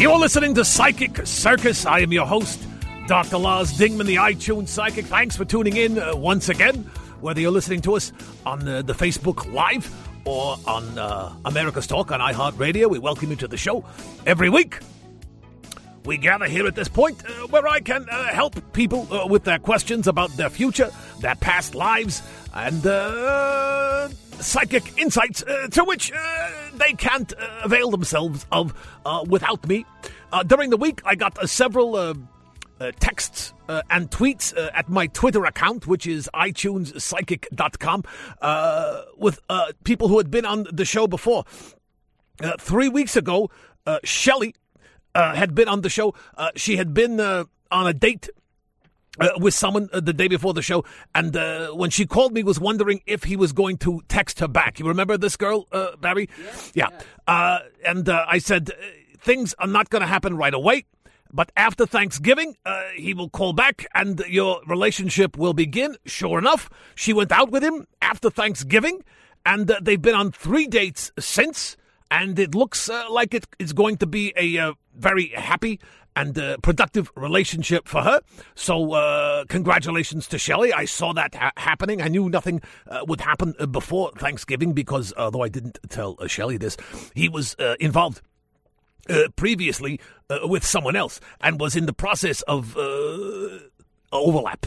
You're 0.00 0.18
listening 0.18 0.54
to 0.54 0.64
Psychic 0.64 1.26
Circus. 1.26 1.84
I 1.84 1.98
am 1.98 2.10
your 2.10 2.24
host, 2.24 2.58
Dr. 3.06 3.36
Lars 3.36 3.70
Dingman, 3.74 4.06
the 4.06 4.14
iTunes 4.14 4.68
Psychic. 4.68 5.04
Thanks 5.04 5.36
for 5.36 5.44
tuning 5.44 5.76
in 5.76 5.98
uh, 5.98 6.16
once 6.16 6.48
again, 6.48 6.90
whether 7.20 7.38
you're 7.38 7.50
listening 7.50 7.82
to 7.82 7.96
us 7.96 8.10
on 8.46 8.60
the, 8.60 8.82
the 8.82 8.94
Facebook 8.94 9.52
Live 9.52 9.94
or 10.24 10.56
on 10.66 10.98
uh, 10.98 11.34
America's 11.44 11.86
Talk 11.86 12.12
on 12.12 12.20
iHeartRadio. 12.20 12.88
We 12.88 12.98
welcome 12.98 13.28
you 13.28 13.36
to 13.36 13.46
the 13.46 13.58
show 13.58 13.84
every 14.24 14.48
week. 14.48 14.78
We 16.06 16.16
gather 16.16 16.46
here 16.46 16.66
at 16.66 16.74
this 16.74 16.88
point 16.88 17.22
uh, 17.26 17.48
where 17.48 17.68
I 17.68 17.80
can 17.80 18.08
uh, 18.10 18.28
help 18.28 18.72
people 18.72 19.06
uh, 19.12 19.26
with 19.26 19.44
their 19.44 19.58
questions 19.58 20.08
about 20.08 20.30
their 20.30 20.48
future, 20.48 20.90
their 21.20 21.34
past 21.34 21.74
lives, 21.74 22.22
and 22.54 22.86
uh, 22.86 24.08
psychic 24.40 24.96
insights 24.96 25.42
uh, 25.42 25.68
to 25.72 25.84
which 25.84 26.10
uh, 26.10 26.50
they 26.80 26.92
can't 26.94 27.32
uh, 27.32 27.60
avail 27.62 27.90
themselves 27.90 28.46
of 28.50 28.74
uh, 29.04 29.24
without 29.28 29.66
me. 29.68 29.84
Uh, 30.32 30.42
during 30.42 30.70
the 30.70 30.76
week, 30.76 31.00
I 31.04 31.14
got 31.14 31.38
uh, 31.38 31.46
several. 31.46 31.96
Uh, 31.96 32.14
texts 32.98 33.52
and 33.68 34.10
tweets 34.10 34.54
at 34.72 34.88
my 34.88 35.06
Twitter 35.08 35.44
account, 35.44 35.86
which 35.86 36.06
is 36.06 36.30
iTunespsychic.com, 36.32 38.04
uh, 38.40 39.02
with 39.18 39.38
people 39.84 40.08
who 40.08 40.16
had 40.16 40.30
been 40.30 40.46
on 40.46 40.66
the 40.72 40.86
show 40.86 41.06
before. 41.06 41.44
Three 42.58 42.88
weeks 42.88 43.16
ago, 43.16 43.50
Shelley 44.02 44.54
uh, 45.14 45.34
had 45.34 45.54
been 45.54 45.68
on 45.68 45.82
the 45.82 45.90
show. 45.90 46.14
She 46.56 46.76
had 46.76 46.94
been 46.94 47.20
on 47.20 47.86
a 47.86 47.92
date 47.92 48.30
uh, 49.18 49.30
with 49.38 49.54
someone 49.54 49.88
uh, 49.92 50.00
the 50.00 50.12
day 50.12 50.28
before 50.28 50.54
the 50.54 50.62
show, 50.62 50.84
and 51.14 51.36
uh, 51.36 51.68
when 51.68 51.90
she 51.90 52.06
called 52.06 52.32
me, 52.32 52.42
was 52.42 52.60
wondering 52.60 53.00
if 53.06 53.24
he 53.24 53.36
was 53.36 53.52
going 53.52 53.76
to 53.78 54.02
text 54.08 54.38
her 54.40 54.48
back. 54.48 54.78
You 54.78 54.86
remember 54.86 55.18
this 55.18 55.36
girl, 55.36 55.66
uh, 55.72 55.96
Barry? 55.96 56.28
Yeah. 56.74 56.88
Uh, 57.26 57.60
and 57.84 58.08
uh, 58.08 58.24
I 58.28 58.38
said 58.38 58.70
things 59.18 59.54
are 59.58 59.66
not 59.66 59.90
going 59.90 60.00
to 60.00 60.06
happen 60.06 60.36
right 60.36 60.54
away. 60.54 60.84
But 61.32 61.52
after 61.56 61.86
Thanksgiving, 61.86 62.56
uh, 62.66 62.82
he 62.96 63.14
will 63.14 63.30
call 63.30 63.52
back 63.52 63.86
and 63.94 64.20
your 64.28 64.60
relationship 64.66 65.36
will 65.38 65.54
begin. 65.54 65.96
Sure 66.04 66.38
enough, 66.38 66.68
she 66.96 67.12
went 67.12 67.30
out 67.30 67.50
with 67.50 67.62
him 67.62 67.86
after 68.02 68.30
Thanksgiving, 68.30 69.04
and 69.46 69.70
uh, 69.70 69.78
they've 69.80 70.02
been 70.02 70.16
on 70.16 70.32
three 70.32 70.66
dates 70.66 71.12
since. 71.18 71.76
And 72.10 72.36
it 72.40 72.56
looks 72.56 72.88
uh, 72.88 73.04
like 73.08 73.32
it 73.34 73.46
is 73.60 73.72
going 73.72 73.98
to 73.98 74.06
be 74.06 74.32
a 74.36 74.58
uh, 74.58 74.72
very 74.96 75.28
happy 75.28 75.78
and 76.20 76.38
uh, 76.38 76.56
productive 76.58 77.10
relationship 77.16 77.88
for 77.88 78.02
her. 78.02 78.20
So, 78.54 78.92
uh, 78.92 79.44
congratulations 79.48 80.26
to 80.28 80.38
Shelley. 80.38 80.72
I 80.72 80.84
saw 80.84 81.12
that 81.14 81.34
ha- 81.34 81.52
happening. 81.56 82.02
I 82.02 82.08
knew 82.08 82.28
nothing 82.28 82.60
uh, 82.88 83.04
would 83.08 83.22
happen 83.22 83.54
uh, 83.58 83.66
before 83.66 84.12
Thanksgiving 84.18 84.74
because, 84.74 85.14
although 85.16 85.42
I 85.42 85.48
didn't 85.48 85.78
tell 85.88 86.16
uh, 86.18 86.26
Shelley 86.26 86.58
this, 86.58 86.76
he 87.14 87.28
was 87.28 87.56
uh, 87.58 87.76
involved 87.80 88.22
previously 89.34 89.98
with 90.44 90.64
someone 90.64 90.94
else 90.94 91.20
and 91.40 91.58
was 91.58 91.74
in 91.74 91.86
the 91.86 91.92
process 91.92 92.42
of 92.42 92.76
overlap. 94.12 94.66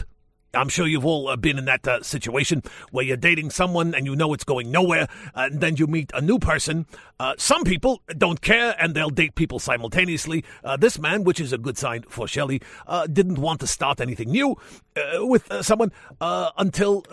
I'm 0.54 0.68
sure 0.68 0.86
you've 0.86 1.04
all 1.04 1.28
uh, 1.28 1.36
been 1.36 1.58
in 1.58 1.64
that 1.66 1.86
uh, 1.86 2.02
situation 2.02 2.62
where 2.90 3.04
you're 3.04 3.16
dating 3.16 3.50
someone 3.50 3.94
and 3.94 4.06
you 4.06 4.16
know 4.16 4.32
it's 4.32 4.44
going 4.44 4.70
nowhere, 4.70 5.08
and 5.34 5.60
then 5.60 5.76
you 5.76 5.86
meet 5.86 6.10
a 6.14 6.20
new 6.20 6.38
person. 6.38 6.86
Uh, 7.20 7.34
some 7.38 7.64
people 7.64 8.02
don't 8.18 8.40
care 8.40 8.74
and 8.78 8.94
they'll 8.94 9.10
date 9.10 9.34
people 9.34 9.58
simultaneously. 9.58 10.44
Uh, 10.62 10.76
this 10.76 10.98
man, 10.98 11.24
which 11.24 11.40
is 11.40 11.52
a 11.52 11.58
good 11.58 11.78
sign 11.78 12.02
for 12.08 12.26
Shelley, 12.26 12.60
uh, 12.86 13.06
didn't 13.06 13.38
want 13.38 13.60
to 13.60 13.66
start 13.66 14.00
anything 14.00 14.30
new 14.30 14.56
uh, 14.96 15.26
with 15.26 15.48
someone 15.62 15.92
until 16.20 17.04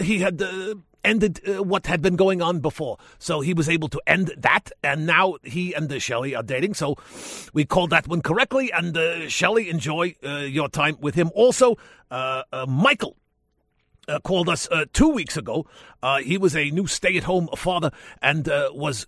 he 0.00 0.18
had. 0.18 0.42
Ended 1.04 1.40
uh, 1.46 1.62
what 1.62 1.86
had 1.86 2.00
been 2.00 2.16
going 2.16 2.40
on 2.40 2.60
before. 2.60 2.96
So 3.18 3.42
he 3.42 3.52
was 3.52 3.68
able 3.68 3.88
to 3.88 4.00
end 4.06 4.32
that, 4.38 4.72
and 4.82 5.06
now 5.06 5.36
he 5.42 5.74
and 5.74 5.92
uh, 5.92 5.98
are 6.34 6.42
dating. 6.42 6.74
So 6.74 6.96
we 7.52 7.66
called 7.66 7.90
that 7.90 8.08
one 8.08 8.22
correctly. 8.22 8.72
And 8.72 8.96
uh, 8.96 9.28
enjoy 9.68 10.14
uh, 10.24 10.38
your 10.38 10.70
time 10.70 10.96
with 11.00 11.14
him. 11.14 11.30
Also, 11.34 11.76
uh, 12.10 12.42
uh, 12.52 12.66
Michael. 12.66 13.16
Called 14.22 14.50
us 14.50 14.68
two 14.92 15.08
weeks 15.08 15.38
ago. 15.38 15.66
He 16.22 16.36
was 16.36 16.54
a 16.54 16.70
new 16.70 16.86
stay-at-home 16.86 17.48
father 17.56 17.90
and 18.20 18.46
was 18.74 19.06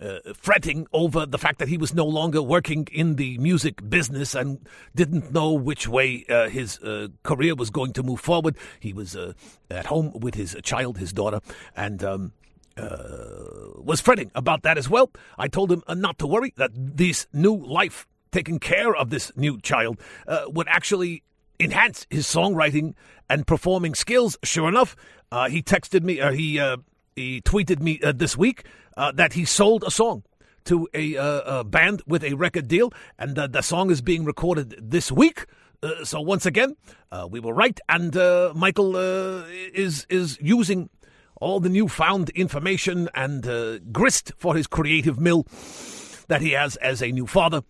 uh, 0.00 0.18
fretting 0.34 0.86
over 0.92 1.26
the 1.26 1.38
fact 1.38 1.58
that 1.58 1.68
he 1.68 1.76
was 1.76 1.94
no 1.94 2.04
longer 2.04 2.42
working 2.42 2.88
in 2.92 3.16
the 3.16 3.38
music 3.38 3.88
business 3.88 4.34
and 4.34 4.58
didn't 4.94 5.32
know 5.32 5.52
which 5.52 5.86
way 5.88 6.24
uh, 6.28 6.48
his 6.48 6.78
uh, 6.80 7.08
career 7.22 7.54
was 7.54 7.70
going 7.70 7.92
to 7.92 8.02
move 8.02 8.20
forward. 8.20 8.56
He 8.80 8.92
was 8.92 9.16
uh, 9.16 9.34
at 9.70 9.86
home 9.86 10.12
with 10.18 10.34
his 10.34 10.56
child, 10.62 10.98
his 10.98 11.12
daughter, 11.12 11.40
and. 11.76 12.02
Um, 12.02 12.32
uh, 12.74 13.82
was 13.84 14.00
fretting 14.00 14.30
about 14.34 14.62
that 14.62 14.78
as 14.78 14.88
well. 14.88 15.10
I 15.36 15.46
told 15.46 15.70
him 15.70 15.82
uh, 15.86 15.92
not 15.92 16.18
to 16.20 16.26
worry, 16.26 16.54
that 16.56 16.70
this 16.74 17.26
new 17.30 17.54
life, 17.54 18.06
taking 18.30 18.58
care 18.58 18.96
of 18.96 19.10
this 19.10 19.30
new 19.36 19.60
child, 19.60 20.00
would 20.46 20.66
actually 20.68 21.22
enhance 21.60 22.06
his 22.08 22.26
songwriting 22.26 22.94
and 23.28 23.46
performing 23.46 23.94
skills. 23.94 24.38
Sure 24.42 24.70
enough, 24.70 24.96
he 25.50 25.62
texted 25.62 26.02
me, 26.02 26.14
he 26.34 26.58
he 27.16 27.40
tweeted 27.42 27.80
me 27.80 28.00
uh, 28.02 28.12
this 28.12 28.36
week 28.36 28.64
uh, 28.96 29.12
that 29.12 29.32
he 29.34 29.44
sold 29.44 29.84
a 29.84 29.90
song 29.90 30.24
to 30.64 30.88
a, 30.94 31.16
uh, 31.16 31.60
a 31.60 31.64
band 31.64 32.02
with 32.06 32.22
a 32.22 32.34
record 32.34 32.68
deal, 32.68 32.92
and 33.18 33.38
uh, 33.38 33.46
the 33.46 33.62
song 33.62 33.90
is 33.90 34.00
being 34.00 34.24
recorded 34.24 34.76
this 34.80 35.10
week. 35.10 35.46
Uh, 35.82 36.04
so 36.04 36.20
once 36.20 36.46
again, 36.46 36.76
uh, 37.10 37.26
we 37.28 37.40
were 37.40 37.52
right, 37.52 37.80
and 37.88 38.16
uh, 38.16 38.52
Michael 38.54 38.96
uh, 38.96 39.44
is 39.74 40.06
is 40.08 40.38
using 40.40 40.88
all 41.40 41.58
the 41.58 41.68
newfound 41.68 42.30
information 42.30 43.08
and 43.16 43.46
uh, 43.48 43.78
grist 43.90 44.32
for 44.38 44.54
his 44.54 44.68
creative 44.68 45.18
mill 45.18 45.44
that 46.28 46.40
he 46.40 46.52
has 46.52 46.76
as 46.76 47.02
a 47.02 47.10
new 47.10 47.26
father 47.26 47.62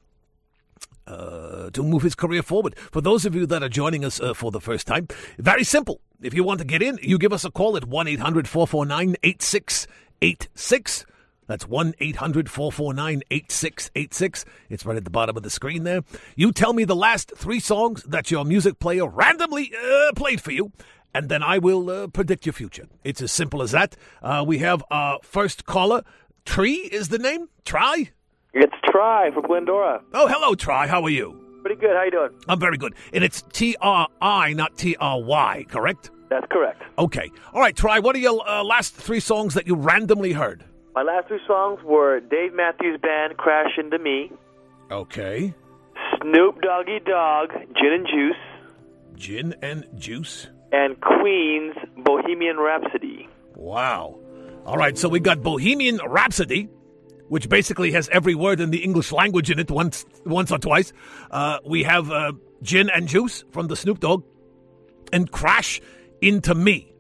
uh, 1.07 1.71
to 1.71 1.83
move 1.83 2.03
his 2.03 2.15
career 2.15 2.43
forward. 2.43 2.77
For 2.79 3.01
those 3.01 3.25
of 3.25 3.35
you 3.35 3.47
that 3.47 3.63
are 3.63 3.71
joining 3.71 4.05
us 4.05 4.21
uh, 4.21 4.35
for 4.35 4.51
the 4.51 4.61
first 4.61 4.87
time, 4.87 5.09
very 5.39 5.65
simple. 5.65 6.03
If 6.21 6.35
you 6.35 6.45
want 6.45 6.59
to 6.59 6.67
get 6.67 6.83
in, 6.83 6.99
you 7.03 7.17
give 7.19 7.33
us 7.33 7.47
a 7.47 7.51
call 7.51 7.77
at 7.79 7.87
1 7.87 8.09
800 8.09 8.47
449 8.47 9.17
8686. 9.23 11.07
That's 11.47 11.67
1 11.67 11.95
800 11.99 12.49
449 12.51 13.23
8686. 13.31 14.45
It's 14.71 14.87
right 14.87 14.97
at 14.97 15.05
the 15.05 15.11
bottom 15.11 15.37
of 15.37 15.43
the 15.43 15.51
screen 15.51 15.85
there. 15.85 16.03
You 16.37 16.53
tell 16.53 16.73
me 16.73 16.85
the 16.85 16.97
last 16.97 17.33
three 17.37 17.61
songs 17.61 18.03
that 18.05 18.31
your 18.31 18.45
music 18.45 18.79
player 18.79 19.07
randomly 19.07 19.73
uh, 19.77 20.13
played 20.15 20.41
for 20.41 20.53
you, 20.53 20.73
and 21.15 21.29
then 21.29 21.43
I 21.43 21.59
will 21.59 21.91
uh, 21.91 22.07
predict 22.09 22.47
your 22.47 22.53
future. 22.53 22.87
It's 23.05 23.21
as 23.21 23.33
simple 23.33 23.63
as 23.63 23.73
that. 23.73 23.97
Uh, 24.23 24.45
we 24.47 24.59
have 24.59 24.83
our 24.91 25.19
first 25.23 25.67
caller. 25.67 26.03
Tree 26.45 26.89
is 26.93 27.09
the 27.09 27.19
name? 27.19 27.49
Tri? 27.65 28.11
It's 28.55 28.75
Tri 28.91 29.31
from 29.33 29.43
Glendora. 29.45 30.03
Oh, 30.13 30.29
hello, 30.29 30.55
Tri. 30.55 30.87
How 30.87 31.03
are 31.03 31.11
you? 31.11 31.39
Pretty 31.63 31.81
good. 31.81 31.97
How 31.97 32.03
you 32.03 32.11
doing? 32.11 32.31
I'm 32.49 32.59
very 32.59 32.77
good. 32.77 32.95
And 33.13 33.23
it's 33.23 33.43
T 33.53 33.77
R 33.81 34.09
I, 34.21 34.53
not 34.53 34.77
T 34.77 34.97
R 34.99 35.21
Y, 35.23 35.65
correct? 35.69 36.11
That's 36.29 36.47
correct. 36.51 36.83
Okay. 36.99 37.31
All 37.53 37.61
right, 37.61 37.77
Tri. 37.77 37.99
What 38.01 38.17
are 38.17 38.19
your 38.19 38.47
uh, 38.49 38.65
last 38.65 38.95
three 38.95 39.21
songs 39.21 39.55
that 39.55 39.67
you 39.67 39.75
randomly 39.77 40.33
heard? 40.33 40.65
My 40.95 41.03
last 41.03 41.29
three 41.29 41.41
songs 41.47 41.81
were 41.85 42.21
Dave 42.21 42.53
Matthews 42.55 43.01
Band, 43.01 43.37
Crash 43.37 43.79
Into 43.79 43.99
Me, 43.99 44.31
Okay. 44.91 45.55
Snoop 46.21 46.61
Doggy 46.61 47.01
Dogg, 47.07 47.51
Gin 47.75 47.93
and 47.95 48.07
Juice, 48.07 48.37
Gin 49.17 49.55
and 49.63 49.87
juice. 49.97 50.49
and 50.71 51.01
Queen's 51.01 51.75
Bohemian 51.99 52.59
Rhapsody. 52.59 53.29
Wow. 53.57 54.19
All 54.67 54.77
right, 54.77 54.97
so 54.99 55.09
we 55.09 55.19
got 55.21 55.43
Bohemian 55.43 55.99
Rhapsody, 56.07 56.69
which 57.29 57.49
basically 57.49 57.93
has 57.93 58.09
every 58.11 58.35
word 58.35 58.61
in 58.61 58.71
the 58.71 58.79
English 58.85 59.13
language 59.13 59.51
in 59.51 59.59
it 59.59 59.71
once, 59.71 60.05
once 60.27 60.53
or 60.53 60.59
twice. 60.59 60.93
Uh, 61.31 61.59
we 61.67 61.83
have 61.85 62.11
uh, 62.11 62.33
Gin 62.63 62.91
and 62.91 63.09
Juice 63.09 63.45
from 63.51 63.69
the 63.69 63.77
Snoop 63.77 64.01
Dogg, 64.01 64.25
and 65.13 65.31
Crash 65.31 65.81
Into 66.21 66.55
Me. 66.55 66.93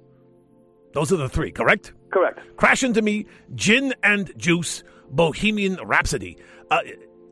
Those 0.94 1.12
are 1.12 1.16
the 1.16 1.28
three, 1.28 1.50
correct? 1.52 1.92
Correct. 2.12 2.40
Crash 2.56 2.82
Into 2.82 3.02
Me, 3.02 3.26
Gin 3.54 3.94
and 4.02 4.32
Juice, 4.36 4.84
Bohemian 5.10 5.76
Rhapsody. 5.84 6.36
Uh, 6.70 6.80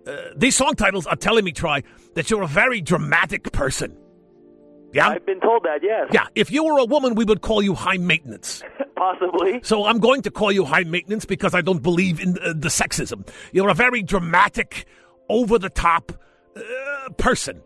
uh, 0.07 0.17
these 0.35 0.57
song 0.57 0.75
titles 0.75 1.07
are 1.07 1.17
telling 1.17 1.45
me, 1.45 1.53
Tri, 1.53 1.83
that 2.15 2.31
you're 2.31 2.43
a 2.43 2.49
very 2.49 2.81
dramatic 2.81 3.53
person. 3.53 3.97
Yeah? 4.93 5.11
I've 5.11 5.27
been 5.27 5.41
told 5.41 5.63
that, 5.63 5.81
yes. 5.83 6.09
Yeah, 6.13 6.27
if 6.35 6.51
you 6.51 6.65
were 6.65 6.79
a 6.79 6.85
woman, 6.85 7.15
we 7.15 7.25
would 7.25 7.43
call 7.43 7.63
you 7.63 7.75
high 7.75 7.99
maintenance. 7.99 8.63
Possibly. 8.97 9.61
So 9.63 9.87
I'm 9.87 9.99
going 9.99 10.23
to 10.23 10.31
call 10.31 10.51
you 10.51 10.65
high 10.65 10.85
maintenance 10.85 11.25
because 11.25 11.55
I 11.55 11.61
don't 11.61 11.83
believe 11.83 12.21
in 12.21 12.37
uh, 12.39 12.53
the 12.55 12.69
sexism. 12.69 13.27
You're 13.53 13.71
a 13.71 13.75
very 13.75 14.03
dramatic, 14.03 14.87
over 15.31 15.59
the 15.59 15.71
top 15.71 16.13
uh, 16.57 17.11
person. 17.17 17.63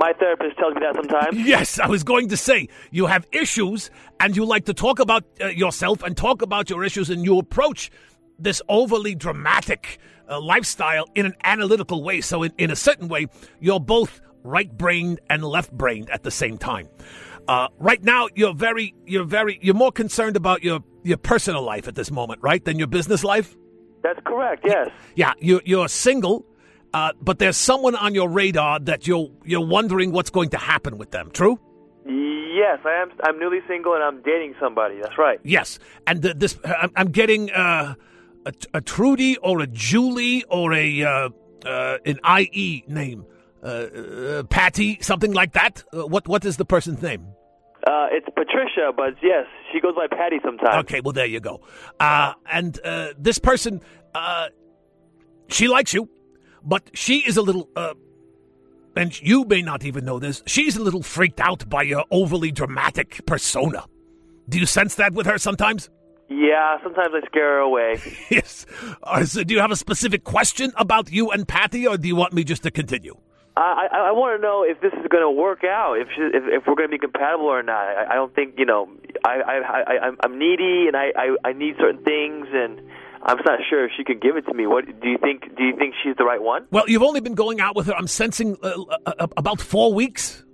My 0.00 0.14
therapist 0.14 0.56
tells 0.56 0.74
me 0.74 0.80
that 0.80 0.94
sometimes. 0.94 1.38
Yes, 1.46 1.78
I 1.78 1.86
was 1.86 2.02
going 2.04 2.28
to 2.30 2.36
say 2.36 2.68
you 2.90 3.04
have 3.04 3.26
issues 3.32 3.90
and 4.18 4.34
you 4.34 4.46
like 4.46 4.64
to 4.64 4.72
talk 4.72 4.98
about 4.98 5.24
uh, 5.42 5.48
yourself 5.48 6.02
and 6.02 6.16
talk 6.16 6.40
about 6.40 6.70
your 6.70 6.82
issues 6.82 7.10
and 7.10 7.22
you 7.22 7.38
approach 7.38 7.90
this 8.38 8.62
overly 8.70 9.14
dramatic 9.14 9.98
uh, 10.26 10.40
lifestyle 10.40 11.04
in 11.14 11.26
an 11.26 11.34
analytical 11.44 12.02
way. 12.02 12.22
So, 12.22 12.42
in, 12.42 12.52
in 12.56 12.70
a 12.70 12.76
certain 12.76 13.08
way, 13.08 13.26
you're 13.60 13.78
both 13.78 14.22
right 14.42 14.74
brained 14.74 15.20
and 15.28 15.44
left 15.44 15.70
brained 15.70 16.08
at 16.08 16.22
the 16.22 16.30
same 16.30 16.56
time. 16.56 16.88
Uh, 17.46 17.68
right 17.78 18.02
now, 18.02 18.28
you're 18.34 18.54
very, 18.54 18.94
you're 19.04 19.24
very, 19.24 19.58
you're 19.60 19.74
more 19.74 19.92
concerned 19.92 20.36
about 20.36 20.62
your 20.62 20.80
your 21.02 21.18
personal 21.18 21.62
life 21.62 21.86
at 21.88 21.94
this 21.94 22.10
moment, 22.10 22.40
right, 22.42 22.64
than 22.64 22.78
your 22.78 22.88
business 22.88 23.22
life. 23.22 23.54
That's 24.02 24.20
correct, 24.24 24.64
yes. 24.66 24.88
Yeah, 25.14 25.34
you're 25.40 25.60
you're 25.66 25.88
single, 25.88 26.46
uh, 26.92 27.12
but 27.20 27.38
there's 27.38 27.56
someone 27.56 27.94
on 27.94 28.14
your 28.14 28.28
radar 28.28 28.80
that 28.80 29.06
you're 29.06 29.30
you're 29.44 29.66
wondering 29.66 30.12
what's 30.12 30.30
going 30.30 30.50
to 30.50 30.58
happen 30.58 30.98
with 30.98 31.10
them. 31.10 31.30
True? 31.30 31.58
Yes, 32.06 32.80
I 32.84 33.02
am. 33.02 33.10
I'm 33.22 33.38
newly 33.38 33.60
single 33.68 33.94
and 33.94 34.02
I'm 34.02 34.22
dating 34.22 34.54
somebody. 34.60 35.00
That's 35.00 35.16
right. 35.16 35.38
Yes, 35.44 35.78
and 36.06 36.22
th- 36.22 36.36
this 36.36 36.58
I'm, 36.64 36.90
I'm 36.96 37.10
getting 37.10 37.50
uh, 37.52 37.94
a, 38.44 38.52
a 38.74 38.80
Trudy 38.80 39.36
or 39.38 39.60
a 39.60 39.66
Julie 39.66 40.44
or 40.48 40.72
a 40.74 41.02
uh, 41.02 41.28
uh, 41.64 41.98
an 42.04 42.18
IE 42.38 42.84
name, 42.88 43.24
uh, 43.62 43.66
uh, 43.66 44.42
Patty, 44.44 44.98
something 45.00 45.32
like 45.32 45.52
that. 45.52 45.84
Uh, 45.92 46.06
what 46.06 46.26
what 46.26 46.44
is 46.44 46.56
the 46.56 46.64
person's 46.64 47.00
name? 47.02 47.26
Uh, 47.86 48.08
it's 48.10 48.26
Patricia, 48.34 48.92
but 48.94 49.14
yes, 49.22 49.46
she 49.72 49.80
goes 49.80 49.94
by 49.94 50.06
Patty 50.10 50.36
sometimes. 50.44 50.84
Okay, 50.84 51.00
well 51.00 51.12
there 51.12 51.26
you 51.26 51.40
go. 51.40 51.60
Uh, 51.98 52.34
and 52.50 52.78
uh, 52.84 53.08
this 53.18 53.38
person, 53.38 53.80
uh, 54.14 54.48
she 55.48 55.66
likes 55.66 55.94
you, 55.94 56.08
but 56.64 56.90
she 56.94 57.18
is 57.18 57.36
a 57.36 57.42
little. 57.42 57.68
Uh, 57.74 57.94
and 58.96 59.20
you 59.22 59.44
may 59.44 59.62
not 59.62 59.84
even 59.84 60.04
know 60.04 60.18
this. 60.18 60.42
She's 60.46 60.76
a 60.76 60.82
little 60.82 61.02
freaked 61.02 61.40
out 61.40 61.68
by 61.68 61.82
your 61.82 62.04
overly 62.10 62.50
dramatic 62.50 63.24
persona. 63.24 63.84
Do 64.48 64.58
you 64.58 64.66
sense 64.66 64.96
that 64.96 65.12
with 65.12 65.26
her 65.26 65.38
sometimes? 65.38 65.88
Yeah, 66.28 66.78
sometimes 66.82 67.12
I 67.14 67.26
scare 67.26 67.54
her 67.54 67.58
away. 67.58 68.00
yes. 68.30 68.66
Uh, 69.02 69.24
so 69.24 69.42
do 69.44 69.54
you 69.54 69.60
have 69.60 69.70
a 69.70 69.76
specific 69.76 70.24
question 70.24 70.72
about 70.76 71.10
you 71.10 71.30
and 71.30 71.46
Patty, 71.46 71.86
or 71.86 71.96
do 71.96 72.06
you 72.06 72.16
want 72.16 72.32
me 72.32 72.44
just 72.44 72.62
to 72.64 72.70
continue? 72.70 73.16
I, 73.56 73.88
I, 73.90 73.98
I 74.08 74.12
want 74.12 74.38
to 74.38 74.42
know 74.42 74.62
if 74.62 74.80
this 74.80 74.92
is 74.92 75.06
going 75.08 75.22
to 75.22 75.30
work 75.30 75.64
out, 75.64 75.98
if 75.98 76.08
she, 76.14 76.22
if, 76.22 76.44
if 76.46 76.66
we're 76.66 76.76
going 76.76 76.88
to 76.88 76.92
be 76.92 76.98
compatible 76.98 77.46
or 77.46 77.62
not. 77.62 77.82
I, 77.82 78.12
I 78.12 78.14
don't 78.14 78.34
think 78.34 78.54
you 78.58 78.64
know. 78.64 78.88
I, 79.24 79.40
I, 79.40 79.54
I 79.54 79.98
I'm, 80.06 80.16
I'm 80.22 80.38
needy 80.38 80.86
and 80.86 80.96
I, 80.96 81.12
I, 81.16 81.36
I 81.50 81.52
need 81.52 81.74
certain 81.78 82.02
things, 82.04 82.46
and 82.52 82.80
I'm 83.22 83.36
not 83.44 83.60
sure 83.68 83.84
if 83.84 83.92
she 83.96 84.04
could 84.04 84.20
give 84.20 84.36
it 84.36 84.46
to 84.46 84.54
me. 84.54 84.66
What 84.66 84.86
do 84.86 85.08
you 85.08 85.18
think? 85.18 85.54
Do 85.56 85.64
you 85.64 85.76
think 85.76 85.94
she's 86.02 86.16
the 86.16 86.24
right 86.24 86.42
one? 86.42 86.66
Well, 86.70 86.84
you've 86.88 87.02
only 87.02 87.20
been 87.20 87.34
going 87.34 87.60
out 87.60 87.76
with 87.76 87.86
her. 87.86 87.94
I'm 87.94 88.06
sensing 88.06 88.56
uh, 88.62 88.68
uh, 88.68 89.12
uh, 89.18 89.26
about 89.36 89.60
four 89.60 89.92
weeks. 89.92 90.44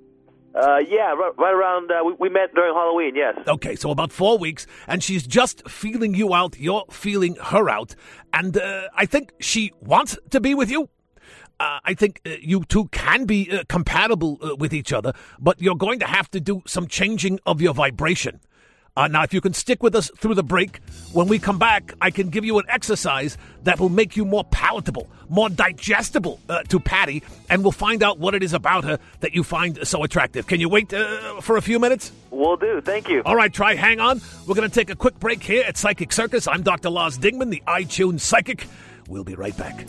Uh, 0.55 0.79
yeah, 0.89 1.13
right, 1.13 1.33
right 1.39 1.53
around. 1.53 1.91
Uh, 1.91 2.03
we, 2.05 2.15
we 2.19 2.29
met 2.31 2.55
during 2.55 2.75
Halloween. 2.75 3.15
Yes. 3.15 3.37
Okay, 3.47 3.77
so 3.77 3.91
about 3.91 4.11
four 4.11 4.39
weeks, 4.39 4.67
and 4.89 5.03
she's 5.03 5.27
just 5.27 5.69
feeling 5.69 6.15
you 6.15 6.35
out. 6.35 6.59
You're 6.59 6.85
feeling 6.91 7.37
her 7.37 7.69
out, 7.69 7.95
and 8.33 8.57
uh, 8.57 8.89
I 8.97 9.05
think 9.05 9.33
she 9.39 9.73
wants 9.81 10.19
to 10.31 10.41
be 10.41 10.55
with 10.55 10.71
you. 10.71 10.89
Uh, 11.61 11.79
I 11.85 11.95
think 11.95 12.21
uh, 12.27 12.31
you 12.41 12.65
two 12.65 12.87
can 12.89 13.25
be 13.27 13.51
uh, 13.51 13.65
compatible 13.69 14.39
uh, 14.43 14.57
with 14.57 14.75
each 14.75 14.93
other, 14.93 15.13
but 15.39 15.61
you're 15.61 15.77
going 15.77 15.99
to 16.01 16.07
have 16.07 16.31
to 16.33 16.41
do 16.41 16.63
some 16.67 16.87
changing 16.87 17.39
of 17.47 17.61
your 17.61 17.75
vibration. 17.75 18.41
Uh, 18.97 19.09
now, 19.09 19.23
if 19.23 19.35
you 19.35 19.41
can 19.41 19.53
stick 19.53 19.83
with 19.83 19.95
us 19.95 20.11
through 20.17 20.35
the 20.35 20.43
break, 20.43 20.79
when 21.13 21.29
we 21.29 21.39
come 21.39 21.59
back, 21.59 21.93
I 22.01 22.11
can 22.11 22.31
give 22.31 22.45
you 22.45 22.59
an 22.59 22.65
exercise 22.69 23.37
that 23.65 23.79
will 23.79 23.91
make 23.91 24.17
you 24.17 24.25
more 24.25 24.45
palatable, 24.45 25.09
more 25.29 25.51
digestible 25.51 26.41
uh, 26.49 26.63
to 26.65 26.81
Patty, 26.81 27.23
and 27.51 27.63
we'll 27.63 27.73
find 27.73 28.03
out 28.03 28.19
what 28.19 28.35
it 28.35 28.43
is 28.43 28.55
about 28.55 28.85
her 28.85 28.99
that 29.21 29.35
you 29.35 29.43
find 29.43 29.87
so 29.87 30.03
attractive. 30.03 30.47
Can 30.47 30.61
you 30.61 30.69
wait 30.69 30.95
uh, 30.95 31.41
for 31.43 31.59
a 31.59 31.63
few 31.63 31.79
minutes? 31.79 32.11
We'll 32.31 32.57
do. 32.57 32.81
Thank 32.81 33.09
you. 33.09 33.23
All 33.27 33.37
right, 33.37 33.53
Tri 33.53 33.75
hang 33.75 34.01
on. 34.01 34.23
We're 34.47 34.55
going 34.55 34.69
to 34.69 34.75
take 34.75 34.89
a 34.89 34.97
quick 34.97 35.21
break 35.21 35.43
here 35.43 35.65
at 35.65 35.77
Psychic 35.77 36.13
Circus. 36.13 36.49
I'm 36.49 36.63
Dr. 36.63 36.89
Lars 36.89 37.19
Dingman, 37.19 37.51
the 37.51 37.63
iTunes 37.69 38.21
Psychic. 38.21 38.67
We'll 39.09 39.25
be 39.25 39.35
right 39.35 39.57
back. 39.57 39.87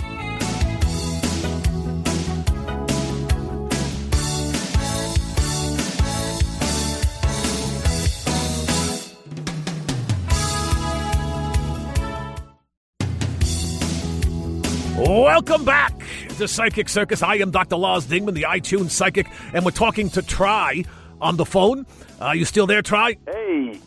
Welcome 15.18 15.66
back 15.66 16.00
to 16.38 16.48
Psychic 16.48 16.88
Circus. 16.88 17.24
I 17.24 17.38
am 17.38 17.50
Dr. 17.50 17.76
Lars 17.76 18.06
Dingman, 18.06 18.36
the 18.36 18.44
iTunes 18.44 18.92
Psychic, 18.92 19.26
and 19.52 19.66
we're 19.66 19.72
talking 19.72 20.12
to 20.12 20.22
Tri 20.22 20.84
on 21.20 21.38
the 21.38 21.46
phone. 21.46 21.88
Are 22.22 22.36
you 22.36 22.46
still 22.46 22.68
there, 22.68 22.84
Tri? 22.84 23.18
Hey. 23.26 23.80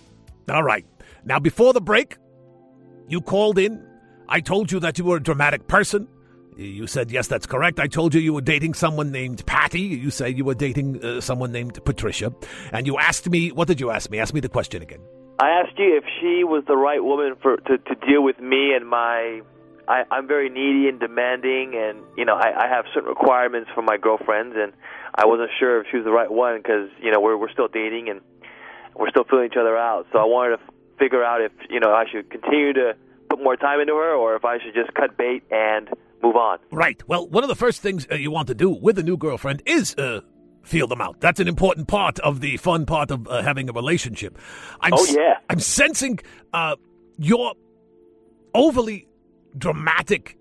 All 0.49 0.65
right. 0.65 0.85
Now, 1.25 1.39
before 1.39 1.73
the 1.73 1.81
break, 1.81 2.17
you 3.07 3.21
called 3.21 3.61
in. 3.61 3.81
I 4.29 4.41
told 4.41 4.73
you 4.73 4.81
that 4.81 4.99
you 4.99 5.05
were 5.05 5.19
a 5.19 5.23
dramatic 5.23 5.69
person. 5.69 6.09
You 6.57 6.89
said, 6.89 7.13
yes, 7.13 7.29
that's 7.29 7.47
correct. 7.47 7.79
I 7.79 7.87
told 7.87 8.13
you 8.13 8.21
you 8.21 8.33
were 8.35 8.41
dating 8.41 8.75
someone 8.75 9.13
named 9.13 9.47
Patty. 9.47 9.83
You 9.83 10.11
say 10.11 10.31
you 10.31 10.45
were 10.45 10.57
dating 10.57 11.05
uh, 11.05 11.21
someone 11.21 11.53
named 11.53 11.79
Patricia. 11.85 12.35
And 12.73 12.89
you 12.89 12.99
asked 12.99 13.31
me, 13.31 13.53
what 13.53 13.69
did 13.69 13.81
you 13.81 13.91
ask 13.91 14.11
me? 14.11 14.19
Ask 14.19 14.35
me 14.35 14.41
the 14.41 14.49
question 14.49 14.83
again. 14.83 15.01
I 15.39 15.51
asked 15.51 15.79
you 15.79 15.97
if 15.97 16.05
she 16.21 16.43
was 16.43 16.65
the 16.67 16.77
right 16.77 17.05
woman 17.05 17.37
for 17.41 17.57
to, 17.57 17.79
to 17.79 17.95
deal 18.05 18.25
with 18.25 18.41
me 18.41 18.75
and 18.75 18.89
my. 18.89 19.43
I, 19.91 20.05
I'm 20.13 20.27
very 20.29 20.49
needy 20.49 20.89
and 20.89 21.01
demanding, 21.01 21.75
and 21.75 21.99
you 22.17 22.25
know 22.25 22.37
I, 22.37 22.65
I 22.65 22.69
have 22.69 22.85
certain 22.95 23.09
requirements 23.09 23.69
for 23.75 23.83
my 23.83 23.97
girlfriends, 23.97 24.55
and 24.57 24.73
I 25.15 25.27
wasn't 25.27 25.51
sure 25.59 25.81
if 25.81 25.87
she 25.91 25.97
was 25.97 26.05
the 26.05 26.13
right 26.13 26.31
one 26.31 26.59
because 26.59 26.89
you 27.03 27.11
know 27.11 27.21
we're 27.21 27.37
we're 27.37 27.51
still 27.51 27.69
dating 27.69 28.09
and 28.09 28.21
we're 28.95 29.11
still 29.11 29.25
feeling 29.29 29.47
each 29.47 29.59
other 29.59 29.77
out. 29.77 30.07
So 30.13 30.19
I 30.19 30.25
wanted 30.25 30.57
to 30.59 30.63
f- 30.63 30.75
figure 30.99 31.25
out 31.25 31.41
if 31.43 31.53
you 31.69 31.81
know 31.81 31.93
I 31.93 32.05
should 32.11 32.31
continue 32.31 32.73
to 32.75 32.95
put 33.29 33.43
more 33.43 33.57
time 33.57 33.81
into 33.81 33.95
her, 33.95 34.15
or 34.15 34.37
if 34.37 34.45
I 34.45 34.59
should 34.63 34.75
just 34.75 34.95
cut 34.95 35.17
bait 35.17 35.43
and 35.51 35.89
move 36.23 36.37
on. 36.37 36.59
Right. 36.71 37.03
Well, 37.09 37.27
one 37.29 37.43
of 37.43 37.49
the 37.49 37.57
first 37.57 37.83
things 37.83 38.07
uh, 38.13 38.15
you 38.15 38.31
want 38.31 38.47
to 38.49 38.55
do 38.55 38.71
with 38.71 38.97
a 38.99 39.03
new 39.03 39.17
girlfriend 39.17 39.63
is 39.67 39.95
uh, 39.97 40.21
feel 40.63 40.87
them 40.87 41.01
out. 41.01 41.21
That's 41.21 41.41
an 41.41 41.49
important 41.49 41.89
part 41.89 42.21
of 42.21 42.41
the 42.41 42.59
fun 42.59 42.87
part 42.87 43.11
of 43.11 43.27
uh, 43.27 43.43
having 43.43 43.69
a 43.69 43.73
relationship. 43.73 44.39
I'm 44.81 44.93
Oh, 44.95 45.05
yeah. 45.07 45.39
I'm 45.49 45.59
sensing 45.61 46.21
uh, 46.53 46.77
your 47.19 47.55
overly 48.55 49.07
dramatic 49.57 50.37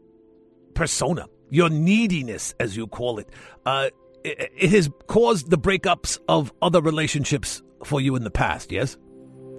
persona, 0.73 1.27
your 1.49 1.69
neediness, 1.69 2.53
as 2.59 2.75
you 2.77 2.87
call 2.87 3.19
it. 3.19 3.29
Uh, 3.65 3.89
it, 4.23 4.51
it 4.57 4.69
has 4.71 4.89
caused 5.07 5.49
the 5.49 5.57
breakups 5.57 6.19
of 6.27 6.51
other 6.61 6.81
relationships 6.81 7.61
for 7.83 8.01
you 8.01 8.15
in 8.15 8.23
the 8.23 8.31
past. 8.31 8.71
Yes. 8.71 8.97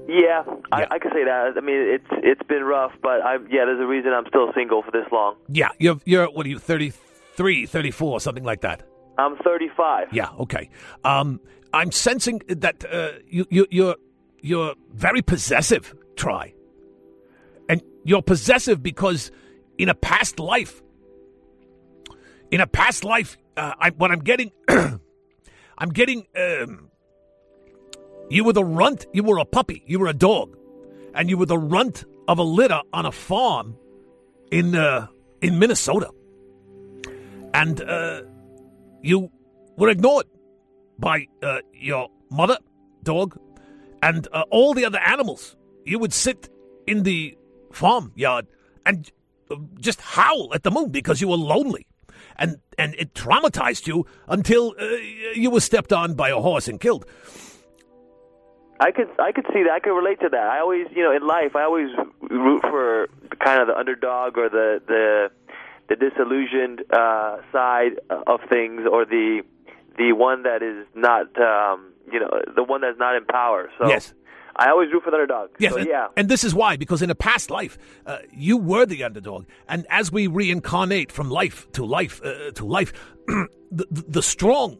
Yeah, 0.09 0.43
I, 0.73 0.81
Yeah. 0.81 0.87
I 0.91 0.99
can 0.99 1.13
say 1.13 1.25
that. 1.25 1.53
I 1.57 1.61
mean, 1.61 1.77
it's 1.77 2.07
it's 2.11 2.43
been 2.49 2.65
rough, 2.65 2.93
but 3.03 3.23
I 3.23 3.35
yeah, 3.49 3.65
there's 3.65 3.81
a 3.81 3.87
reason 3.87 4.13
I'm 4.13 4.27
still 4.29 4.53
single 4.55 4.83
for 4.83 4.91
this 4.91 5.07
long. 5.13 5.37
Yeah. 5.49 5.69
You're 5.79 5.99
you're 6.05 6.27
what 6.27 6.47
are 6.47 6.49
you 6.49 6.59
33, 6.59 7.67
34, 7.67 8.21
something 8.21 8.45
like 8.45 8.63
that. 8.63 8.83
I'm 9.19 9.37
35. 9.37 10.09
Yeah. 10.13 10.31
Okay. 10.41 10.69
Um, 11.05 11.41
I'm 11.73 11.93
sensing 11.93 12.41
that 12.49 12.85
uh, 12.93 13.13
you, 13.29 13.47
you, 13.51 13.67
you're 13.71 13.97
you're 14.41 14.75
very 14.93 15.23
possessive. 15.23 15.95
Tri, 16.17 16.55
you're 18.05 18.23
possessive 18.23 18.83
because 18.83 19.31
in 19.79 19.89
a 19.89 19.95
past 19.95 20.39
life, 20.39 20.83
in 22.51 22.61
a 22.61 22.67
past 22.67 23.05
life, 23.05 23.39
uh, 23.57 23.75
I, 23.79 23.91
what 23.91 24.11
I'm 24.11 24.21
getting, 24.21 24.53
I'm 24.69 25.91
getting. 25.93 26.27
Um, 26.37 26.89
you 28.29 28.45
were 28.45 28.53
the 28.53 28.65
runt. 28.65 29.07
You 29.13 29.25
were 29.25 29.39
a 29.39 29.45
puppy. 29.45 29.83
You 29.87 29.99
were 29.99 30.09
a 30.09 30.15
dog, 30.15 30.57
and 31.15 31.29
you 31.29 31.37
were 31.37 31.47
the 31.47 31.59
runt 31.59 32.05
of 32.29 32.39
a 32.39 32.43
litter 32.43 32.81
on 32.93 33.07
a 33.07 33.13
farm 33.13 33.77
in 34.51 34.75
uh, 34.75 35.07
in 35.41 35.59
Minnesota, 35.59 36.11
and. 37.55 37.81
Uh, 37.81 38.23
you 39.03 39.31
were 39.77 39.89
ignored 39.89 40.27
by 40.99 41.27
uh, 41.43 41.59
your 41.73 42.09
mother, 42.31 42.59
dog, 43.03 43.39
and 44.03 44.29
uh, 44.33 44.45
all 44.51 44.75
the 44.75 44.85
other 44.85 44.99
animals. 44.99 45.57
You 45.85 45.99
would 45.99 46.13
sit 46.13 46.49
in 46.87 47.03
the 47.03 47.37
farmyard 47.73 48.47
and 48.87 49.11
uh, 49.51 49.57
just 49.79 50.01
howl 50.01 50.53
at 50.55 50.63
the 50.63 50.71
moon 50.71 50.91
because 50.91 51.21
you 51.21 51.29
were 51.29 51.37
lonely. 51.37 51.87
And, 52.37 52.61
and 52.79 52.95
it 52.95 53.15
traumatized 53.15 53.87
you 53.87 54.07
until 54.29 54.75
uh, 54.81 54.85
you 55.35 55.51
were 55.51 55.61
stepped 55.61 55.93
on 55.93 56.15
by 56.15 56.31
a 56.31 56.37
horse 56.37 56.69
and 56.69 56.81
killed. 56.81 57.05
I 58.81 58.93
could 58.93 59.09
I 59.19 59.31
could 59.33 59.45
see 59.53 59.63
that. 59.65 59.73
I 59.73 59.81
could 59.81 59.95
relate 59.95 60.21
to 60.21 60.31
that. 60.31 60.41
I 60.41 60.61
always, 60.61 60.87
you 60.97 61.03
know, 61.03 61.15
in 61.15 61.27
life, 61.27 61.55
I 61.55 61.65
always 61.65 61.91
root 62.23 62.63
for 62.63 63.09
kind 63.39 63.61
of 63.61 63.67
the 63.69 63.77
underdog 63.77 64.39
or 64.39 64.49
the 64.49 64.81
the 64.87 65.31
the 65.91 65.97
disillusioned 65.97 66.85
uh, 66.91 67.39
side 67.53 68.01
of 68.09 68.41
things, 68.49 68.83
or 68.91 69.05
the 69.05 69.43
the 69.99 70.13
one 70.13 70.45
that 70.45 70.63
is 70.63 70.87
not, 70.95 71.27
um, 71.39 71.93
you 72.11 72.21
know, 72.21 72.31
the 72.57 72.63
one 72.63 72.81
that's 72.81 72.99
not 72.99 73.17
in 73.17 73.27
power. 73.27 73.71
So 73.79 73.87
Yes. 73.89 74.15
I 74.57 74.71
always 74.71 74.93
root 74.93 75.03
for 75.05 75.11
the 75.11 75.17
underdog. 75.17 75.51
Yes, 75.59 75.73
So, 75.73 75.79
and, 75.79 75.89
yeah. 75.89 76.09
and 76.17 76.29
this 76.29 76.45
is 76.45 76.55
why 76.55 76.77
because 76.77 77.03
in 77.03 77.11
a 77.11 77.15
past 77.15 77.51
life 77.51 77.79
uh, 78.07 78.19
you 78.33 78.57
were 78.57 78.87
the 78.87 79.05
underdog, 79.05 79.47
and 79.69 79.87
as 79.91 80.11
we 80.13 80.27
reincarnate 80.27 81.13
from 81.13 81.31
life 81.31 81.71
to 81.73 81.85
life 81.85 82.21
uh, 82.25 82.51
to 82.53 82.65
life, 82.65 82.93
the, 83.27 83.87
the 83.91 84.23
strong 84.23 84.79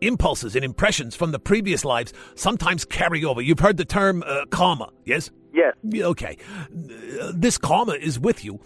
impulses 0.00 0.54
and 0.54 0.64
impressions 0.64 1.16
from 1.16 1.32
the 1.32 1.38
previous 1.38 1.84
lives 1.84 2.12
sometimes 2.34 2.84
carry 2.84 3.24
over. 3.24 3.40
You've 3.40 3.58
heard 3.60 3.76
the 3.76 3.84
term 3.84 4.22
uh, 4.26 4.46
karma, 4.50 4.90
yes? 5.04 5.30
Yes. 5.52 5.74
Okay, 5.94 6.36
this 6.70 7.58
karma 7.58 7.92
is 7.92 8.18
with 8.18 8.44
you. 8.44 8.60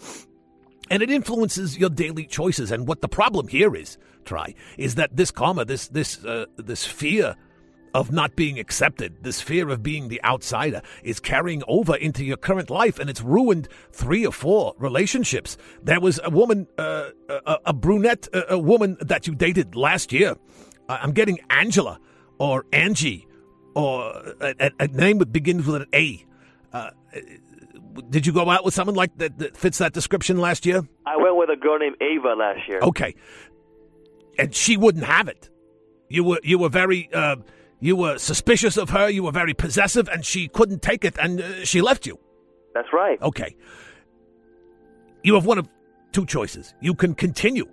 And 0.90 1.02
it 1.02 1.10
influences 1.10 1.78
your 1.78 1.88
daily 1.88 2.26
choices. 2.26 2.70
And 2.70 2.86
what 2.86 3.00
the 3.00 3.08
problem 3.08 3.48
here 3.48 3.74
is, 3.74 3.96
Tri, 4.26 4.54
is 4.76 4.96
that 4.96 5.16
this 5.16 5.30
karma, 5.30 5.64
this 5.64 5.88
this 5.88 6.22
uh, 6.24 6.46
this 6.56 6.84
fear 6.84 7.36
of 7.94 8.10
not 8.10 8.36
being 8.36 8.58
accepted, 8.58 9.22
this 9.22 9.40
fear 9.40 9.68
of 9.68 9.82
being 9.82 10.08
the 10.08 10.22
outsider, 10.24 10.82
is 11.02 11.20
carrying 11.20 11.62
over 11.68 11.96
into 11.96 12.24
your 12.24 12.36
current 12.36 12.70
life, 12.70 12.98
and 12.98 13.10
it's 13.10 13.20
ruined 13.20 13.68
three 13.92 14.26
or 14.26 14.32
four 14.32 14.74
relationships. 14.78 15.56
There 15.82 16.00
was 16.00 16.20
a 16.24 16.30
woman, 16.30 16.66
uh, 16.78 17.10
a, 17.28 17.58
a, 17.66 17.72
brunette, 17.72 18.28
a, 18.32 18.54
a, 18.54 18.58
woman 18.58 18.96
that 19.00 19.26
you 19.26 19.34
dated 19.34 19.74
last 19.76 20.12
year. 20.12 20.36
Uh, 20.88 20.98
I'm 21.00 21.12
getting 21.12 21.38
Angela 21.50 21.98
or 22.38 22.64
Angie 22.72 23.26
or 23.74 24.34
a, 24.40 24.70
a 24.80 24.88
name 24.88 25.18
that 25.18 25.32
begins 25.32 25.66
with 25.66 25.82
an 25.82 25.88
A. 25.94 26.24
Uh, 26.72 26.90
did 28.08 28.26
you 28.26 28.32
go 28.32 28.48
out 28.48 28.64
with 28.64 28.74
someone 28.74 28.96
like 28.96 29.16
that, 29.18 29.38
that 29.38 29.56
fits 29.56 29.78
that 29.78 29.92
description 29.92 30.38
last 30.38 30.64
year? 30.64 30.82
I 31.06 31.16
went 31.16 31.36
with 31.36 31.50
a 31.50 31.56
girl 31.56 31.78
named 31.78 31.96
Ava 32.00 32.34
last 32.34 32.60
year. 32.68 32.80
Okay, 32.80 33.14
and 34.38 34.54
she 34.54 34.76
wouldn't 34.76 35.04
have 35.04 35.28
it. 35.28 35.50
You 36.08 36.24
were 36.24 36.40
you 36.42 36.58
were 36.58 36.68
very 36.68 37.08
uh, 37.12 37.36
you 37.82 37.96
were 37.96 38.16
suspicious 38.16 38.76
of 38.76 38.90
her. 38.90 39.10
You 39.10 39.24
were 39.24 39.32
very 39.32 39.54
possessive, 39.54 40.08
and 40.08 40.24
she 40.24 40.46
couldn't 40.46 40.82
take 40.82 41.04
it, 41.04 41.18
and 41.18 41.40
uh, 41.40 41.64
she 41.64 41.82
left 41.82 42.06
you. 42.06 42.16
That's 42.74 42.86
right. 42.92 43.20
Okay. 43.20 43.56
You 45.24 45.34
have 45.34 45.44
one 45.44 45.58
of 45.58 45.68
two 46.12 46.24
choices. 46.24 46.74
You 46.80 46.94
can 46.94 47.16
continue 47.16 47.66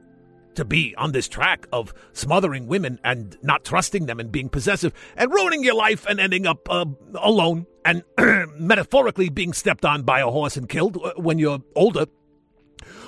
to 0.56 0.66
be 0.66 0.96
on 0.98 1.12
this 1.12 1.28
track 1.28 1.68
of 1.72 1.94
smothering 2.14 2.66
women 2.66 3.00
and 3.04 3.38
not 3.44 3.64
trusting 3.64 4.08
them 4.08 4.20
and 4.20 4.32
being 4.32 4.50
possessive 4.50 4.94
and 5.16 5.32
ruining 5.32 5.64
your 5.64 5.76
life 5.76 6.08
and 6.08 6.20
ending 6.20 6.48
up 6.48 6.68
uh, 6.72 6.86
alone 7.14 7.68
and 7.86 8.04
metaphorically 8.58 9.30
being 9.30 9.54
stepped 9.54 9.86
on 9.86 10.02
by 10.02 10.22
a 10.22 10.28
horse 10.28 10.58
and 10.58 10.68
killed 10.68 10.98
uh, 10.98 11.14
when 11.18 11.38
you're 11.38 11.60
older. 11.76 12.08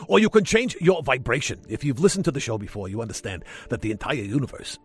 Or 0.07 0.19
you 0.19 0.29
can 0.29 0.45
change 0.45 0.77
your 0.79 1.01
vibration. 1.01 1.61
If 1.67 1.83
you've 1.83 1.99
listened 1.99 2.25
to 2.25 2.31
the 2.31 2.39
show 2.39 2.59
before, 2.59 2.89
you 2.89 3.01
understand 3.01 3.43
that 3.69 3.81
the 3.81 3.89
entire 3.89 4.13
universe 4.13 4.77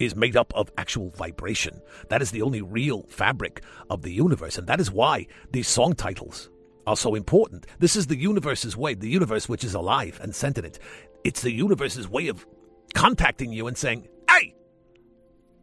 is 0.00 0.16
made 0.16 0.36
up 0.36 0.52
of 0.56 0.72
actual 0.76 1.10
vibration. 1.10 1.80
That 2.08 2.22
is 2.22 2.32
the 2.32 2.42
only 2.42 2.62
real 2.62 3.04
fabric 3.08 3.62
of 3.88 4.02
the 4.02 4.12
universe. 4.12 4.58
And 4.58 4.66
that 4.66 4.80
is 4.80 4.90
why 4.90 5.26
these 5.52 5.68
song 5.68 5.94
titles 5.94 6.50
are 6.86 6.96
so 6.96 7.14
important. 7.14 7.66
This 7.78 7.94
is 7.94 8.08
the 8.08 8.16
universe's 8.16 8.76
way, 8.76 8.94
the 8.94 9.08
universe 9.08 9.48
which 9.48 9.62
is 9.62 9.74
alive 9.74 10.18
and 10.22 10.34
sentient. 10.34 10.78
It's 11.22 11.42
the 11.42 11.52
universe's 11.52 12.08
way 12.08 12.28
of 12.28 12.46
contacting 12.94 13.52
you 13.52 13.66
and 13.66 13.76
saying, 13.76 14.08
hey, 14.28 14.54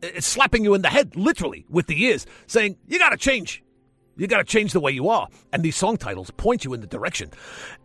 it's 0.01 0.27
slapping 0.27 0.63
you 0.63 0.75
in 0.75 0.83
the 0.83 0.89
head, 0.89 1.15
literally, 1.15 1.65
with 1.69 1.87
the 1.87 2.01
ears, 2.03 2.27
saying, 2.45 2.77
you 2.87 2.99
got 2.99 3.09
to 3.09 3.17
change. 3.17 3.63
You 4.17 4.27
got 4.27 4.37
to 4.37 4.43
change 4.43 4.73
the 4.73 4.79
way 4.79 4.91
you 4.91 5.09
are. 5.09 5.27
And 5.53 5.63
these 5.63 5.75
song 5.75 5.97
titles 5.97 6.31
point 6.31 6.65
you 6.65 6.73
in 6.73 6.81
the 6.81 6.87
direction. 6.87 7.31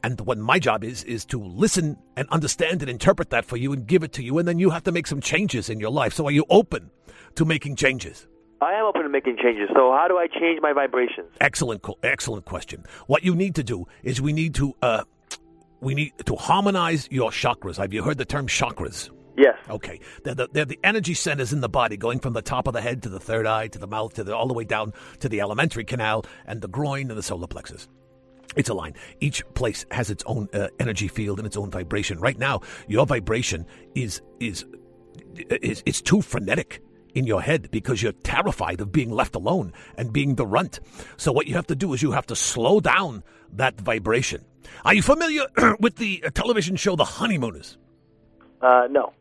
And 0.02 0.20
what 0.22 0.38
my 0.38 0.58
job 0.58 0.82
is, 0.82 1.04
is 1.04 1.24
to 1.26 1.42
listen 1.42 1.96
and 2.16 2.28
understand 2.30 2.82
and 2.82 2.90
interpret 2.90 3.30
that 3.30 3.44
for 3.44 3.56
you 3.56 3.72
and 3.72 3.86
give 3.86 4.02
it 4.02 4.12
to 4.14 4.22
you. 4.22 4.38
And 4.38 4.48
then 4.48 4.58
you 4.58 4.70
have 4.70 4.84
to 4.84 4.92
make 4.92 5.06
some 5.06 5.20
changes 5.20 5.68
in 5.68 5.78
your 5.78 5.90
life. 5.90 6.14
So 6.14 6.26
are 6.26 6.32
you 6.32 6.46
open 6.48 6.90
to 7.34 7.44
making 7.44 7.76
changes? 7.76 8.26
I 8.62 8.74
am 8.74 8.86
open 8.86 9.02
to 9.02 9.08
making 9.08 9.38
changes. 9.42 9.68
So 9.74 9.92
how 9.92 10.06
do 10.08 10.18
I 10.18 10.26
change 10.28 10.60
my 10.62 10.72
vibrations? 10.72 11.28
Excellent, 11.40 11.84
excellent 12.02 12.44
question. 12.44 12.84
What 13.08 13.24
you 13.24 13.34
need 13.34 13.56
to 13.56 13.64
do 13.64 13.86
is 14.02 14.22
we 14.22 14.32
need 14.32 14.54
to 14.54 14.74
uh, 14.80 15.02
we 15.80 15.94
need 15.94 16.12
to 16.26 16.36
harmonize 16.36 17.08
your 17.10 17.30
chakras. 17.30 17.76
Have 17.76 17.92
you 17.92 18.04
heard 18.04 18.18
the 18.18 18.24
term 18.24 18.46
chakras? 18.46 19.10
Yes. 19.36 19.56
Okay. 19.68 20.00
They're 20.24 20.34
the, 20.34 20.48
they're 20.52 20.64
the 20.64 20.78
energy 20.84 21.14
centers 21.14 21.52
in 21.52 21.60
the 21.60 21.68
body, 21.68 21.96
going 21.96 22.20
from 22.20 22.32
the 22.32 22.42
top 22.42 22.66
of 22.66 22.74
the 22.74 22.80
head 22.80 23.02
to 23.04 23.08
the 23.08 23.20
third 23.20 23.46
eye 23.46 23.68
to 23.68 23.78
the 23.78 23.86
mouth 23.86 24.14
to 24.14 24.24
the, 24.24 24.36
all 24.36 24.46
the 24.46 24.54
way 24.54 24.64
down 24.64 24.92
to 25.20 25.28
the 25.28 25.40
alimentary 25.40 25.84
canal 25.84 26.24
and 26.46 26.60
the 26.60 26.68
groin 26.68 27.10
and 27.10 27.18
the 27.18 27.22
solar 27.22 27.46
plexus. 27.46 27.88
It's 28.56 28.68
a 28.68 28.74
line. 28.74 28.94
Each 29.20 29.42
place 29.54 29.86
has 29.90 30.10
its 30.10 30.22
own 30.26 30.48
uh, 30.52 30.68
energy 30.78 31.08
field 31.08 31.38
and 31.38 31.46
its 31.46 31.56
own 31.56 31.70
vibration. 31.70 32.20
Right 32.20 32.38
now, 32.38 32.60
your 32.86 33.06
vibration 33.06 33.66
is 33.94 34.20
is 34.40 34.66
is 35.48 35.82
it's 35.86 36.02
too 36.02 36.20
frenetic 36.20 36.82
in 37.14 37.26
your 37.26 37.40
head 37.40 37.70
because 37.70 38.02
you're 38.02 38.12
terrified 38.12 38.80
of 38.80 38.92
being 38.92 39.10
left 39.10 39.34
alone 39.34 39.72
and 39.96 40.12
being 40.12 40.34
the 40.34 40.46
runt. 40.46 40.80
So 41.16 41.32
what 41.32 41.46
you 41.46 41.54
have 41.54 41.66
to 41.68 41.74
do 41.74 41.92
is 41.92 42.02
you 42.02 42.12
have 42.12 42.26
to 42.26 42.36
slow 42.36 42.80
down 42.80 43.22
that 43.52 43.80
vibration. 43.80 44.44
Are 44.84 44.94
you 44.94 45.02
familiar 45.02 45.46
with 45.80 45.96
the 45.96 46.24
television 46.34 46.76
show 46.76 46.96
The 46.96 47.04
Honeymooners? 47.04 47.78
Uh, 48.60 48.86
no. 48.90 49.12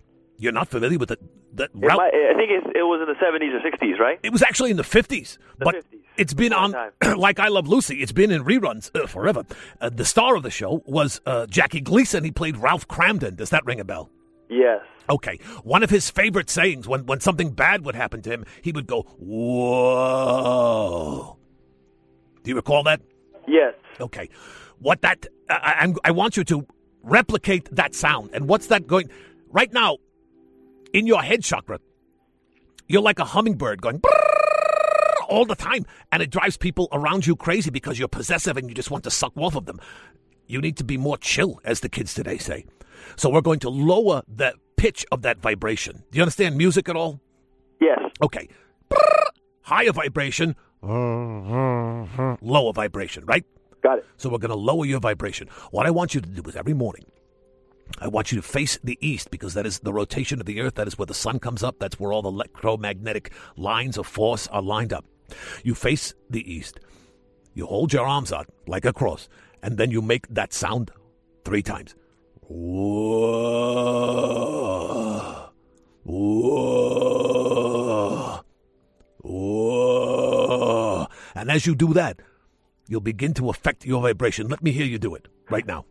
You're 0.41 0.51
not 0.51 0.67
familiar 0.69 0.97
with 0.97 1.11
it? 1.11 1.19
That 1.55 1.75
might, 1.75 1.91
I 1.91 2.33
think 2.35 2.49
it 2.49 2.81
was 2.81 2.99
in 2.99 3.07
the 3.07 3.13
70s 3.23 3.53
or 3.53 3.59
60s, 3.59 3.99
right? 3.99 4.19
It 4.23 4.31
was 4.31 4.41
actually 4.41 4.71
in 4.71 4.77
the 4.77 4.81
50s. 4.83 5.37
The 5.59 5.65
but 5.65 5.75
50s. 5.75 5.99
It's 6.17 6.33
been 6.33 6.51
on, 6.51 6.73
like 7.15 7.37
I 7.37 7.49
Love 7.49 7.67
Lucy, 7.67 8.01
it's 8.01 8.11
been 8.11 8.31
in 8.31 8.43
reruns 8.43 8.89
uh, 8.99 9.05
forever. 9.05 9.43
Uh, 9.79 9.89
the 9.89 10.03
star 10.03 10.35
of 10.35 10.41
the 10.41 10.49
show 10.49 10.81
was 10.87 11.21
uh, 11.27 11.45
Jackie 11.45 11.81
Gleason. 11.81 12.23
He 12.23 12.31
played 12.31 12.57
Ralph 12.57 12.87
Kramden. 12.87 13.35
Does 13.35 13.51
that 13.51 13.63
ring 13.67 13.79
a 13.79 13.83
bell? 13.83 14.09
Yes. 14.49 14.79
Okay. 15.11 15.37
One 15.63 15.83
of 15.83 15.91
his 15.91 16.09
favorite 16.09 16.49
sayings 16.49 16.87
when, 16.87 17.05
when 17.05 17.19
something 17.19 17.51
bad 17.51 17.85
would 17.85 17.93
happen 17.93 18.23
to 18.23 18.31
him, 18.31 18.45
he 18.63 18.71
would 18.71 18.87
go, 18.87 19.03
Whoa. 19.19 20.57
Do 22.41 22.49
you 22.49 22.55
recall 22.55 22.81
that? 22.83 22.99
Yes. 23.47 23.75
Okay. 23.99 24.27
What 24.79 25.01
that, 25.01 25.27
I, 25.51 25.85
I, 25.85 25.93
I 26.05 26.11
want 26.11 26.35
you 26.35 26.43
to 26.45 26.65
replicate 27.03 27.69
that 27.75 27.93
sound. 27.93 28.31
And 28.33 28.47
what's 28.47 28.65
that 28.67 28.87
going? 28.87 29.11
Right 29.51 29.71
now, 29.71 29.97
in 30.93 31.07
your 31.07 31.21
head 31.21 31.43
chakra, 31.43 31.79
you're 32.87 33.01
like 33.01 33.19
a 33.19 33.25
hummingbird 33.25 33.81
going 33.81 34.01
all 35.29 35.45
the 35.45 35.55
time, 35.55 35.85
and 36.11 36.21
it 36.21 36.29
drives 36.29 36.57
people 36.57 36.89
around 36.91 37.25
you 37.25 37.35
crazy 37.35 37.69
because 37.69 37.97
you're 37.97 38.09
possessive 38.09 38.57
and 38.57 38.67
you 38.67 38.75
just 38.75 38.91
want 38.91 39.03
to 39.05 39.11
suck 39.11 39.31
off 39.37 39.55
of 39.55 39.65
them. 39.65 39.79
You 40.47 40.59
need 40.59 40.75
to 40.77 40.83
be 40.83 40.97
more 40.97 41.17
chill, 41.17 41.61
as 41.63 41.79
the 41.79 41.87
kids 41.87 42.13
today 42.13 42.37
say. 42.37 42.65
So 43.15 43.29
we're 43.29 43.41
going 43.41 43.59
to 43.59 43.69
lower 43.69 44.23
the 44.27 44.53
pitch 44.75 45.05
of 45.11 45.21
that 45.21 45.39
vibration. 45.39 46.03
Do 46.11 46.17
you 46.17 46.23
understand 46.23 46.57
music 46.57 46.89
at 46.89 46.97
all? 46.97 47.21
Yes. 47.79 47.99
Okay. 48.21 48.49
Higher 49.61 49.93
vibration, 49.93 50.55
lower 50.81 52.73
vibration, 52.73 53.25
right? 53.25 53.45
Got 53.81 53.99
it. 53.99 54.05
So 54.17 54.29
we're 54.29 54.39
going 54.39 54.49
to 54.49 54.55
lower 54.57 54.85
your 54.85 54.99
vibration. 54.99 55.47
What 55.71 55.85
I 55.85 55.91
want 55.91 56.13
you 56.13 56.19
to 56.19 56.27
do 56.27 56.41
is 56.49 56.57
every 56.57 56.73
morning, 56.73 57.05
I 57.99 58.07
want 58.07 58.31
you 58.31 58.37
to 58.37 58.41
face 58.41 58.79
the 58.83 58.97
east 59.01 59.29
because 59.31 59.53
that 59.53 59.65
is 59.65 59.79
the 59.79 59.93
rotation 59.93 60.39
of 60.39 60.45
the 60.45 60.61
earth. 60.61 60.75
That 60.75 60.87
is 60.87 60.97
where 60.97 61.05
the 61.05 61.13
sun 61.13 61.39
comes 61.39 61.63
up. 61.63 61.79
That's 61.79 61.99
where 61.99 62.13
all 62.13 62.21
the 62.21 62.29
electromagnetic 62.29 63.31
lines 63.57 63.97
of 63.97 64.07
force 64.07 64.47
are 64.47 64.61
lined 64.61 64.93
up. 64.93 65.05
You 65.63 65.75
face 65.75 66.13
the 66.29 66.51
east. 66.51 66.79
You 67.53 67.65
hold 67.65 67.91
your 67.93 68.05
arms 68.05 68.31
out 68.31 68.47
like 68.67 68.85
a 68.85 68.93
cross, 68.93 69.27
and 69.61 69.77
then 69.77 69.91
you 69.91 70.01
make 70.01 70.27
that 70.29 70.53
sound 70.53 70.91
three 71.43 71.61
times. 71.61 71.95
Whoa. 72.41 73.01
Whoa. 76.03 76.41
Whoa. 79.19 81.07
And 81.35 81.51
as 81.51 81.65
you 81.65 81.75
do 81.75 81.93
that, 81.93 82.21
you'll 82.87 83.01
begin 83.01 83.33
to 83.35 83.49
affect 83.49 83.85
your 83.85 84.01
vibration. 84.01 84.47
Let 84.47 84.63
me 84.63 84.71
hear 84.71 84.85
you 84.85 84.97
do 84.99 85.15
it 85.15 85.27
right 85.49 85.65
now. 85.65 85.85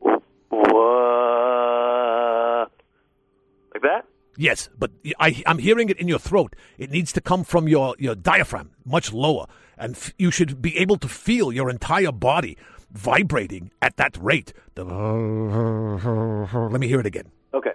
Like 3.83 3.91
that? 3.91 4.07
Yes, 4.37 4.69
but 4.79 4.91
I, 5.19 5.43
am 5.45 5.59
hearing 5.59 5.89
it 5.91 5.99
in 5.99 6.09
your 6.09 6.19
throat. 6.19 6.57
It 6.79 6.91
needs 6.91 7.13
to 7.13 7.21
come 7.21 7.45
from 7.45 7.69
your, 7.69 7.95
your 7.99 8.15
diaphragm, 8.15 8.71
much 8.85 9.13
lower. 9.13 9.47
And 9.77 9.95
f- 9.97 10.15
you 10.19 10.31
should 10.31 10.63
be 10.63 10.79
able 10.79 10.97
to 10.99 11.09
feel 11.09 11.53
your 11.53 11.69
entire 11.69 12.13
body 12.13 12.57
vibrating 12.93 13.71
at 13.83 13.97
that 13.97 14.17
rate. 14.19 14.53
The 14.75 14.85
Let 16.73 16.81
me 16.81 16.89
hear 16.89 17.01
it 17.01 17.07
again. 17.07 17.31
Okay. 17.53 17.73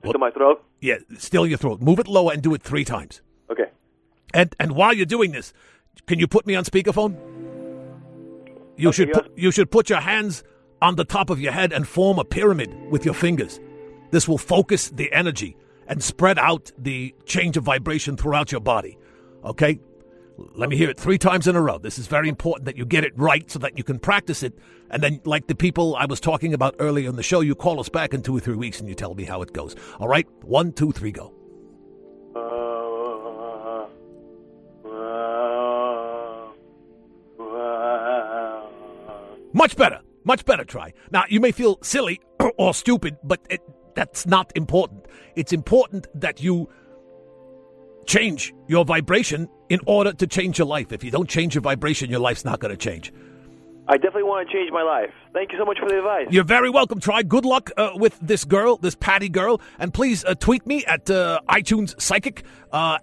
Still 0.00 0.18
my 0.18 0.30
throat? 0.30 0.64
Yeah, 0.80 0.96
still 1.18 1.46
your 1.46 1.58
throat. 1.58 1.80
Move 1.80 1.98
it 1.98 2.08
lower 2.08 2.32
and 2.32 2.42
do 2.42 2.54
it 2.54 2.62
three 2.62 2.84
times. 2.84 3.20
Okay. 3.50 3.70
And 4.32 4.54
and 4.58 4.72
while 4.72 4.94
you're 4.94 5.06
doing 5.06 5.32
this, 5.32 5.52
can 6.06 6.18
you 6.18 6.26
put 6.26 6.46
me 6.46 6.54
on 6.54 6.64
speakerphone? 6.64 7.16
You 8.76 8.88
okay, 8.88 8.96
should 8.96 9.12
put, 9.12 9.38
you 9.38 9.50
should 9.50 9.70
put 9.70 9.90
your 9.90 10.00
hands 10.00 10.42
on 10.82 10.96
the 10.96 11.04
top 11.04 11.30
of 11.30 11.40
your 11.40 11.52
head 11.52 11.72
and 11.72 11.86
form 11.86 12.18
a 12.18 12.24
pyramid 12.24 12.74
with 12.90 13.04
your 13.04 13.14
fingers. 13.14 13.60
This 14.10 14.26
will 14.26 14.38
focus 14.38 14.90
the 14.90 15.12
energy 15.12 15.56
and 15.86 16.02
spread 16.02 16.38
out 16.38 16.72
the 16.78 17.14
change 17.24 17.56
of 17.56 17.64
vibration 17.64 18.16
throughout 18.16 18.52
your 18.52 18.60
body. 18.60 18.98
Okay? 19.44 19.80
Let 20.54 20.70
me 20.70 20.76
hear 20.76 20.88
it 20.88 20.98
three 20.98 21.18
times 21.18 21.46
in 21.46 21.56
a 21.56 21.60
row. 21.60 21.78
This 21.78 21.98
is 21.98 22.06
very 22.06 22.28
important 22.28 22.64
that 22.64 22.76
you 22.76 22.86
get 22.86 23.04
it 23.04 23.12
right 23.16 23.50
so 23.50 23.58
that 23.58 23.76
you 23.76 23.84
can 23.84 23.98
practice 23.98 24.42
it. 24.42 24.54
And 24.90 25.02
then, 25.02 25.20
like 25.24 25.46
the 25.46 25.54
people 25.54 25.94
I 25.96 26.06
was 26.06 26.18
talking 26.18 26.54
about 26.54 26.76
earlier 26.78 27.08
in 27.08 27.16
the 27.16 27.22
show, 27.22 27.40
you 27.40 27.54
call 27.54 27.78
us 27.78 27.88
back 27.88 28.14
in 28.14 28.22
two 28.22 28.36
or 28.36 28.40
three 28.40 28.56
weeks 28.56 28.80
and 28.80 28.88
you 28.88 28.94
tell 28.94 29.14
me 29.14 29.24
how 29.24 29.42
it 29.42 29.52
goes. 29.52 29.76
All 29.98 30.08
right? 30.08 30.26
One, 30.42 30.72
two, 30.72 30.92
three, 30.92 31.12
go. 31.12 31.34
Much 39.52 39.76
better. 39.76 40.00
Much 40.24 40.44
better 40.44 40.64
Tri. 40.64 40.92
Now, 41.10 41.24
you 41.28 41.40
may 41.40 41.52
feel 41.52 41.78
silly 41.82 42.20
or 42.58 42.74
stupid, 42.74 43.16
but 43.24 43.40
it, 43.48 43.60
that's 43.94 44.26
not 44.26 44.52
important. 44.54 45.06
It's 45.36 45.52
important 45.52 46.06
that 46.14 46.42
you 46.42 46.68
change 48.06 48.52
your 48.68 48.84
vibration 48.84 49.48
in 49.68 49.80
order 49.86 50.12
to 50.12 50.26
change 50.26 50.58
your 50.58 50.66
life. 50.66 50.92
If 50.92 51.04
you 51.04 51.10
don't 51.10 51.28
change 51.28 51.54
your 51.54 51.62
vibration, 51.62 52.10
your 52.10 52.20
life's 52.20 52.44
not 52.44 52.60
going 52.60 52.70
to 52.70 52.76
change. 52.76 53.12
I 53.88 53.96
definitely 53.96 54.24
want 54.24 54.48
to 54.48 54.52
change 54.52 54.70
my 54.70 54.82
life. 54.82 55.10
Thank 55.32 55.52
you 55.52 55.58
so 55.58 55.64
much 55.64 55.78
for 55.80 55.88
the 55.88 55.98
advice. 55.98 56.28
You're 56.30 56.44
very 56.44 56.70
welcome. 56.70 57.00
Tri. 57.00 57.22
Good 57.24 57.44
luck 57.44 57.70
uh, 57.76 57.90
with 57.94 58.18
this 58.20 58.44
girl, 58.44 58.76
this 58.76 58.94
Patty 58.94 59.28
girl, 59.28 59.60
and 59.78 59.92
please 59.92 60.24
uh, 60.24 60.34
tweet 60.34 60.64
me 60.66 60.84
at 60.84 61.10
uh, 61.10 61.40
iTunes 61.48 62.00
Psychic 62.00 62.44
uh, 62.70 62.98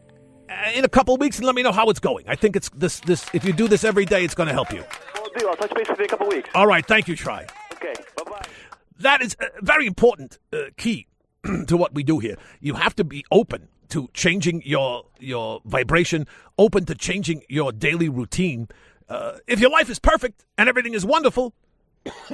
in 0.74 0.86
a 0.86 0.90
couple 0.90 1.18
weeks 1.18 1.38
and 1.38 1.46
let 1.46 1.56
me 1.56 1.64
know 1.64 1.74
how 1.74 1.90
it's 1.90 2.00
going. 2.00 2.26
I 2.30 2.36
think 2.36 2.56
it's 2.56 2.70
this. 2.70 3.02
This 3.02 3.26
if 3.34 3.44
you 3.44 3.52
do 3.52 3.68
this 3.68 3.84
every 3.84 4.06
day, 4.06 4.24
it's 4.24 4.36
going 4.36 4.48
to 4.48 4.54
help 4.54 4.72
you. 4.72 4.84
Do. 5.38 5.48
I'll 5.48 5.56
touch 5.56 5.74
base 5.74 5.88
with 5.90 6.00
you 6.00 6.06
in 6.06 6.06
a 6.06 6.08
couple 6.10 6.28
of 6.28 6.34
weeks. 6.34 6.50
All 6.54 6.68
right. 6.68 6.86
Thank 6.86 7.08
you, 7.08 7.16
Tri. 7.16 7.46
Okay. 7.74 7.94
Bye 8.18 8.32
bye. 8.32 8.46
That 9.00 9.22
is 9.22 9.36
a 9.40 9.62
very 9.62 9.86
important 9.86 10.40
uh, 10.52 10.66
key 10.78 11.08
to 11.68 11.78
what 11.78 11.94
we 11.94 12.04
do 12.04 12.20
here. 12.20 12.38
You 12.60 12.76
have 12.76 12.96
to 12.96 13.04
be 13.04 13.24
open 13.32 13.68
to 13.90 14.10
changing 14.14 14.62
your 14.66 15.06
your 15.20 15.62
vibration, 15.66 16.28
open 16.58 16.86
to 16.86 16.96
changing 16.96 17.44
your 17.48 17.72
daily 17.72 18.10
routine. 18.10 18.68
Uh, 19.10 19.38
if 19.48 19.60
your 19.60 19.70
life 19.70 19.90
is 19.90 20.00
perfect 20.00 20.46
and 20.58 20.68
everything 20.68 20.94
is 20.94 21.06
wonderful, 21.06 21.54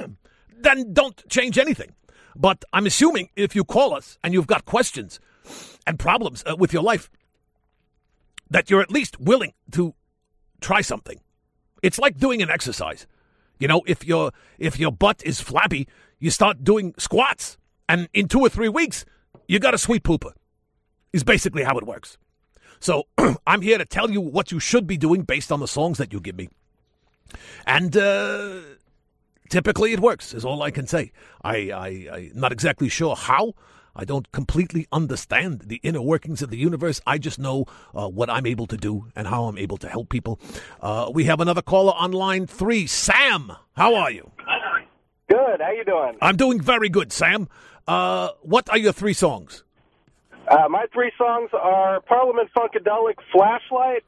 then 0.56 0.92
don't 0.92 1.28
change 1.28 1.58
anything. 1.58 1.92
But 2.36 2.64
I'm 2.72 2.86
assuming 2.86 3.28
if 3.36 3.54
you 3.54 3.64
call 3.64 3.94
us 3.94 4.18
and 4.24 4.34
you've 4.34 4.48
got 4.48 4.64
questions 4.64 5.20
and 5.86 5.98
problems 5.98 6.42
uh, 6.46 6.56
with 6.56 6.72
your 6.72 6.82
life, 6.82 7.10
that 8.50 8.70
you're 8.70 8.80
at 8.80 8.90
least 8.90 9.20
willing 9.20 9.52
to 9.72 9.94
try 10.60 10.80
something. 10.80 11.20
It's 11.84 11.98
like 11.98 12.16
doing 12.16 12.40
an 12.40 12.48
exercise. 12.48 13.06
You 13.58 13.68
know, 13.68 13.82
if 13.86 14.06
your 14.06 14.32
if 14.58 14.78
your 14.78 14.90
butt 14.90 15.22
is 15.22 15.42
flabby, 15.42 15.86
you 16.18 16.30
start 16.30 16.64
doing 16.64 16.94
squats, 16.96 17.58
and 17.90 18.08
in 18.14 18.26
two 18.26 18.40
or 18.40 18.48
three 18.48 18.70
weeks, 18.70 19.04
you 19.48 19.58
got 19.58 19.74
a 19.74 19.78
sweet 19.78 20.02
pooper. 20.02 20.32
Is 21.12 21.24
basically 21.24 21.62
how 21.62 21.76
it 21.76 21.86
works. 21.86 22.16
So 22.80 23.04
I'm 23.46 23.60
here 23.60 23.76
to 23.76 23.84
tell 23.84 24.10
you 24.10 24.22
what 24.22 24.50
you 24.50 24.60
should 24.60 24.86
be 24.86 24.96
doing 24.96 25.24
based 25.24 25.52
on 25.52 25.60
the 25.60 25.68
songs 25.68 25.98
that 25.98 26.10
you 26.10 26.20
give 26.20 26.36
me, 26.36 26.48
and 27.66 27.94
uh, 27.94 28.60
typically 29.50 29.92
it 29.92 30.00
works. 30.00 30.32
Is 30.32 30.42
all 30.42 30.62
I 30.62 30.70
can 30.70 30.86
say. 30.86 31.12
I, 31.44 31.70
I 31.70 31.86
I'm 32.14 32.32
not 32.34 32.50
exactly 32.50 32.88
sure 32.88 33.14
how. 33.14 33.52
I 33.96 34.04
don't 34.04 34.30
completely 34.32 34.86
understand 34.90 35.62
the 35.66 35.80
inner 35.82 36.02
workings 36.02 36.42
of 36.42 36.50
the 36.50 36.56
universe. 36.56 37.00
I 37.06 37.18
just 37.18 37.38
know 37.38 37.66
uh, 37.94 38.08
what 38.08 38.28
I'm 38.28 38.46
able 38.46 38.66
to 38.66 38.76
do 38.76 39.06
and 39.14 39.26
how 39.26 39.44
I'm 39.44 39.58
able 39.58 39.76
to 39.78 39.88
help 39.88 40.08
people. 40.08 40.40
Uh, 40.80 41.10
we 41.12 41.24
have 41.24 41.40
another 41.40 41.62
caller 41.62 41.94
on 41.96 42.12
line 42.12 42.46
three. 42.46 42.86
Sam, 42.86 43.52
how 43.76 43.94
are 43.94 44.10
you? 44.10 44.30
Good. 45.28 45.60
How 45.60 45.70
you 45.70 45.84
doing? 45.84 46.16
I'm 46.20 46.36
doing 46.36 46.60
very 46.60 46.88
good, 46.88 47.12
Sam. 47.12 47.48
Uh, 47.86 48.30
what 48.42 48.68
are 48.70 48.78
your 48.78 48.92
three 48.92 49.14
songs? 49.14 49.62
Uh, 50.48 50.68
my 50.68 50.86
three 50.92 51.12
songs 51.16 51.50
are 51.54 52.00
Parliament 52.02 52.50
Funkadelic, 52.56 53.16
Flashlight, 53.32 54.04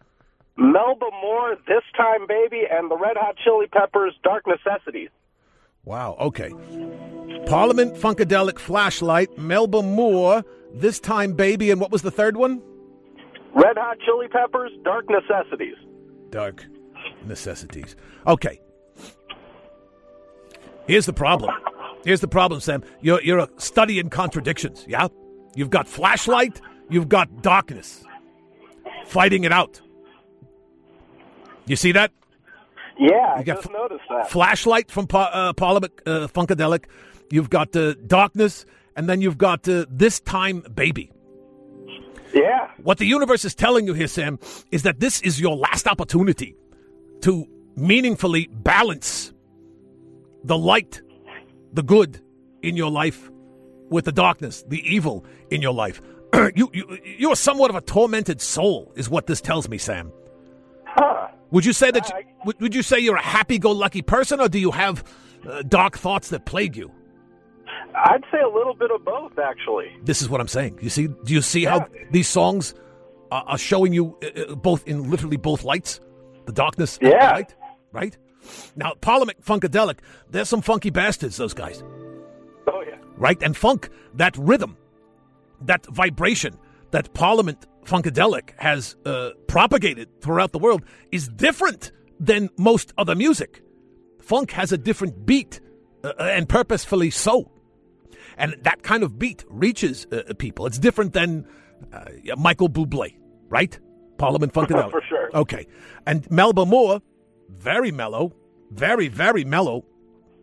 Melba 0.56 1.06
Moore, 1.22 1.56
This 1.66 1.82
Time 1.96 2.26
Baby, 2.26 2.62
and 2.70 2.90
the 2.90 2.96
Red 2.96 3.16
Hot 3.16 3.36
Chili 3.42 3.66
Peppers, 3.66 4.14
Dark 4.22 4.44
Necessities. 4.46 5.10
Wow. 5.86 6.16
Okay. 6.18 6.50
Parliament 7.46 7.94
Funkadelic 7.94 8.58
Flashlight, 8.58 9.38
Melba 9.38 9.82
Moore, 9.82 10.44
This 10.74 10.98
Time 10.98 11.32
Baby, 11.32 11.70
and 11.70 11.80
what 11.80 11.92
was 11.92 12.02
the 12.02 12.10
third 12.10 12.36
one? 12.36 12.60
Red 13.54 13.78
Hot 13.78 13.96
Chili 14.04 14.26
Peppers, 14.28 14.72
Dark 14.82 15.06
Necessities. 15.08 15.76
Dark 16.30 16.66
Necessities. 17.24 17.94
Okay. 18.26 18.60
Here's 20.88 21.06
the 21.06 21.12
problem. 21.12 21.54
Here's 22.04 22.20
the 22.20 22.28
problem, 22.28 22.60
Sam. 22.60 22.82
You're, 23.00 23.22
you're 23.22 23.38
a 23.38 23.48
study 23.56 24.00
in 24.00 24.10
contradictions, 24.10 24.84
yeah? 24.88 25.06
You've 25.54 25.70
got 25.70 25.88
flashlight, 25.88 26.60
you've 26.90 27.08
got 27.08 27.42
darkness. 27.42 28.04
Fighting 29.06 29.44
it 29.44 29.52
out. 29.52 29.80
You 31.66 31.76
see 31.76 31.92
that? 31.92 32.10
Yeah, 32.98 33.34
I 33.36 33.42
got 33.42 33.56
just 33.56 33.66
f- 33.68 33.72
noticed 33.72 34.04
that. 34.08 34.30
Flashlight 34.30 34.90
from 34.90 35.06
pa- 35.06 35.30
uh, 35.32 35.52
Parliament 35.52 35.92
uh, 36.06 36.28
Funkadelic. 36.28 36.84
You've 37.30 37.50
got 37.50 37.74
uh, 37.76 37.94
darkness, 38.06 38.64
and 38.96 39.08
then 39.08 39.20
you've 39.20 39.38
got 39.38 39.68
uh, 39.68 39.84
this 39.90 40.20
time, 40.20 40.62
baby. 40.74 41.10
yeah. 42.32 42.70
What 42.82 42.98
the 42.98 43.04
universe 43.06 43.44
is 43.44 43.54
telling 43.54 43.86
you 43.86 43.94
here, 43.94 44.06
Sam, 44.08 44.38
is 44.70 44.82
that 44.84 45.00
this 45.00 45.20
is 45.22 45.40
your 45.40 45.56
last 45.56 45.86
opportunity 45.86 46.54
to 47.22 47.46
meaningfully 47.76 48.48
balance 48.50 49.32
the 50.44 50.56
light, 50.56 51.02
the 51.72 51.82
good 51.82 52.20
in 52.62 52.76
your 52.76 52.90
life 52.90 53.30
with 53.90 54.04
the 54.04 54.12
darkness, 54.12 54.64
the 54.68 54.80
evil 54.94 55.24
in 55.50 55.60
your 55.62 55.74
life. 55.74 56.00
you, 56.54 56.70
you, 56.72 56.98
you 57.04 57.30
are 57.30 57.36
somewhat 57.36 57.70
of 57.70 57.76
a 57.76 57.80
tormented 57.80 58.40
soul, 58.40 58.92
is 58.96 59.08
what 59.10 59.26
this 59.26 59.40
tells 59.40 59.68
me, 59.68 59.78
Sam. 59.78 60.12
Huh. 60.84 61.28
Would 61.50 61.64
you 61.64 61.72
say 61.72 61.90
that? 61.90 62.08
You, 62.08 62.14
would, 62.44 62.60
would 62.60 62.74
you 62.74 62.82
say 62.82 62.98
you're 62.98 63.16
a 63.16 63.22
happy-go-lucky 63.22 64.02
person, 64.02 64.40
or 64.40 64.48
do 64.48 64.58
you 64.58 64.70
have 64.72 65.04
uh, 65.48 65.62
dark 65.62 65.96
thoughts 65.96 66.28
that 66.30 66.44
plague 66.44 66.76
you? 66.76 66.90
I'd 67.94 68.22
say 68.32 68.40
a 68.40 68.48
little 68.48 68.74
bit 68.74 68.90
of 68.90 69.04
both, 69.04 69.38
actually. 69.38 69.90
This 70.02 70.20
is 70.22 70.28
what 70.28 70.40
I'm 70.40 70.48
saying. 70.48 70.78
You 70.82 70.90
see? 70.90 71.06
Do 71.08 71.32
you 71.32 71.40
see 71.42 71.64
how 71.64 71.86
these 72.10 72.28
songs 72.28 72.74
are, 73.30 73.44
are 73.46 73.58
showing 73.58 73.92
you 73.92 74.16
uh, 74.22 74.52
uh, 74.52 74.54
both 74.54 74.86
in 74.86 75.10
literally 75.10 75.36
both 75.36 75.64
lights, 75.64 76.00
the 76.46 76.52
darkness 76.52 76.98
and 76.98 77.12
the 77.12 77.16
Yeah. 77.16 77.32
light, 77.32 77.54
right? 77.92 78.16
Now, 78.76 78.92
Parliament 79.00 79.42
Funkadelic, 79.44 79.98
they're 80.30 80.44
some 80.44 80.62
funky 80.62 80.90
bastards. 80.90 81.36
Those 81.36 81.54
guys, 81.54 81.82
Oh, 82.68 82.82
yeah. 82.86 82.96
right? 83.16 83.40
And 83.42 83.56
funk, 83.56 83.88
that 84.14 84.36
rhythm, 84.36 84.76
that 85.62 85.86
vibration 85.86 86.56
that 86.92 87.12
Parliament 87.14 87.66
Funkadelic 87.86 88.50
has 88.58 88.96
uh, 89.04 89.30
propagated 89.46 90.20
throughout 90.20 90.52
the 90.52 90.58
world 90.58 90.82
is 91.12 91.28
different 91.28 91.92
than 92.18 92.50
most 92.58 92.92
other 92.98 93.14
music. 93.14 93.62
Funk 94.20 94.50
has 94.50 94.72
a 94.72 94.78
different 94.78 95.24
beat, 95.24 95.60
uh, 96.02 96.12
and 96.18 96.48
purposefully 96.48 97.10
so. 97.10 97.50
And 98.36 98.56
that 98.62 98.82
kind 98.82 99.02
of 99.02 99.18
beat 99.18 99.44
reaches 99.48 100.06
uh, 100.10 100.34
people. 100.36 100.66
It's 100.66 100.78
different 100.78 101.12
than 101.12 101.46
uh, 101.92 102.04
Michael 102.36 102.68
Bublé, 102.68 103.16
right? 103.48 103.78
Parliament 104.18 104.52
Funkadelic. 104.54 104.90
For 104.90 105.02
sure. 105.08 105.30
Okay. 105.34 105.66
And 106.06 106.28
Melba 106.30 106.66
Moore, 106.66 107.00
very 107.48 107.92
mellow, 107.92 108.32
very, 108.72 109.08
very 109.08 109.44
mellow, 109.44 109.84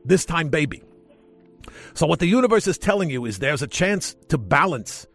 this 0.05 0.25
time 0.25 0.49
baby. 0.49 0.81
So, 1.93 2.07
what 2.07 2.19
the 2.19 2.27
universe 2.27 2.67
is 2.67 2.77
telling 2.77 3.09
you 3.09 3.25
is 3.25 3.39
there's 3.39 3.61
a 3.61 3.67
chance 3.67 4.15
to 4.29 4.37
balance 4.37 5.07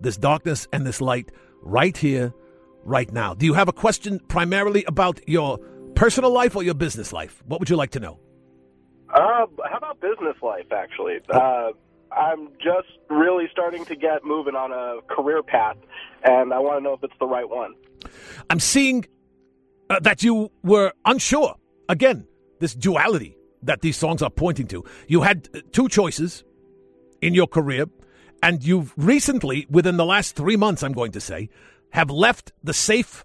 this 0.00 0.16
darkness 0.16 0.66
and 0.72 0.86
this 0.86 1.00
light 1.00 1.30
right 1.62 1.96
here, 1.96 2.32
right 2.84 3.10
now. 3.12 3.34
Do 3.34 3.46
you 3.46 3.54
have 3.54 3.68
a 3.68 3.72
question 3.72 4.20
primarily 4.28 4.84
about 4.84 5.20
your 5.28 5.58
personal 5.94 6.30
life 6.30 6.56
or 6.56 6.62
your 6.62 6.74
business 6.74 7.12
life? 7.12 7.42
What 7.46 7.60
would 7.60 7.70
you 7.70 7.76
like 7.76 7.90
to 7.90 8.00
know? 8.00 8.18
Uh, 9.14 9.46
how 9.64 9.76
about 9.76 10.00
business 10.00 10.36
life, 10.42 10.72
actually? 10.72 11.20
Uh, 11.30 11.70
I'm 12.10 12.48
just 12.58 12.88
really 13.08 13.46
starting 13.50 13.84
to 13.86 13.96
get 13.96 14.24
moving 14.24 14.54
on 14.54 14.72
a 14.72 15.02
career 15.14 15.42
path, 15.42 15.76
and 16.24 16.52
I 16.52 16.58
want 16.58 16.78
to 16.78 16.82
know 16.82 16.94
if 16.94 17.04
it's 17.04 17.14
the 17.20 17.26
right 17.26 17.48
one. 17.48 17.74
I'm 18.50 18.60
seeing 18.60 19.06
uh, 19.90 20.00
that 20.00 20.22
you 20.22 20.50
were 20.62 20.92
unsure. 21.04 21.56
Again, 21.88 22.26
this 22.58 22.74
duality 22.74 23.36
that 23.62 23.80
these 23.80 23.96
songs 23.96 24.22
are 24.22 24.30
pointing 24.30 24.66
to. 24.68 24.84
You 25.08 25.22
had 25.22 25.48
uh, 25.54 25.60
two 25.72 25.88
choices 25.88 26.44
in 27.20 27.34
your 27.34 27.46
career, 27.46 27.86
and 28.42 28.64
you've 28.64 28.92
recently, 28.96 29.66
within 29.70 29.96
the 29.96 30.04
last 30.04 30.34
three 30.34 30.56
months, 30.56 30.82
I'm 30.82 30.92
going 30.92 31.12
to 31.12 31.20
say, 31.20 31.48
have 31.90 32.10
left 32.10 32.52
the 32.62 32.74
safe 32.74 33.24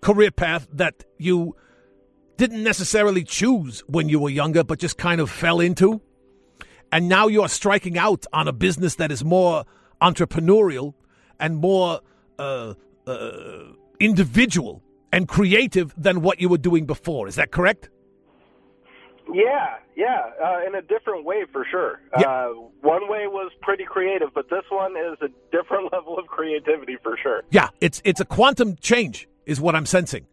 career 0.00 0.30
path 0.30 0.66
that 0.72 1.04
you 1.18 1.54
didn't 2.36 2.62
necessarily 2.62 3.22
choose 3.22 3.80
when 3.86 4.08
you 4.08 4.18
were 4.18 4.30
younger, 4.30 4.64
but 4.64 4.78
just 4.78 4.98
kind 4.98 5.20
of 5.20 5.30
fell 5.30 5.60
into. 5.60 6.00
And 6.90 7.08
now 7.08 7.28
you're 7.28 7.48
striking 7.48 7.96
out 7.96 8.26
on 8.32 8.48
a 8.48 8.52
business 8.52 8.96
that 8.96 9.12
is 9.12 9.24
more 9.24 9.64
entrepreneurial 10.02 10.94
and 11.38 11.56
more 11.56 12.00
uh, 12.38 12.74
uh, 13.06 13.64
individual 14.00 14.82
and 15.12 15.28
creative 15.28 15.94
than 15.96 16.22
what 16.22 16.40
you 16.40 16.48
were 16.48 16.58
doing 16.58 16.86
before. 16.86 17.28
Is 17.28 17.36
that 17.36 17.52
correct? 17.52 17.90
Yeah, 19.34 19.76
yeah, 19.96 20.30
uh, 20.42 20.66
in 20.66 20.74
a 20.74 20.82
different 20.82 21.24
way 21.24 21.44
for 21.52 21.66
sure. 21.70 22.00
Yeah. 22.18 22.28
Uh, 22.28 22.48
one 22.82 23.08
way 23.08 23.26
was 23.26 23.52
pretty 23.60 23.84
creative, 23.84 24.28
but 24.34 24.48
this 24.50 24.64
one 24.70 24.92
is 24.96 25.18
a 25.20 25.28
different 25.50 25.92
level 25.92 26.18
of 26.18 26.26
creativity 26.26 26.96
for 27.02 27.16
sure. 27.22 27.42
Yeah, 27.50 27.68
it's 27.80 28.00
it's 28.04 28.20
a 28.20 28.24
quantum 28.24 28.76
change, 28.76 29.28
is 29.46 29.60
what 29.60 29.74
I'm 29.74 29.86
sensing. 29.86 30.26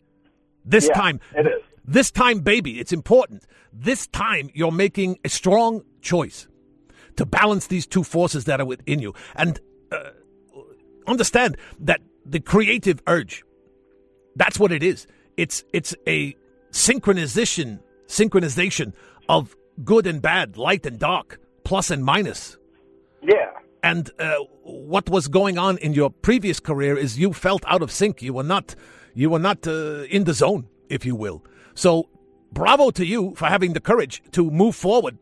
This 0.65 0.87
Yeah, 0.87 0.95
time, 0.95 1.19
it 1.35 1.47
is. 1.47 1.63
This 1.85 2.11
time, 2.11 2.39
baby, 2.39 2.79
it's 2.79 2.91
important. 2.91 3.45
This 3.71 4.07
time, 4.07 4.49
you're 4.53 4.71
making 4.71 5.19
a 5.23 5.29
strong 5.29 5.83
choice 6.01 6.47
to 7.15 7.25
balance 7.25 7.67
these 7.67 7.87
two 7.87 8.03
forces 8.03 8.45
that 8.45 8.59
are 8.59 8.65
within 8.65 8.99
you, 8.99 9.13
and 9.35 9.59
uh, 9.91 10.09
understand 11.07 11.57
that 11.79 12.01
the 12.25 12.39
creative 12.39 13.01
urge. 13.07 13.43
That's 14.35 14.59
what 14.59 14.71
it 14.71 14.83
is. 14.83 15.07
It's 15.37 15.63
it's 15.73 15.95
a 16.07 16.35
synchronization 16.71 17.79
synchronization 18.07 18.93
of 19.29 19.55
good 19.83 20.07
and 20.07 20.21
bad, 20.21 20.57
light 20.57 20.85
and 20.85 20.97
dark, 20.99 21.39
plus 21.63 21.91
and 21.91 22.03
minus. 22.03 22.57
Yeah, 23.21 23.51
And 23.83 24.09
uh, 24.19 24.35
what 24.63 25.09
was 25.09 25.27
going 25.27 25.57
on 25.57 25.77
in 25.77 25.93
your 25.93 26.09
previous 26.09 26.59
career 26.59 26.97
is 26.97 27.19
you 27.19 27.33
felt 27.33 27.63
out 27.67 27.81
of 27.81 27.91
sync. 27.91 28.21
You 28.21 28.33
were 28.33 28.43
not, 28.43 28.75
you 29.13 29.29
were 29.29 29.39
not 29.39 29.67
uh, 29.67 30.03
in 30.03 30.23
the 30.25 30.33
zone, 30.33 30.67
if 30.89 31.05
you 31.05 31.15
will. 31.15 31.43
So 31.73 32.09
bravo 32.51 32.89
to 32.91 33.05
you 33.05 33.33
for 33.35 33.47
having 33.47 33.73
the 33.73 33.79
courage 33.79 34.21
to 34.31 34.49
move 34.49 34.75
forward 34.75 35.17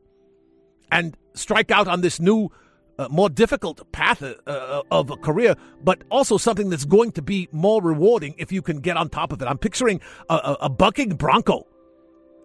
and 0.92 1.18
strike 1.34 1.72
out 1.72 1.88
on 1.88 2.02
this 2.02 2.20
new, 2.20 2.50
uh, 2.98 3.08
more 3.10 3.30
difficult 3.30 3.92
path 3.92 4.24
uh, 4.24 4.36
uh, 4.48 4.82
of 4.92 5.10
a 5.10 5.18
career, 5.18 5.56
but 5.84 6.04
also 6.10 6.38
something 6.38 6.70
that's 6.70 6.86
going 6.86 7.12
to 7.12 7.22
be 7.22 7.50
more 7.52 7.82
rewarding 7.82 8.36
if 8.38 8.52
you 8.52 8.62
can 8.62 8.80
get 8.80 8.98
on 8.98 9.10
top 9.10 9.32
of 9.32 9.42
it. 9.42 9.46
I'm 9.46 9.58
picturing 9.58 10.00
a, 10.30 10.36
a, 10.36 10.58
a 10.62 10.70
bucking 10.70 11.16
bronco. 11.18 11.68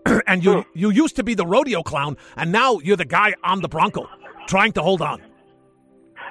and 0.27 0.45
you 0.45 0.65
you 0.75 0.91
used 0.91 1.17
to 1.17 1.23
be 1.23 1.35
the 1.35 1.47
rodeo 1.47 1.83
clown, 1.83 2.17
and 2.37 2.53
now 2.53 2.79
you're 2.81 2.97
the 2.97 3.05
guy 3.05 3.35
on 3.45 3.61
the 3.61 3.69
bronco, 3.69 4.09
trying 4.47 4.73
to 4.73 4.83
hold 4.83 5.03
on. 5.03 5.23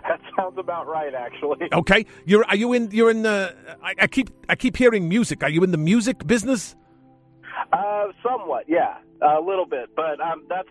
That 0.07 0.21
sounds 0.35 0.57
about 0.57 0.87
right, 0.87 1.13
actually. 1.13 1.67
Okay, 1.73 2.05
you're 2.25 2.45
are 2.45 2.55
you 2.55 2.73
in 2.73 2.89
you're 2.91 3.11
in 3.11 3.21
the 3.23 3.55
I, 3.83 3.93
I 3.99 4.07
keep 4.07 4.29
I 4.47 4.55
keep 4.55 4.75
hearing 4.75 5.07
music. 5.07 5.43
Are 5.43 5.49
you 5.49 5.63
in 5.63 5.71
the 5.71 5.77
music 5.77 6.25
business? 6.25 6.75
Uh, 7.73 8.07
somewhat, 8.23 8.65
yeah, 8.67 8.97
a 9.21 9.39
little 9.41 9.65
bit, 9.65 9.89
but 9.95 10.19
um, 10.21 10.45
that's 10.49 10.69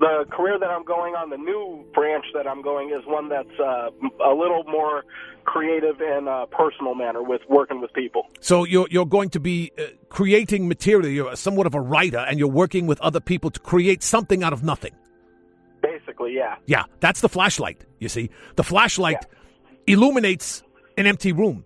the 0.00 0.24
career 0.30 0.58
that 0.58 0.70
I'm 0.70 0.84
going 0.84 1.14
on. 1.14 1.30
The 1.30 1.36
new 1.36 1.84
branch 1.94 2.24
that 2.34 2.46
I'm 2.46 2.62
going 2.62 2.90
is 2.90 3.06
one 3.06 3.28
that's 3.28 3.60
uh, 3.60 3.90
a 4.24 4.34
little 4.34 4.64
more 4.64 5.04
creative 5.44 6.00
and 6.00 6.28
uh, 6.28 6.46
personal 6.46 6.94
manner 6.94 7.22
with 7.22 7.42
working 7.48 7.80
with 7.80 7.92
people. 7.92 8.26
So 8.40 8.64
you're 8.64 8.88
you're 8.90 9.06
going 9.06 9.30
to 9.30 9.40
be 9.40 9.70
uh, 9.78 9.82
creating 10.08 10.68
material. 10.68 11.10
You're 11.10 11.36
somewhat 11.36 11.66
of 11.66 11.74
a 11.74 11.80
writer, 11.80 12.18
and 12.18 12.38
you're 12.38 12.48
working 12.48 12.86
with 12.86 13.00
other 13.00 13.20
people 13.20 13.50
to 13.50 13.60
create 13.60 14.02
something 14.02 14.42
out 14.42 14.52
of 14.52 14.64
nothing. 14.64 14.92
Basically, 15.82 16.34
yeah. 16.34 16.56
Yeah, 16.66 16.84
that's 17.00 17.20
the 17.20 17.28
flashlight. 17.28 17.84
You 17.98 18.08
see, 18.08 18.30
the 18.56 18.64
flashlight 18.64 19.26
illuminates 19.86 20.62
an 20.96 21.06
empty 21.06 21.32
room, 21.32 21.64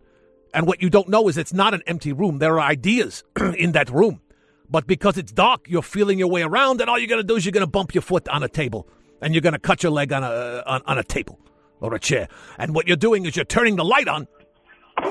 and 0.52 0.66
what 0.66 0.82
you 0.82 0.90
don't 0.90 1.08
know 1.08 1.28
is 1.28 1.38
it's 1.38 1.52
not 1.52 1.72
an 1.72 1.82
empty 1.86 2.12
room. 2.12 2.38
There 2.38 2.58
are 2.58 2.68
ideas 2.68 3.22
in 3.56 3.72
that 3.72 3.90
room, 3.90 4.20
but 4.68 4.86
because 4.86 5.18
it's 5.18 5.32
dark, 5.32 5.66
you're 5.68 5.82
feeling 5.82 6.18
your 6.18 6.28
way 6.28 6.42
around, 6.42 6.80
and 6.80 6.88
all 6.90 6.98
you're 6.98 7.08
gonna 7.08 7.22
do 7.22 7.36
is 7.36 7.44
you're 7.44 7.52
gonna 7.52 7.66
bump 7.66 7.94
your 7.94 8.02
foot 8.02 8.28
on 8.28 8.42
a 8.42 8.48
table, 8.48 8.88
and 9.20 9.34
you're 9.34 9.40
gonna 9.42 9.58
cut 9.58 9.82
your 9.82 9.92
leg 9.92 10.12
on 10.12 10.24
a 10.24 10.62
on, 10.66 10.82
on 10.86 10.98
a 10.98 11.04
table 11.04 11.38
or 11.80 11.94
a 11.94 11.98
chair. 12.00 12.28
And 12.58 12.74
what 12.74 12.86
you're 12.88 12.96
doing 12.96 13.26
is 13.26 13.36
you're 13.36 13.44
turning 13.44 13.76
the 13.76 13.84
light 13.84 14.08
on, 14.08 14.26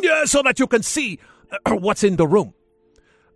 yeah, 0.02 0.26
so 0.26 0.42
that 0.44 0.60
you 0.60 0.68
can 0.68 0.84
see 0.84 1.20
uh, 1.66 1.74
what's 1.78 2.04
in 2.04 2.16
the 2.16 2.28
room. 2.28 2.54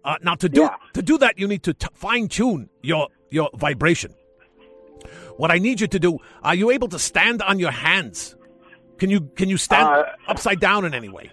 Uh, 0.04 0.16
now, 0.24 0.36
to 0.36 0.48
do 0.50 0.62
Yeah. 0.62 0.76
to 0.94 1.02
do 1.02 1.18
that, 1.20 1.38
you 1.38 1.48
need 1.48 1.64
to 1.64 1.74
t- 1.74 1.88
fine 1.94 2.28
tune 2.28 2.70
your 2.82 3.10
your 3.30 3.50
vibration. 3.56 4.14
What 5.38 5.52
I 5.52 5.60
need 5.60 5.80
you 5.82 5.88
to 5.88 6.00
do: 6.00 6.18
Are 6.44 6.56
you 6.56 6.72
able 6.72 6.88
to 6.90 7.00
stand 7.00 7.42
on 7.42 7.60
your 7.60 7.72
hands? 7.72 8.36
Can 8.98 9.10
you 9.10 9.22
can 9.36 9.50
you 9.50 9.58
stand 9.58 9.88
Uh, 9.88 10.06
upside 10.28 10.60
down 10.60 10.86
in 10.86 10.94
any 10.94 11.10
way? 11.10 11.30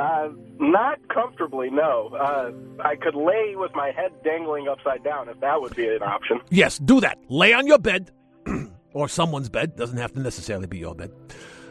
Uh, 0.00 0.30
not 0.58 0.98
comfortably, 1.08 1.68
no. 1.68 2.08
Uh, 2.18 2.52
I 2.82 2.96
could 2.96 3.14
lay 3.14 3.54
with 3.54 3.74
my 3.74 3.90
head 3.90 4.10
dangling 4.24 4.66
upside 4.66 5.04
down 5.04 5.28
if 5.28 5.38
that 5.40 5.60
would 5.60 5.76
be 5.76 5.88
an 5.88 6.02
option. 6.02 6.40
Yes, 6.48 6.78
do 6.78 7.02
that. 7.02 7.18
Lay 7.28 7.52
on 7.52 7.66
your 7.66 7.78
bed 7.78 8.10
or 8.94 9.08
someone's 9.08 9.50
bed. 9.50 9.76
Doesn't 9.76 9.98
have 9.98 10.14
to 10.14 10.20
necessarily 10.20 10.66
be 10.66 10.78
your 10.78 10.94
bed. 10.94 11.12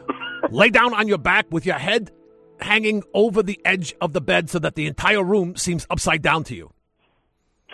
Lay 0.50 0.70
down 0.70 0.94
on 0.94 1.08
your 1.08 1.18
back 1.18 1.46
with 1.50 1.66
your 1.66 1.78
head 1.78 2.12
hanging 2.60 3.02
over 3.14 3.42
the 3.42 3.60
edge 3.64 3.96
of 4.00 4.12
the 4.12 4.20
bed 4.20 4.48
so 4.48 4.60
that 4.60 4.76
the 4.76 4.86
entire 4.86 5.24
room 5.24 5.56
seems 5.56 5.84
upside 5.90 6.22
down 6.22 6.44
to 6.44 6.54
you. 6.54 6.72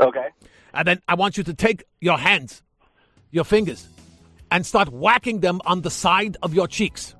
Okay. 0.01 0.29
And 0.73 0.88
then 0.88 1.01
I 1.07 1.16
want 1.16 1.37
you 1.37 1.42
to 1.45 1.53
take 1.53 1.85
your 2.01 2.16
hands, 2.16 2.62
your 3.31 3.45
fingers, 3.45 3.87
and 4.51 4.64
start 4.64 4.88
whacking 4.90 5.40
them 5.40 5.61
on 5.66 5.83
the 5.83 5.90
side 5.90 6.37
of 6.42 6.55
your 6.55 6.69
cheeks, 6.69 7.14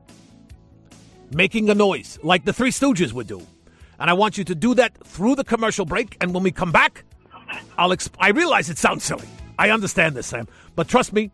making 1.33 1.71
a 1.71 1.75
noise 1.75 2.19
like 2.23 2.45
the 2.45 2.53
Three 2.53 2.71
Stooges 2.71 3.13
would 3.13 3.27
do. 3.27 3.47
And 3.99 4.11
I 4.11 4.13
want 4.13 4.37
you 4.37 4.45
to 4.45 4.55
do 4.55 4.75
that 4.75 4.97
through 5.05 5.37
the 5.37 5.45
commercial 5.45 5.87
break. 5.87 6.17
And 6.21 6.35
when 6.35 6.43
we 6.43 6.53
come 6.53 6.73
back, 6.73 7.05
I'll. 7.79 7.91
Exp- 7.91 8.15
I 8.19 8.31
realize 8.31 8.69
it 8.71 8.79
sounds 8.79 9.05
silly. 9.05 9.29
I 9.59 9.71
understand 9.71 10.15
this, 10.15 10.27
Sam. 10.27 10.47
But 10.75 10.89
trust 10.89 11.13
me, 11.13 11.31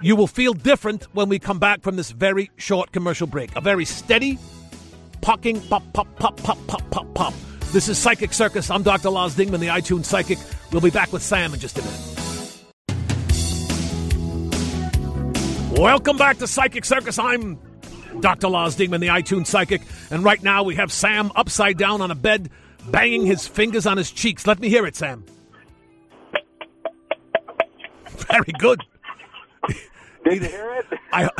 you 0.00 0.14
will 0.14 0.28
feel 0.28 0.52
different 0.52 1.04
when 1.14 1.28
we 1.28 1.38
come 1.38 1.58
back 1.58 1.82
from 1.82 1.96
this 1.96 2.10
very 2.10 2.50
short 2.56 2.92
commercial 2.92 3.26
break. 3.26 3.54
A 3.56 3.60
very 3.60 3.84
steady, 3.84 4.38
pucking, 5.20 5.60
pop, 5.62 5.82
pop, 5.92 6.14
pop, 6.16 6.36
pop, 6.42 6.58
pop, 6.66 6.90
pop, 6.90 7.14
pop. 7.14 7.34
This 7.72 7.88
is 7.88 7.98
Psychic 7.98 8.32
Circus. 8.32 8.70
I'm 8.70 8.84
Dr. 8.84 9.10
Lars 9.10 9.34
Dingman, 9.34 9.58
the 9.58 9.66
iTunes 9.66 10.04
Psychic. 10.04 10.38
We'll 10.70 10.80
be 10.80 10.90
back 10.90 11.12
with 11.12 11.22
Sam 11.22 11.52
in 11.52 11.58
just 11.60 11.78
a 11.78 11.82
minute. 11.82 12.00
Welcome 15.78 16.16
back 16.16 16.38
to 16.38 16.46
Psychic 16.46 16.84
Circus. 16.84 17.18
I'm 17.18 17.58
Dr. 18.20 18.48
Lars 18.48 18.76
Dingman, 18.76 19.00
the 19.00 19.08
iTunes 19.08 19.46
Psychic. 19.46 19.82
And 20.10 20.24
right 20.24 20.42
now 20.42 20.62
we 20.62 20.74
have 20.76 20.92
Sam 20.92 21.30
upside 21.36 21.78
down 21.78 22.00
on 22.00 22.10
a 22.10 22.14
bed, 22.14 22.50
banging 22.90 23.26
his 23.26 23.46
fingers 23.46 23.86
on 23.86 23.96
his 23.96 24.10
cheeks. 24.10 24.46
Let 24.46 24.60
me 24.60 24.68
hear 24.68 24.86
it, 24.86 24.96
Sam. 24.96 25.24
Very 28.08 28.52
good. 28.58 28.80
Did 30.24 30.42
you 30.42 30.48
hear 30.48 30.72
it? 30.74 30.98
I, 31.12 31.30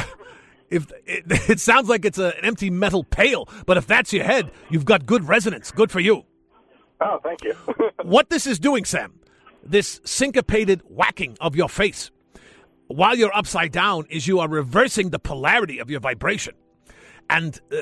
if 0.71 0.91
it, 1.07 1.25
it 1.51 1.61
sounds 1.61 1.89
like 1.89 2.05
it's 2.05 2.19
a, 2.19 2.37
an 2.39 2.45
empty 2.45 2.71
metal 2.71 3.05
pail, 3.05 3.49
but 3.67 3.77
if 3.77 3.87
that's 3.87 4.13
your 4.13 4.25
head, 4.25 4.51
you've 4.71 4.85
got 4.85 5.07
good 5.07 5.27
resonance. 5.27 5.71
Good 5.71 5.91
for 5.91 6.01
you. 6.01 6.25
Oh, 7.01 7.19
thank 7.23 7.43
you. 7.45 7.55
What 8.03 8.31
this 8.31 8.47
is 8.47 8.61
doing, 8.61 8.85
Sam, 8.85 9.19
this 9.65 10.01
syncopated 10.05 10.81
whacking 10.89 11.37
of 11.41 11.57
your 11.57 11.69
face 11.69 12.13
while 12.89 13.17
you're 13.17 13.37
upside 13.37 13.73
down 13.73 14.07
is 14.09 14.27
you 14.29 14.39
are 14.39 14.49
reversing 14.49 15.11
the 15.11 15.19
polarity 15.19 15.79
of 15.79 15.91
your 15.91 16.01
vibration. 16.01 16.55
And 17.29 17.61
uh, 17.73 17.77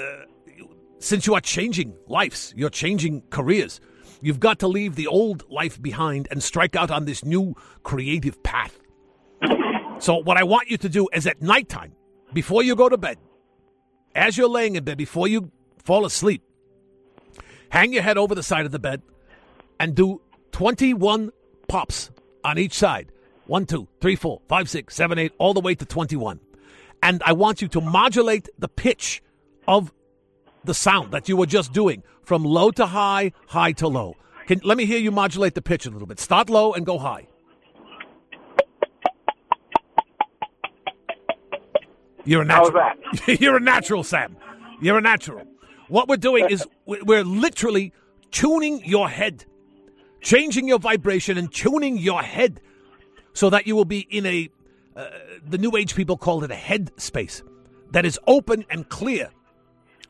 since 0.98 1.26
you 1.26 1.34
are 1.34 1.40
changing 1.40 1.94
lives, 2.06 2.54
you're 2.56 2.70
changing 2.70 3.22
careers, 3.30 3.80
you've 4.20 4.40
got 4.40 4.58
to 4.60 4.68
leave 4.68 4.94
the 4.96 5.06
old 5.06 5.44
life 5.50 5.80
behind 5.80 6.28
and 6.30 6.42
strike 6.42 6.76
out 6.76 6.90
on 6.90 7.04
this 7.04 7.24
new 7.24 7.54
creative 7.82 8.42
path. 8.42 8.78
So, 9.98 10.16
what 10.16 10.36
I 10.36 10.44
want 10.44 10.70
you 10.70 10.76
to 10.78 10.88
do 10.88 11.08
is 11.12 11.26
at 11.26 11.40
nighttime, 11.40 11.92
before 12.32 12.62
you 12.62 12.74
go 12.74 12.88
to 12.88 12.98
bed, 12.98 13.18
as 14.14 14.36
you're 14.36 14.48
laying 14.48 14.76
in 14.76 14.84
bed, 14.84 14.98
before 14.98 15.28
you 15.28 15.50
fall 15.84 16.04
asleep, 16.04 16.42
hang 17.68 17.92
your 17.92 18.02
head 18.02 18.18
over 18.18 18.34
the 18.34 18.42
side 18.42 18.66
of 18.66 18.72
the 18.72 18.78
bed 18.78 19.02
and 19.78 19.94
do 19.94 20.20
21 20.52 21.30
pops 21.68 22.10
on 22.44 22.58
each 22.58 22.74
side. 22.74 23.10
One, 23.46 23.66
two, 23.66 23.88
three, 24.00 24.16
four, 24.16 24.40
five, 24.48 24.70
six, 24.70 24.94
seven, 24.94 25.18
eight, 25.18 25.32
all 25.38 25.54
the 25.54 25.60
way 25.60 25.74
to 25.74 25.84
21. 25.84 26.40
And 27.02 27.22
I 27.26 27.32
want 27.32 27.60
you 27.60 27.68
to 27.68 27.80
modulate 27.80 28.48
the 28.58 28.68
pitch 28.68 29.22
of 29.66 29.92
the 30.64 30.74
sound 30.74 31.12
that 31.12 31.28
you 31.28 31.36
were 31.36 31.46
just 31.46 31.72
doing 31.72 32.02
from 32.22 32.44
low 32.44 32.70
to 32.72 32.86
high, 32.86 33.32
high 33.48 33.72
to 33.72 33.88
low. 33.88 34.16
Can, 34.46 34.60
let 34.64 34.76
me 34.76 34.84
hear 34.86 34.98
you 34.98 35.10
modulate 35.10 35.54
the 35.54 35.62
pitch 35.62 35.86
a 35.86 35.90
little 35.90 36.06
bit. 36.06 36.18
Start 36.20 36.50
low 36.50 36.72
and 36.72 36.84
go 36.84 36.98
high. 36.98 37.26
You're 42.24 42.42
a 42.42 42.44
natural. 42.44 42.90
You're 43.26 43.56
a 43.56 43.60
natural, 43.60 44.02
Sam. 44.02 44.36
You're 44.80 44.98
a 44.98 45.02
natural. 45.02 45.42
What 45.88 46.08
we're 46.08 46.16
doing 46.16 46.48
is 46.48 46.66
we- 46.86 47.02
we're 47.02 47.24
literally 47.24 47.92
tuning 48.30 48.82
your 48.84 49.08
head, 49.08 49.44
changing 50.22 50.66
your 50.66 50.78
vibration 50.78 51.36
and 51.36 51.52
tuning 51.52 51.98
your 51.98 52.22
head 52.22 52.60
so 53.34 53.50
that 53.50 53.66
you 53.66 53.76
will 53.76 53.84
be 53.84 54.00
in 54.10 54.24
a, 54.26 54.48
uh, 54.96 55.06
the 55.46 55.58
new 55.58 55.76
age 55.76 55.94
people 55.94 56.16
call 56.16 56.44
it 56.44 56.50
a 56.50 56.54
head 56.56 56.90
space 57.00 57.42
that 57.90 58.04
is 58.06 58.18
open 58.26 58.64
and 58.70 58.88
clear 58.88 59.28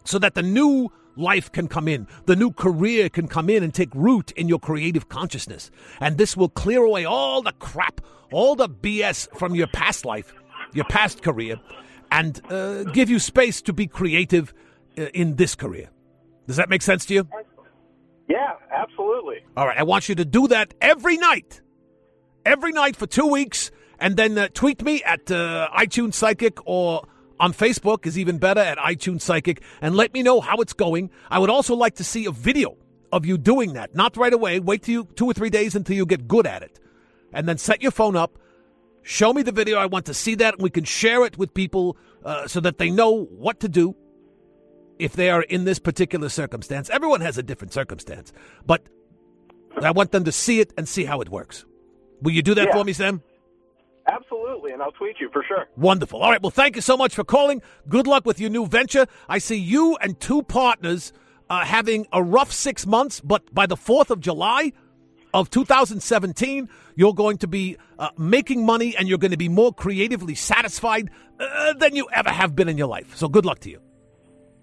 so 0.04 0.18
that 0.18 0.34
the 0.34 0.42
new 0.42 0.90
life 1.16 1.50
can 1.52 1.68
come 1.68 1.88
in, 1.88 2.06
the 2.26 2.36
new 2.36 2.50
career 2.50 3.08
can 3.08 3.28
come 3.28 3.48
in 3.48 3.62
and 3.62 3.72
take 3.72 3.94
root 3.94 4.30
in 4.32 4.48
your 4.48 4.58
creative 4.58 5.08
consciousness. 5.08 5.70
And 6.00 6.18
this 6.18 6.36
will 6.36 6.48
clear 6.48 6.82
away 6.82 7.04
all 7.04 7.42
the 7.42 7.52
crap, 7.52 8.00
all 8.32 8.54
the 8.54 8.68
BS 8.68 9.28
from 9.36 9.54
your 9.54 9.66
past 9.68 10.04
life, 10.04 10.34
your 10.72 10.84
past 10.86 11.22
career, 11.22 11.60
and 12.10 12.40
uh, 12.50 12.84
give 12.84 13.10
you 13.10 13.18
space 13.18 13.62
to 13.62 13.72
be 13.72 13.86
creative 13.86 14.54
uh, 14.98 15.02
in 15.14 15.36
this 15.36 15.54
career. 15.54 15.90
Does 16.46 16.56
that 16.56 16.68
make 16.68 16.82
sense 16.82 17.06
to 17.06 17.14
you? 17.14 17.28
yeah, 18.28 18.52
absolutely. 18.70 19.44
All 19.56 19.66
right, 19.66 19.78
I 19.78 19.82
want 19.82 20.08
you 20.08 20.14
to 20.16 20.24
do 20.24 20.48
that 20.48 20.74
every 20.80 21.16
night. 21.16 21.60
Every 22.44 22.72
night 22.72 22.94
for 22.96 23.06
two 23.06 23.26
weeks, 23.26 23.70
and 23.98 24.16
then 24.16 24.36
uh, 24.36 24.48
tweet 24.52 24.82
me 24.82 25.02
at 25.02 25.30
uh, 25.30 25.68
iTunes 25.74 26.14
Psychic 26.14 26.58
or 26.66 27.06
on 27.44 27.52
Facebook 27.52 28.06
is 28.06 28.18
even 28.18 28.38
better 28.38 28.60
at 28.60 28.78
iTunes 28.78 29.20
Psychic, 29.20 29.60
and 29.82 29.94
let 29.94 30.14
me 30.14 30.22
know 30.22 30.40
how 30.40 30.56
it's 30.62 30.72
going. 30.72 31.10
I 31.28 31.38
would 31.38 31.50
also 31.50 31.74
like 31.74 31.96
to 31.96 32.04
see 32.04 32.24
a 32.24 32.30
video 32.30 32.78
of 33.12 33.26
you 33.26 33.36
doing 33.36 33.74
that. 33.74 33.94
Not 33.94 34.16
right 34.16 34.32
away. 34.32 34.60
Wait 34.60 34.82
till 34.84 34.92
you 34.94 35.08
two 35.14 35.26
or 35.26 35.34
three 35.34 35.50
days 35.50 35.76
until 35.76 35.94
you 35.94 36.06
get 36.06 36.26
good 36.26 36.46
at 36.46 36.62
it, 36.62 36.80
and 37.34 37.46
then 37.46 37.58
set 37.58 37.82
your 37.82 37.92
phone 37.92 38.16
up. 38.16 38.38
Show 39.02 39.34
me 39.34 39.42
the 39.42 39.52
video. 39.52 39.76
I 39.76 39.84
want 39.84 40.06
to 40.06 40.14
see 40.14 40.34
that, 40.36 40.54
and 40.54 40.62
we 40.62 40.70
can 40.70 40.84
share 40.84 41.26
it 41.26 41.36
with 41.36 41.52
people 41.52 41.98
uh, 42.24 42.46
so 42.48 42.60
that 42.60 42.78
they 42.78 42.88
know 42.88 43.24
what 43.26 43.60
to 43.60 43.68
do 43.68 43.94
if 44.98 45.12
they 45.12 45.28
are 45.28 45.42
in 45.42 45.64
this 45.64 45.78
particular 45.78 46.30
circumstance. 46.30 46.88
Everyone 46.88 47.20
has 47.20 47.36
a 47.36 47.42
different 47.42 47.74
circumstance, 47.74 48.32
but 48.64 48.86
I 49.82 49.90
want 49.90 50.12
them 50.12 50.24
to 50.24 50.32
see 50.32 50.60
it 50.60 50.72
and 50.78 50.88
see 50.88 51.04
how 51.04 51.20
it 51.20 51.28
works. 51.28 51.66
Will 52.22 52.32
you 52.32 52.40
do 52.42 52.54
that 52.54 52.68
Yeah. 52.68 52.72
for 52.72 52.84
me, 52.84 52.94
Sam? 52.94 53.20
Absolutely, 54.06 54.72
and 54.72 54.82
I'll 54.82 54.92
tweet 54.92 55.16
you 55.18 55.30
for 55.32 55.42
sure. 55.46 55.66
Wonderful. 55.76 56.20
All 56.20 56.30
right. 56.30 56.42
Well, 56.42 56.50
thank 56.50 56.76
you 56.76 56.82
so 56.82 56.96
much 56.96 57.14
for 57.14 57.24
calling. 57.24 57.62
Good 57.88 58.06
luck 58.06 58.26
with 58.26 58.38
your 58.38 58.50
new 58.50 58.66
venture. 58.66 59.06
I 59.28 59.38
see 59.38 59.56
you 59.56 59.96
and 60.00 60.20
two 60.20 60.42
partners 60.42 61.12
uh, 61.48 61.64
having 61.64 62.06
a 62.12 62.22
rough 62.22 62.52
six 62.52 62.86
months, 62.86 63.20
but 63.20 63.54
by 63.54 63.66
the 63.66 63.76
4th 63.76 64.10
of 64.10 64.20
July, 64.20 64.72
of 65.34 65.50
2017, 65.50 66.68
you're 66.94 67.12
going 67.12 67.38
to 67.38 67.48
be 67.48 67.76
uh, 67.98 68.10
making 68.16 68.64
money 68.64 68.96
and 68.96 69.08
you're 69.08 69.18
going 69.18 69.32
to 69.32 69.36
be 69.36 69.48
more 69.48 69.74
creatively 69.74 70.34
satisfied 70.34 71.10
uh, 71.40 71.72
than 71.74 71.96
you 71.96 72.08
ever 72.12 72.30
have 72.30 72.54
been 72.54 72.68
in 72.68 72.78
your 72.78 72.86
life. 72.86 73.16
So 73.16 73.28
good 73.28 73.44
luck 73.44 73.58
to 73.60 73.70
you. 73.70 73.80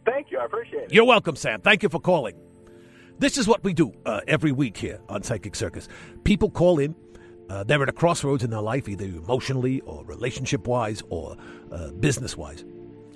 Thank 0.06 0.32
you. 0.32 0.40
I 0.40 0.46
appreciate 0.46 0.84
it. 0.84 0.94
You're 0.94 1.06
welcome, 1.06 1.36
Sam. 1.36 1.62
Thank 1.62 1.84
you 1.84 1.90
for 1.90 2.00
calling. 2.00 2.36
This 3.20 3.38
is 3.38 3.48
what 3.48 3.64
we 3.64 3.74
do 3.74 3.92
uh, 4.06 4.22
every 4.28 4.52
week 4.52 4.78
here 4.78 5.00
on 5.10 5.22
Psychic 5.22 5.56
Circus. 5.56 5.88
People 6.24 6.50
call 6.50 6.80
in. 6.80 6.96
Uh, 7.52 7.66
they're 7.66 7.84
at 7.84 7.90
a 7.90 7.92
crossroads 7.92 8.46
in 8.46 8.50
their 8.50 8.62
life, 8.62 8.88
either 8.88 9.04
emotionally 9.04 9.82
or 9.82 10.06
relationship 10.06 10.68
wise 10.68 11.04
or 11.10 11.36
uh, 11.74 11.92
business 11.92 12.38
wise, 12.38 12.64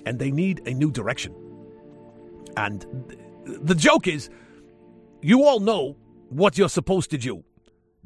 and 0.06 0.20
they 0.20 0.30
need 0.30 0.62
a 0.68 0.74
new 0.74 0.92
direction. 0.92 1.34
And 2.58 2.86
th- 3.08 3.20
the 3.62 3.76
joke 3.76 4.10
is, 4.10 4.30
you 5.22 5.46
all 5.46 5.62
know 5.62 5.96
what 6.28 6.58
you're 6.58 6.68
supposed 6.68 7.12
to 7.12 7.18
do. 7.18 7.46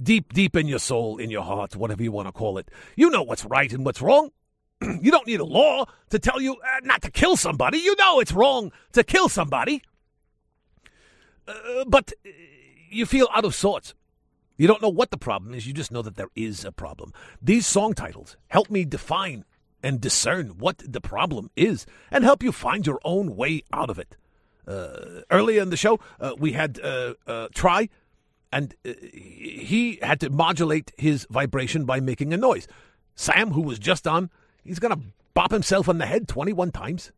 Deep, 0.04 0.32
deep 0.32 0.56
in 0.56 0.68
your 0.68 0.78
soul, 0.78 1.18
in 1.18 1.32
your 1.32 1.42
heart, 1.42 1.76
whatever 1.76 2.04
you 2.04 2.12
want 2.12 2.28
to 2.28 2.32
call 2.32 2.60
it. 2.60 2.70
You 2.96 3.10
know 3.10 3.24
what's 3.24 3.44
right 3.46 3.74
and 3.74 3.84
what's 3.84 4.00
wrong. 4.00 4.30
you 4.82 5.10
don't 5.10 5.26
need 5.26 5.40
a 5.40 5.46
law 5.46 5.86
to 6.12 6.20
tell 6.20 6.40
you 6.40 6.54
uh, 6.54 6.80
not 6.84 7.02
to 7.02 7.10
kill 7.10 7.38
somebody. 7.38 7.80
You 7.80 7.96
know 7.96 8.20
it's 8.20 8.34
wrong 8.34 8.72
to 8.92 9.04
kill 9.04 9.30
somebody. 9.30 9.82
Uh, 11.48 11.86
but 11.88 12.14
you 12.92 13.08
feel 13.08 13.28
out 13.34 13.46
of 13.46 13.56
sorts. 13.56 13.96
You 14.60 14.68
don't 14.68 14.82
know 14.82 14.90
what 14.90 15.10
the 15.10 15.18
problem 15.18 15.54
is, 15.54 15.66
you 15.66 15.72
just 15.72 15.90
know 15.90 16.02
that 16.02 16.18
there 16.18 16.32
is 16.36 16.66
a 16.66 16.72
problem. 16.74 17.14
These 17.42 17.66
song 17.66 17.94
titles 17.94 18.36
help 18.50 18.70
me 18.70 18.84
define 18.84 19.46
and 19.82 20.02
discern 20.02 20.58
what 20.58 20.80
the 20.86 21.00
problem 21.00 21.50
is 21.56 21.86
and 22.12 22.26
help 22.26 22.44
you 22.44 22.52
find 22.52 22.86
your 22.86 23.00
own 23.06 23.38
way 23.38 23.64
out 23.72 23.90
of 23.90 23.98
it. 23.98 24.18
Uh, 24.68 25.22
earlier 25.32 25.62
in 25.62 25.70
the 25.70 25.78
show, 25.78 25.98
uh, 26.20 26.34
we 26.38 26.52
had 26.52 26.78
uh, 26.82 27.14
uh 27.26 27.48
Tri, 27.56 27.88
and 28.52 28.76
uh, 28.86 28.92
he 29.02 29.98
had 30.02 30.20
to 30.20 30.30
modulate 30.30 30.92
his 30.98 31.26
vibration 31.30 31.86
by 31.86 32.02
making 32.02 32.34
a 32.34 32.38
noise. 32.38 32.68
Sam, 33.16 33.52
who 33.52 33.62
was 33.62 33.80
just 33.80 34.06
on, 34.06 34.30
he's 34.66 34.80
going 34.80 34.94
to 34.94 35.06
bop 35.34 35.52
himself 35.52 35.88
on 35.88 36.00
the 36.00 36.06
head 36.06 36.28
21 36.28 36.72
times 36.72 37.14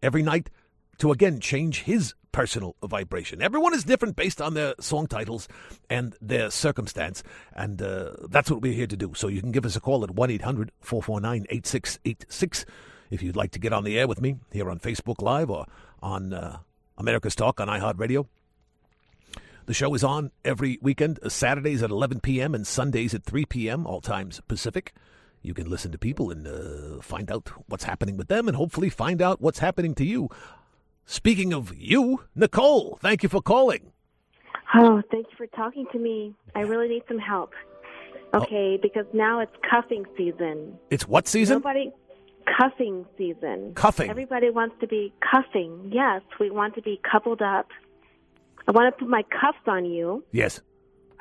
every 0.00 0.22
night 0.22 0.48
to 0.98 1.12
again 1.12 1.40
change 1.40 1.82
his 1.82 2.14
personal 2.32 2.74
vibration. 2.82 3.40
Everyone 3.40 3.74
is 3.74 3.84
different 3.84 4.16
based 4.16 4.42
on 4.42 4.54
their 4.54 4.74
song 4.80 5.06
titles 5.06 5.46
and 5.88 6.16
their 6.20 6.50
circumstance, 6.50 7.22
and 7.54 7.80
uh, 7.80 8.12
that's 8.28 8.50
what 8.50 8.60
we're 8.60 8.72
here 8.72 8.88
to 8.88 8.96
do. 8.96 9.12
So 9.14 9.28
you 9.28 9.40
can 9.40 9.52
give 9.52 9.64
us 9.64 9.76
a 9.76 9.80
call 9.80 10.02
at 10.02 10.10
1 10.10 10.30
800 10.30 10.72
449 10.80 11.46
8686 11.48 12.66
if 13.10 13.22
you'd 13.22 13.36
like 13.36 13.52
to 13.52 13.58
get 13.58 13.72
on 13.72 13.84
the 13.84 13.98
air 13.98 14.08
with 14.08 14.20
me 14.20 14.36
here 14.50 14.70
on 14.70 14.78
Facebook 14.80 15.22
Live 15.22 15.50
or 15.50 15.66
on 16.02 16.32
uh, 16.32 16.58
America's 16.98 17.34
Talk 17.36 17.60
on 17.60 17.68
iHeartRadio. 17.68 18.26
The 19.66 19.74
show 19.74 19.94
is 19.94 20.04
on 20.04 20.30
every 20.44 20.78
weekend, 20.82 21.18
uh, 21.22 21.28
Saturdays 21.28 21.82
at 21.82 21.90
11 21.90 22.20
p.m. 22.20 22.54
and 22.54 22.66
Sundays 22.66 23.14
at 23.14 23.24
3 23.24 23.46
p.m., 23.46 23.86
all 23.86 24.00
times 24.00 24.40
Pacific. 24.46 24.92
You 25.40 25.54
can 25.54 25.70
listen 25.70 25.92
to 25.92 25.98
people 25.98 26.30
and 26.30 26.46
uh, 26.46 27.00
find 27.00 27.30
out 27.30 27.50
what's 27.66 27.84
happening 27.84 28.16
with 28.16 28.28
them 28.28 28.48
and 28.48 28.56
hopefully 28.56 28.90
find 28.90 29.22
out 29.22 29.40
what's 29.40 29.60
happening 29.60 29.94
to 29.94 30.04
you 30.04 30.28
Speaking 31.06 31.52
of 31.52 31.74
you, 31.76 32.24
Nicole, 32.34 32.98
thank 33.00 33.22
you 33.22 33.28
for 33.28 33.42
calling. 33.42 33.92
Oh, 34.74 35.02
thank 35.10 35.26
you 35.30 35.36
for 35.36 35.46
talking 35.48 35.86
to 35.92 35.98
me. 35.98 36.34
I 36.54 36.60
really 36.60 36.88
need 36.88 37.02
some 37.08 37.18
help. 37.18 37.52
Oh. 38.32 38.40
Okay, 38.40 38.76
oh. 38.76 38.82
because 38.82 39.06
now 39.12 39.40
it's 39.40 39.54
cuffing 39.70 40.04
season. 40.16 40.78
It's 40.90 41.06
what 41.06 41.28
season? 41.28 41.56
Nobody 41.58 41.92
cuffing 42.58 43.06
season. 43.16 43.74
Cuffing. 43.74 44.10
Everybody 44.10 44.50
wants 44.50 44.76
to 44.80 44.86
be 44.86 45.12
cuffing. 45.20 45.90
Yes, 45.92 46.22
we 46.40 46.50
want 46.50 46.74
to 46.74 46.82
be 46.82 47.00
coupled 47.10 47.42
up. 47.42 47.68
I 48.66 48.72
want 48.72 48.94
to 48.94 48.98
put 48.98 49.08
my 49.08 49.22
cuffs 49.24 49.66
on 49.66 49.84
you. 49.84 50.24
Yes. 50.32 50.60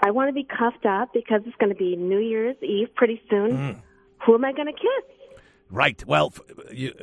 I 0.01 0.11
want 0.11 0.29
to 0.29 0.33
be 0.33 0.43
cuffed 0.43 0.85
up 0.85 1.13
because 1.13 1.41
it's 1.45 1.55
going 1.57 1.71
to 1.71 1.77
be 1.77 1.95
New 1.95 2.19
Year's 2.19 2.55
Eve 2.61 2.87
pretty 2.95 3.21
soon. 3.29 3.51
Mm. 3.51 3.81
Who 4.25 4.35
am 4.35 4.45
I 4.45 4.53
going 4.53 4.67
to 4.67 4.73
kiss? 4.73 5.37
Right. 5.69 6.03
Well, 6.05 6.33
you, 6.71 6.93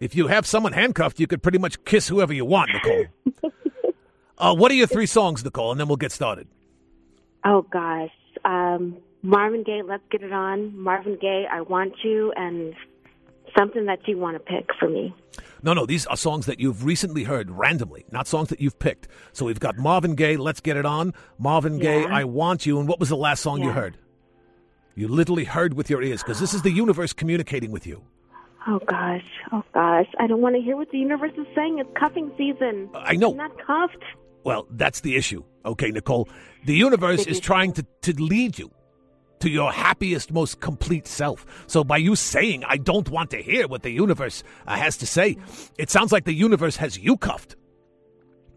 if 0.00 0.14
you 0.14 0.26
have 0.26 0.46
someone 0.46 0.72
handcuffed, 0.72 1.20
you 1.20 1.26
could 1.26 1.42
pretty 1.42 1.58
much 1.58 1.84
kiss 1.84 2.08
whoever 2.08 2.32
you 2.32 2.44
want, 2.44 2.70
Nicole. 2.72 3.06
uh, 4.38 4.54
what 4.54 4.70
are 4.70 4.74
your 4.74 4.86
three 4.86 5.06
songs, 5.06 5.44
Nicole? 5.44 5.70
And 5.70 5.80
then 5.80 5.88
we'll 5.88 5.96
get 5.96 6.12
started. 6.12 6.48
Oh, 7.44 7.62
gosh. 7.62 8.10
Um, 8.44 8.96
Marvin 9.22 9.62
Gaye, 9.62 9.82
Let's 9.82 10.04
Get 10.10 10.22
It 10.22 10.32
On. 10.32 10.76
Marvin 10.76 11.16
Gaye, 11.20 11.46
I 11.50 11.60
Want 11.60 11.94
You. 12.02 12.32
And 12.36 12.74
something 13.56 13.86
that 13.86 14.06
you 14.06 14.18
want 14.18 14.34
to 14.34 14.40
pick 14.40 14.70
for 14.78 14.88
me. 14.88 15.14
No, 15.62 15.72
no, 15.72 15.86
these 15.86 16.06
are 16.06 16.16
songs 16.16 16.46
that 16.46 16.60
you've 16.60 16.84
recently 16.84 17.24
heard 17.24 17.50
randomly, 17.50 18.04
not 18.10 18.26
songs 18.26 18.48
that 18.50 18.60
you've 18.60 18.78
picked. 18.78 19.08
So 19.32 19.46
we've 19.46 19.60
got 19.60 19.78
Marvin 19.78 20.14
Gaye, 20.14 20.36
Let's 20.36 20.60
Get 20.60 20.76
It 20.76 20.84
On, 20.84 21.14
Marvin 21.38 21.78
Gaye, 21.78 22.02
yeah. 22.02 22.14
I 22.14 22.24
Want 22.24 22.66
You, 22.66 22.78
and 22.78 22.88
what 22.88 23.00
was 23.00 23.08
the 23.08 23.16
last 23.16 23.42
song 23.42 23.60
yeah. 23.60 23.66
you 23.66 23.72
heard? 23.72 23.96
You 24.94 25.08
literally 25.08 25.44
heard 25.44 25.74
with 25.74 25.88
your 25.88 26.02
ears 26.02 26.22
because 26.22 26.38
this 26.38 26.52
is 26.52 26.62
the 26.62 26.70
universe 26.70 27.12
communicating 27.12 27.70
with 27.70 27.86
you. 27.86 28.04
Oh 28.66 28.80
gosh, 28.86 29.24
oh 29.52 29.62
gosh! 29.74 30.06
I 30.18 30.26
don't 30.26 30.40
want 30.40 30.56
to 30.56 30.62
hear 30.62 30.76
what 30.76 30.90
the 30.90 30.98
universe 30.98 31.32
is 31.36 31.46
saying. 31.54 31.78
It's 31.78 31.90
cuffing 31.98 32.32
season. 32.38 32.88
I 32.94 33.14
know. 33.14 33.32
I'm 33.32 33.36
not 33.36 33.58
cuffed. 33.58 34.02
Well, 34.44 34.66
that's 34.70 35.00
the 35.00 35.16
issue. 35.16 35.44
Okay, 35.64 35.90
Nicole. 35.90 36.28
The 36.64 36.74
universe 36.74 37.26
is 37.26 37.40
trying 37.40 37.72
to, 37.74 37.86
to 38.02 38.12
lead 38.22 38.58
you 38.58 38.70
to 39.40 39.50
your 39.50 39.72
happiest, 39.72 40.32
most 40.32 40.60
complete 40.60 41.06
self. 41.06 41.44
So 41.66 41.84
by 41.84 41.98
you 41.98 42.16
saying, 42.16 42.64
I 42.64 42.76
don't 42.76 43.08
want 43.10 43.30
to 43.30 43.42
hear 43.42 43.68
what 43.68 43.82
the 43.82 43.90
universe 43.90 44.42
uh, 44.66 44.76
has 44.76 44.96
to 44.98 45.06
say, 45.06 45.36
it 45.78 45.90
sounds 45.90 46.12
like 46.12 46.24
the 46.24 46.32
universe 46.34 46.76
has 46.76 46.98
you 46.98 47.16
cuffed. 47.16 47.56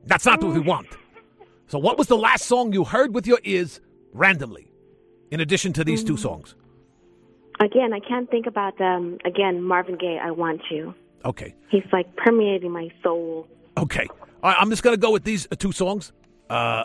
That's 0.06 0.26
not 0.26 0.42
what 0.42 0.54
we 0.54 0.62
want. 0.62 0.88
So, 1.68 1.78
what 1.78 1.98
was 1.98 2.08
the 2.08 2.18
last 2.18 2.46
song 2.46 2.72
you 2.72 2.86
heard 2.86 3.14
with 3.14 3.28
your 3.28 3.40
ears 3.44 3.82
randomly, 4.14 4.72
in 5.32 5.42
addition 5.42 5.74
to 5.74 5.84
these 5.84 6.02
two 6.02 6.14
mm. 6.14 6.20
songs? 6.20 6.56
Again, 7.60 7.94
I 7.94 8.00
can't 8.00 8.30
think 8.30 8.46
about 8.46 8.80
um 8.82 9.18
again 9.26 9.64
Marvin 9.64 9.98
Gaye. 9.98 10.20
I 10.22 10.32
want 10.32 10.62
you. 10.70 10.94
Okay. 11.26 11.56
He's 11.70 11.84
like 11.92 12.16
permeating 12.16 12.72
my 12.72 12.90
soul. 13.04 13.48
Okay. 13.78 14.08
All 14.44 14.52
right, 14.52 14.58
I'm 14.60 14.70
just 14.70 14.84
gonna 14.84 14.98
go 14.98 15.12
with 15.12 15.24
these 15.24 15.48
uh, 15.52 15.56
two 15.56 15.72
songs. 15.72 16.14
Uh, 16.50 16.84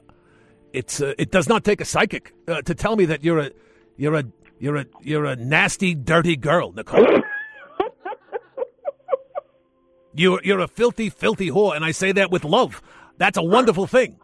it's 0.72 1.00
uh, 1.00 1.14
it 1.18 1.30
does 1.30 1.48
not 1.48 1.64
take 1.64 1.80
a 1.80 1.84
psychic 1.84 2.34
uh, 2.48 2.62
to 2.62 2.74
tell 2.74 2.96
me 2.96 3.04
that 3.06 3.22
you're 3.22 3.38
a 3.38 3.50
you're 3.96 4.14
a 4.14 4.24
you're 4.58 4.76
a 4.76 4.86
you're 5.02 5.26
a 5.26 5.36
nasty, 5.36 5.94
dirty 5.94 6.36
girl, 6.36 6.72
Nicole. 6.72 7.06
you're 10.14 10.40
you're 10.42 10.60
a 10.60 10.68
filthy, 10.68 11.10
filthy 11.10 11.50
whore, 11.50 11.76
and 11.76 11.84
I 11.84 11.90
say 11.90 12.12
that 12.12 12.30
with 12.30 12.44
love. 12.44 12.82
That's 13.18 13.36
a 13.36 13.42
wonderful 13.42 13.86
thing. 13.86 14.18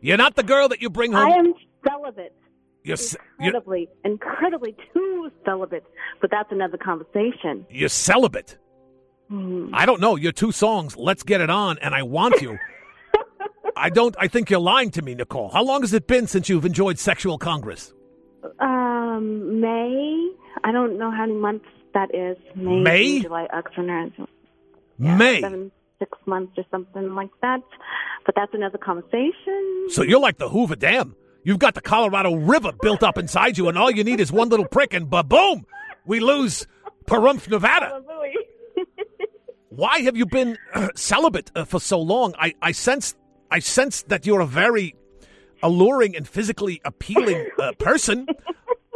You're 0.00 0.16
not 0.16 0.36
the 0.36 0.42
girl 0.42 0.68
that 0.68 0.80
you 0.80 0.88
bring 0.88 1.12
home. 1.12 1.30
I 1.30 1.36
am 1.36 1.52
celibate. 1.86 2.34
You're, 2.82 2.96
incredibly, 3.38 3.88
you're, 4.02 4.12
incredibly 4.12 4.76
too 4.94 5.30
celibate, 5.44 5.84
but 6.20 6.30
that's 6.30 6.50
another 6.50 6.78
conversation. 6.78 7.66
You're 7.68 7.90
celibate. 7.90 8.56
Mm. 9.30 9.70
I 9.72 9.86
don't 9.86 10.00
know. 10.00 10.16
Your 10.16 10.32
two 10.32 10.50
songs, 10.50 10.96
"Let's 10.96 11.22
Get 11.22 11.40
It 11.40 11.50
On" 11.50 11.78
and 11.78 11.94
"I 11.94 12.02
Want 12.02 12.40
You." 12.40 12.58
I 13.76 13.90
don't. 13.90 14.16
I 14.18 14.28
think 14.28 14.50
you're 14.50 14.60
lying 14.60 14.90
to 14.92 15.02
me, 15.02 15.14
Nicole. 15.14 15.50
How 15.50 15.62
long 15.62 15.82
has 15.82 15.92
it 15.92 16.06
been 16.06 16.26
since 16.26 16.48
you've 16.48 16.64
enjoyed 16.64 16.98
sexual 16.98 17.38
congress? 17.38 17.92
Um, 18.58 19.60
May. 19.60 20.30
I 20.64 20.72
don't 20.72 20.98
know 20.98 21.10
how 21.10 21.26
many 21.26 21.34
months 21.34 21.66
that 21.94 22.14
is. 22.14 22.36
May, 22.56 22.80
May? 22.82 23.20
July, 23.20 23.46
October, 23.52 24.10
yeah, 24.98 25.16
May. 25.16 25.40
Seven, 25.40 25.70
six 25.98 26.18
months 26.26 26.52
or 26.56 26.64
something 26.70 27.14
like 27.14 27.30
that. 27.42 27.60
But 28.26 28.34
that's 28.34 28.52
another 28.54 28.78
conversation. 28.78 29.86
So 29.90 30.02
you're 30.02 30.20
like 30.20 30.38
the 30.38 30.48
Hoover 30.48 30.76
Dam. 30.76 31.14
You've 31.42 31.58
got 31.58 31.74
the 31.74 31.80
Colorado 31.80 32.34
River 32.34 32.72
built 32.82 33.02
up 33.02 33.16
inside 33.16 33.56
you, 33.56 33.68
and 33.68 33.78
all 33.78 33.90
you 33.90 34.04
need 34.04 34.20
is 34.20 34.30
one 34.30 34.48
little 34.48 34.66
prick, 34.66 34.92
and 34.92 35.08
ba 35.08 35.22
boom, 35.22 35.64
we 36.04 36.20
lose 36.20 36.66
Pahrump, 37.06 37.48
Nevada. 37.48 38.02
Why 39.70 40.00
have 40.00 40.16
you 40.16 40.26
been 40.26 40.58
uh, 40.74 40.88
celibate 40.94 41.50
uh, 41.54 41.64
for 41.64 41.80
so 41.80 42.00
long? 42.00 42.34
I, 42.38 42.54
I 42.60 42.72
sense 42.72 43.14
I 43.50 43.60
sense 43.60 44.02
that 44.04 44.26
you're 44.26 44.40
a 44.40 44.46
very 44.46 44.94
alluring 45.62 46.16
and 46.16 46.26
physically 46.26 46.80
appealing 46.84 47.48
uh, 47.58 47.72
person. 47.78 48.26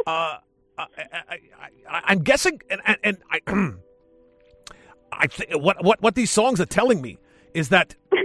Uh, 0.07 0.37
I, 0.77 2.11
am 2.13 2.19
guessing, 2.19 2.61
and, 2.69 2.79
and, 2.85 2.97
and 3.03 3.17
I, 3.31 3.39
I 5.11 5.25
th- 5.25 5.49
what 5.55 5.83
what 5.83 5.99
what 5.99 6.13
these 6.13 6.29
songs 6.29 6.61
are 6.61 6.67
telling 6.67 7.01
me 7.01 7.17
is 7.55 7.69
that. 7.69 7.95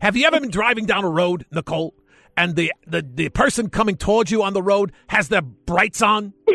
Have 0.00 0.18
you 0.18 0.26
ever 0.26 0.38
been 0.38 0.50
driving 0.50 0.84
down 0.84 1.04
a 1.04 1.08
road, 1.08 1.46
Nicole, 1.50 1.94
and 2.38 2.54
the, 2.54 2.72
the, 2.86 3.02
the 3.02 3.28
person 3.30 3.68
coming 3.68 3.96
towards 3.96 4.30
you 4.30 4.44
on 4.44 4.52
the 4.52 4.62
road 4.62 4.92
has 5.08 5.28
their 5.28 5.42
brights 5.42 6.00
on. 6.00 6.32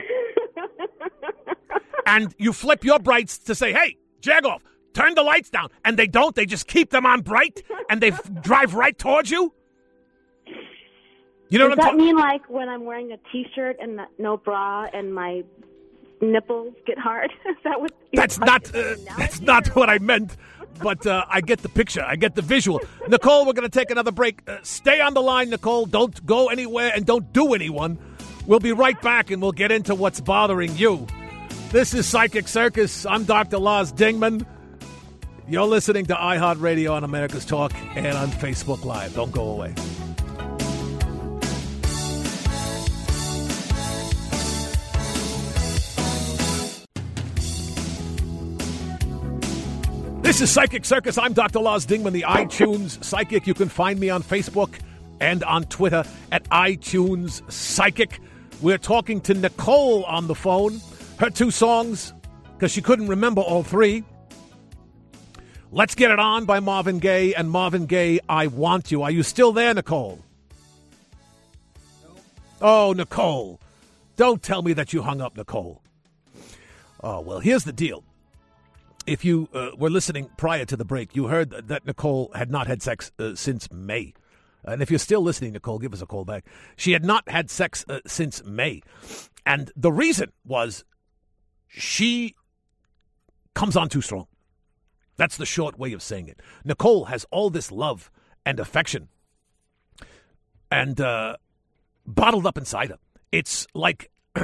and 2.05 2.33
you 2.37 2.53
flip 2.53 2.85
your 2.85 2.99
brights 2.99 3.37
to 3.39 3.53
say, 3.53 3.73
hey, 3.73 3.97
Jagoff, 4.21 4.61
turn 4.93 5.13
the 5.13 5.23
lights 5.23 5.49
down. 5.49 5.67
And 5.83 5.99
they 5.99 6.07
don't. 6.07 6.35
They 6.35 6.45
just 6.45 6.67
keep 6.67 6.91
them 6.91 7.05
on 7.05 7.19
bright 7.19 7.63
and 7.89 7.99
they 7.99 8.11
drive 8.41 8.75
right 8.75 8.97
towards 8.97 9.29
you. 9.29 9.53
You 11.49 11.59
know 11.59 11.67
Does 11.67 11.77
what 11.77 11.89
I'm 11.89 11.97
that 11.97 11.99
ta- 11.99 12.05
mean 12.05 12.15
like 12.15 12.49
when 12.49 12.69
I'm 12.69 12.85
wearing 12.85 13.11
a 13.11 13.17
T-shirt 13.31 13.75
and 13.81 13.99
no 14.17 14.37
bra 14.37 14.87
and 14.93 15.13
my 15.13 15.43
nipples 16.21 16.75
get 16.87 16.97
hard? 16.97 17.29
Is 17.45 17.57
that 17.65 17.81
what? 17.81 17.91
That's 18.13 18.39
not. 18.39 18.73
Uh, 18.73 18.95
that's 19.17 19.41
not 19.41 19.67
what 19.75 19.89
I 19.89 19.99
meant. 19.99 20.37
But 20.81 21.05
uh, 21.05 21.25
I 21.29 21.41
get 21.41 21.59
the 21.59 21.69
picture. 21.69 22.03
I 22.03 22.15
get 22.15 22.35
the 22.35 22.41
visual. 22.41 22.81
Nicole, 23.07 23.45
we're 23.45 23.53
going 23.53 23.69
to 23.69 23.79
take 23.79 23.91
another 23.91 24.11
break. 24.11 24.41
Uh, 24.47 24.57
stay 24.63 24.99
on 24.99 25.13
the 25.13 25.21
line, 25.21 25.49
Nicole. 25.49 25.85
Don't 25.85 26.25
go 26.25 26.49
anywhere 26.49 26.91
and 26.95 27.05
don't 27.05 27.31
do 27.33 27.53
anyone. 27.53 27.97
We'll 28.45 28.59
be 28.59 28.73
right 28.73 28.99
back 29.01 29.31
and 29.31 29.41
we'll 29.41 29.51
get 29.53 29.71
into 29.71 29.95
what's 29.95 30.19
bothering 30.19 30.75
you. 30.75 31.07
This 31.71 31.93
is 31.93 32.05
Psychic 32.07 32.47
Circus. 32.47 33.05
I'm 33.05 33.23
Dr. 33.23 33.57
Lars 33.57 33.91
Dingman. 33.91 34.45
You're 35.47 35.65
listening 35.65 36.05
to 36.05 36.13
iHeartRadio 36.15 36.91
on 36.91 37.03
America's 37.03 37.45
Talk 37.45 37.73
and 37.95 38.15
on 38.15 38.29
Facebook 38.29 38.85
Live. 38.85 39.13
Don't 39.15 39.31
go 39.31 39.49
away. 39.49 39.73
This 50.33 50.41
is 50.41 50.49
Psychic 50.49 50.83
Circus. 50.83 51.19
I'm 51.19 51.33
Dr. 51.33 51.59
Lars 51.59 51.85
Dingman, 51.85 52.11
the 52.11 52.23
iTunes 52.23 53.01
Psychic. 53.03 53.45
You 53.45 53.53
can 53.53 53.69
find 53.69 53.99
me 53.99 54.09
on 54.09 54.23
Facebook 54.23 54.79
and 55.19 55.43
on 55.43 55.65
Twitter 55.65 56.03
at 56.31 56.43
iTunes 56.45 57.43
Psychic. 57.51 58.19
We're 58.59 58.79
talking 58.79 59.21
to 59.21 59.35
Nicole 59.35 60.03
on 60.05 60.25
the 60.25 60.33
phone. 60.33 60.81
Her 61.19 61.29
two 61.29 61.51
songs, 61.51 62.13
because 62.53 62.71
she 62.71 62.81
couldn't 62.81 63.09
remember 63.09 63.41
all 63.41 63.61
three. 63.61 64.03
Let's 65.71 65.93
Get 65.93 66.09
It 66.09 66.17
On 66.17 66.45
by 66.45 66.59
Marvin 66.59 66.97
Gaye 66.97 67.35
and 67.35 67.51
Marvin 67.51 67.85
Gaye, 67.85 68.19
I 68.27 68.47
Want 68.47 68.91
You. 68.91 69.03
Are 69.03 69.11
you 69.11 69.21
still 69.21 69.51
there, 69.51 69.75
Nicole? 69.75 70.19
No. 72.01 72.09
Oh, 72.59 72.93
Nicole. 72.93 73.59
Don't 74.15 74.41
tell 74.41 74.63
me 74.63 74.73
that 74.73 74.93
you 74.93 75.03
hung 75.03 75.21
up, 75.21 75.37
Nicole. 75.37 75.83
Oh, 77.03 77.19
well, 77.19 77.39
here's 77.39 77.65
the 77.65 77.71
deal 77.71 78.03
if 79.05 79.25
you 79.25 79.49
uh, 79.53 79.71
were 79.77 79.89
listening 79.89 80.29
prior 80.37 80.65
to 80.65 80.77
the 80.77 80.85
break, 80.85 81.15
you 81.15 81.27
heard 81.27 81.49
that 81.67 81.85
Nicole 81.85 82.31
had 82.33 82.49
not 82.49 82.67
had 82.67 82.81
sex 82.81 83.11
uh, 83.19 83.35
since 83.35 83.71
May. 83.71 84.13
And 84.65 84.81
if 84.81 84.89
you're 84.89 84.99
still 84.99 85.21
listening, 85.21 85.53
Nicole, 85.53 85.79
give 85.79 85.93
us 85.93 86.01
a 86.01 86.05
call 86.05 86.23
back. 86.23 86.45
She 86.77 86.93
had 86.93 87.03
not 87.03 87.27
had 87.29 87.49
sex 87.49 87.83
uh, 87.89 87.99
since 88.07 88.43
May. 88.45 88.81
And 89.45 89.71
the 89.75 89.91
reason 89.91 90.31
was 90.45 90.85
she 91.67 92.35
comes 93.53 93.75
on 93.75 93.89
too 93.89 94.01
strong. 94.01 94.27
That's 95.17 95.37
the 95.37 95.45
short 95.45 95.77
way 95.77 95.93
of 95.93 96.01
saying 96.01 96.27
it. 96.27 96.39
Nicole 96.63 97.05
has 97.05 97.25
all 97.29 97.49
this 97.49 97.71
love 97.71 98.09
and 98.45 98.59
affection 98.59 99.09
and 100.71 100.99
uh, 100.99 101.35
bottled 102.05 102.47
up 102.47 102.57
inside 102.57 102.89
her. 102.89 102.97
It's 103.31 103.67
like 103.73 104.09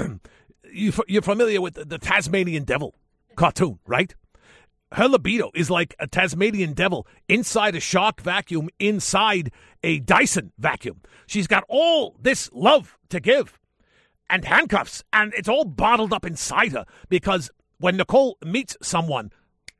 you're 0.73 1.21
familiar 1.21 1.61
with 1.61 1.89
the 1.89 1.97
Tasmanian 1.97 2.65
devil 2.65 2.93
cartoon, 3.35 3.79
right? 3.87 4.13
Her 4.93 5.07
libido 5.07 5.51
is 5.53 5.69
like 5.69 5.95
a 5.99 6.07
Tasmanian 6.07 6.73
devil 6.73 7.05
inside 7.27 7.75
a 7.75 7.79
shark 7.79 8.21
vacuum, 8.21 8.69
inside 8.79 9.51
a 9.83 9.99
Dyson 9.99 10.51
vacuum. 10.57 11.01
She's 11.27 11.47
got 11.47 11.63
all 11.67 12.15
this 12.21 12.49
love 12.53 12.97
to 13.09 13.19
give 13.19 13.59
and 14.29 14.45
handcuffs, 14.45 15.03
and 15.13 15.33
it's 15.35 15.49
all 15.49 15.65
bottled 15.65 16.13
up 16.13 16.25
inside 16.25 16.71
her 16.71 16.85
because 17.07 17.49
when 17.79 17.97
Nicole 17.97 18.37
meets 18.43 18.77
someone, 18.81 19.31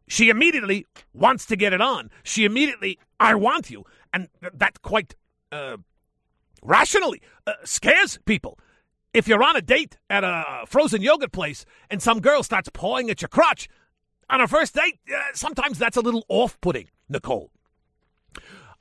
she 0.08 0.30
immediately 0.30 0.86
wants 1.14 1.46
to 1.48 1.56
get 1.56 1.74
it 1.74 1.82
on. 1.82 2.10
She 2.24 2.46
immediately, 2.46 2.98
I 3.20 3.36
want 3.36 3.70
you. 3.70 3.86
And 4.14 4.28
that 4.42 4.82
quite 4.82 5.16
uh, 5.52 5.78
rationally 6.64 7.22
uh, 7.46 7.54
scares 7.64 8.20
people. 8.26 8.58
If 9.14 9.28
you're 9.28 9.44
on 9.44 9.56
a 9.56 9.62
date 9.62 9.98
at 10.10 10.24
a 10.24 10.66
frozen 10.68 11.02
yogurt 11.02 11.32
place 11.32 11.66
and 11.90 12.02
some 12.02 12.22
girl 12.22 12.44
starts 12.44 12.70
pawing 12.74 13.10
at 13.10 13.22
your 13.22 13.30
crotch, 13.30 13.68
on 14.30 14.42
a 14.42 14.48
first 14.48 14.76
date, 14.76 15.00
uh, 15.14 15.20
sometimes 15.34 15.80
that's 15.80 15.98
a 15.98 16.02
little 16.02 16.26
off 16.28 16.60
putting, 16.62 16.90
Nicole. 17.08 17.52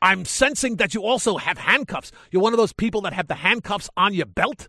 I'm 0.00 0.24
sensing 0.24 0.76
that 0.76 0.94
you 0.94 1.02
also 1.02 1.38
have 1.38 1.58
handcuffs. 1.58 2.12
You're 2.30 2.42
one 2.42 2.52
of 2.52 2.58
those 2.58 2.72
people 2.72 3.00
that 3.02 3.12
have 3.12 3.26
the 3.26 3.34
handcuffs 3.34 3.90
on 3.96 4.14
your 4.14 4.26
belt, 4.26 4.68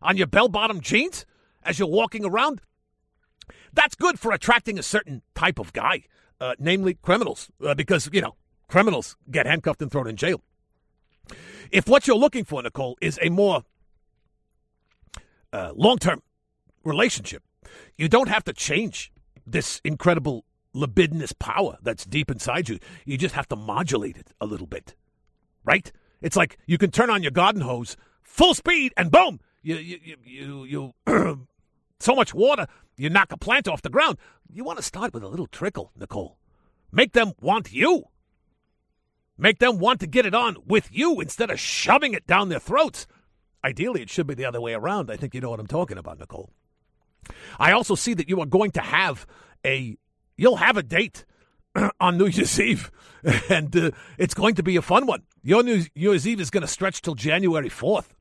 on 0.00 0.16
your 0.16 0.26
bell 0.26 0.48
bottom 0.48 0.80
jeans 0.80 1.26
as 1.64 1.78
you're 1.78 1.88
walking 1.88 2.24
around. 2.24 2.60
That's 3.72 3.94
good 3.94 4.20
for 4.20 4.32
attracting 4.32 4.78
a 4.78 4.82
certain 4.82 5.22
type 5.34 5.58
of 5.58 5.72
guy, 5.72 6.02
uh, 6.40 6.54
namely 6.58 6.94
criminals, 6.94 7.50
uh, 7.64 7.74
because, 7.74 8.08
you 8.12 8.20
know, 8.20 8.36
criminals 8.68 9.16
get 9.30 9.46
handcuffed 9.46 9.82
and 9.82 9.90
thrown 9.90 10.06
in 10.06 10.16
jail. 10.16 10.42
If 11.70 11.88
what 11.88 12.06
you're 12.06 12.16
looking 12.16 12.44
for, 12.44 12.62
Nicole, 12.62 12.96
is 13.00 13.18
a 13.20 13.30
more 13.30 13.64
uh, 15.52 15.72
long 15.74 15.98
term 15.98 16.22
relationship, 16.84 17.42
you 17.96 18.08
don't 18.08 18.28
have 18.28 18.44
to 18.44 18.52
change 18.52 19.12
this 19.52 19.80
incredible 19.84 20.44
libidinous 20.74 21.32
power 21.32 21.78
that's 21.82 22.04
deep 22.04 22.30
inside 22.30 22.68
you. 22.68 22.78
You 23.04 23.18
just 23.18 23.34
have 23.34 23.48
to 23.48 23.56
modulate 23.56 24.16
it 24.16 24.32
a 24.40 24.46
little 24.46 24.66
bit, 24.66 24.94
right? 25.64 25.90
It's 26.20 26.36
like 26.36 26.58
you 26.66 26.78
can 26.78 26.90
turn 26.90 27.10
on 27.10 27.22
your 27.22 27.32
garden 27.32 27.62
hose 27.62 27.96
full 28.22 28.54
speed 28.54 28.92
and 28.96 29.10
boom, 29.10 29.40
you 29.62 29.76
you 29.76 29.98
you 30.02 30.16
you, 30.24 30.92
you 31.06 31.46
so 32.00 32.14
much 32.14 32.32
water 32.34 32.66
you 32.98 33.08
knock 33.08 33.32
a 33.32 33.36
plant 33.36 33.68
off 33.68 33.80
the 33.80 33.90
ground. 33.90 34.18
You 34.52 34.64
want 34.64 34.78
to 34.78 34.82
start 34.82 35.14
with 35.14 35.22
a 35.22 35.28
little 35.28 35.46
trickle, 35.46 35.92
Nicole. 35.96 36.36
Make 36.90 37.12
them 37.12 37.32
want 37.40 37.72
you. 37.72 38.04
Make 39.38 39.60
them 39.60 39.78
want 39.78 40.00
to 40.00 40.08
get 40.08 40.26
it 40.26 40.34
on 40.34 40.56
with 40.66 40.88
you 40.90 41.20
instead 41.20 41.48
of 41.48 41.60
shoving 41.60 42.12
it 42.12 42.26
down 42.26 42.48
their 42.48 42.58
throats. 42.58 43.06
Ideally, 43.64 44.02
it 44.02 44.10
should 44.10 44.26
be 44.26 44.34
the 44.34 44.44
other 44.44 44.60
way 44.60 44.74
around. 44.74 45.12
I 45.12 45.16
think 45.16 45.32
you 45.32 45.40
know 45.40 45.50
what 45.50 45.60
I'm 45.60 45.68
talking 45.68 45.96
about, 45.96 46.18
Nicole. 46.18 46.50
I 47.58 47.72
also 47.72 47.94
see 47.94 48.14
that 48.14 48.28
you 48.28 48.40
are 48.40 48.46
going 48.46 48.70
to 48.72 48.80
have 48.80 49.26
a 49.64 49.96
you'll 50.36 50.56
have 50.56 50.76
a 50.76 50.82
date 50.82 51.24
on 52.00 52.18
New 52.18 52.26
Year's 52.26 52.58
Eve, 52.58 52.90
and 53.50 53.74
uh, 53.76 53.90
it's 54.16 54.34
going 54.34 54.54
to 54.54 54.62
be 54.62 54.76
a 54.76 54.82
fun 54.82 55.06
one. 55.06 55.22
Your 55.42 55.62
New 55.62 55.84
Year's 55.94 56.26
Eve 56.26 56.40
is 56.40 56.50
going 56.50 56.62
to 56.62 56.68
stretch 56.68 57.02
till 57.02 57.14
January 57.14 57.68
fourth, 57.68 58.14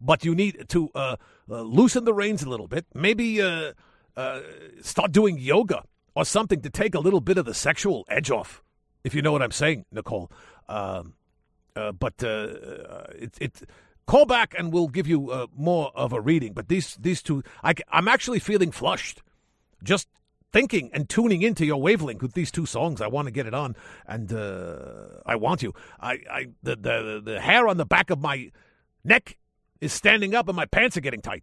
but 0.00 0.24
you 0.24 0.34
need 0.34 0.66
to 0.68 0.90
uh, 0.94 1.16
uh, 1.50 1.62
loosen 1.62 2.04
the 2.04 2.14
reins 2.14 2.42
a 2.42 2.48
little 2.48 2.68
bit. 2.68 2.86
Maybe 2.94 3.42
uh, 3.42 3.72
uh, 4.16 4.40
start 4.82 5.12
doing 5.12 5.38
yoga 5.38 5.82
or 6.14 6.24
something 6.24 6.60
to 6.62 6.70
take 6.70 6.94
a 6.94 7.00
little 7.00 7.20
bit 7.20 7.38
of 7.38 7.44
the 7.44 7.54
sexual 7.54 8.04
edge 8.08 8.30
off, 8.30 8.62
if 9.04 9.14
you 9.14 9.22
know 9.22 9.32
what 9.32 9.42
I'm 9.42 9.52
saying, 9.52 9.84
Nicole. 9.92 10.30
Um, 10.68 11.14
uh, 11.74 11.92
but 11.92 12.14
it, 12.22 13.36
it 13.38 13.62
Call 14.06 14.24
back 14.24 14.54
and 14.56 14.72
we'll 14.72 14.88
give 14.88 15.08
you 15.08 15.30
uh, 15.30 15.46
more 15.56 15.90
of 15.94 16.12
a 16.12 16.20
reading. 16.20 16.52
But 16.52 16.68
these 16.68 16.96
these 17.00 17.22
two, 17.22 17.42
I, 17.64 17.74
I'm 17.90 18.06
actually 18.06 18.38
feeling 18.38 18.70
flushed. 18.70 19.20
Just 19.82 20.08
thinking 20.52 20.90
and 20.92 21.08
tuning 21.08 21.42
into 21.42 21.66
your 21.66 21.80
wavelength 21.80 22.22
with 22.22 22.34
these 22.34 22.50
two 22.52 22.66
songs. 22.66 23.00
I 23.00 23.08
want 23.08 23.26
to 23.26 23.32
get 23.32 23.46
it 23.46 23.54
on, 23.54 23.76
and 24.06 24.32
uh, 24.32 25.20
I 25.26 25.36
want 25.36 25.62
you. 25.62 25.74
I, 26.00 26.18
I 26.30 26.46
the, 26.62 26.76
the 26.76 27.22
the 27.24 27.40
hair 27.40 27.66
on 27.68 27.76
the 27.76 27.84
back 27.84 28.10
of 28.10 28.20
my 28.20 28.52
neck 29.04 29.38
is 29.80 29.92
standing 29.92 30.34
up, 30.34 30.48
and 30.48 30.56
my 30.56 30.66
pants 30.66 30.96
are 30.96 31.02
getting 31.02 31.20
tight. 31.20 31.42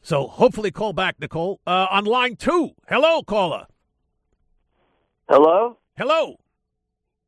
So 0.00 0.26
hopefully, 0.26 0.70
call 0.70 0.92
back, 0.92 1.20
Nicole. 1.20 1.60
Uh, 1.66 1.86
on 1.90 2.04
line 2.04 2.36
two, 2.36 2.70
hello, 2.88 3.22
caller. 3.22 3.66
Hello. 5.28 5.78
Hello. 5.98 6.36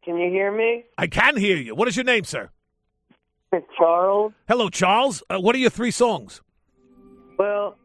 Can 0.04 0.16
you 0.16 0.30
hear 0.30 0.50
me? 0.50 0.84
I 0.96 1.06
can 1.06 1.36
hear 1.36 1.56
you. 1.56 1.74
What 1.74 1.88
is 1.88 1.96
your 1.96 2.04
name, 2.04 2.24
sir? 2.24 2.50
Charles. 3.76 4.32
Hello, 4.48 4.68
Charles. 4.68 5.22
Uh, 5.30 5.38
what 5.38 5.54
are 5.54 5.58
your 5.58 5.70
three 5.70 5.90
songs? 5.90 6.42
Well, 7.38 7.76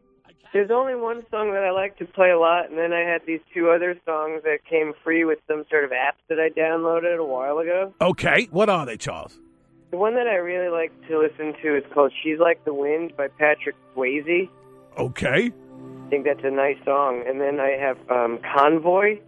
there's 0.52 0.70
only 0.70 0.94
one 0.94 1.24
song 1.30 1.52
that 1.52 1.64
I 1.64 1.70
like 1.70 1.98
to 1.98 2.04
play 2.04 2.30
a 2.30 2.38
lot, 2.38 2.68
and 2.68 2.78
then 2.78 2.92
I 2.92 3.00
had 3.00 3.22
these 3.26 3.40
two 3.52 3.70
other 3.70 3.98
songs 4.04 4.42
that 4.44 4.58
came 4.68 4.92
free 5.02 5.24
with 5.24 5.38
some 5.48 5.64
sort 5.70 5.84
of 5.84 5.90
apps 5.90 6.22
that 6.28 6.38
I 6.38 6.48
downloaded 6.50 7.18
a 7.18 7.24
while 7.24 7.58
ago. 7.58 7.92
Okay, 8.00 8.48
what 8.50 8.68
are 8.68 8.86
they, 8.86 8.96
Charles? 8.96 9.38
The 9.90 9.96
one 9.96 10.14
that 10.14 10.26
I 10.26 10.34
really 10.36 10.70
like 10.70 10.92
to 11.08 11.18
listen 11.18 11.54
to 11.62 11.76
is 11.76 11.84
called 11.92 12.12
"She's 12.22 12.38
Like 12.38 12.64
the 12.64 12.74
Wind" 12.74 13.16
by 13.16 13.28
Patrick 13.28 13.76
Swayze. 13.94 14.48
Okay. 14.98 15.52
I 15.52 16.10
think 16.10 16.24
that's 16.24 16.44
a 16.44 16.50
nice 16.50 16.78
song. 16.84 17.24
And 17.26 17.40
then 17.40 17.60
I 17.60 17.70
have 17.70 17.98
um, 18.10 18.38
"Convoy," 18.54 19.20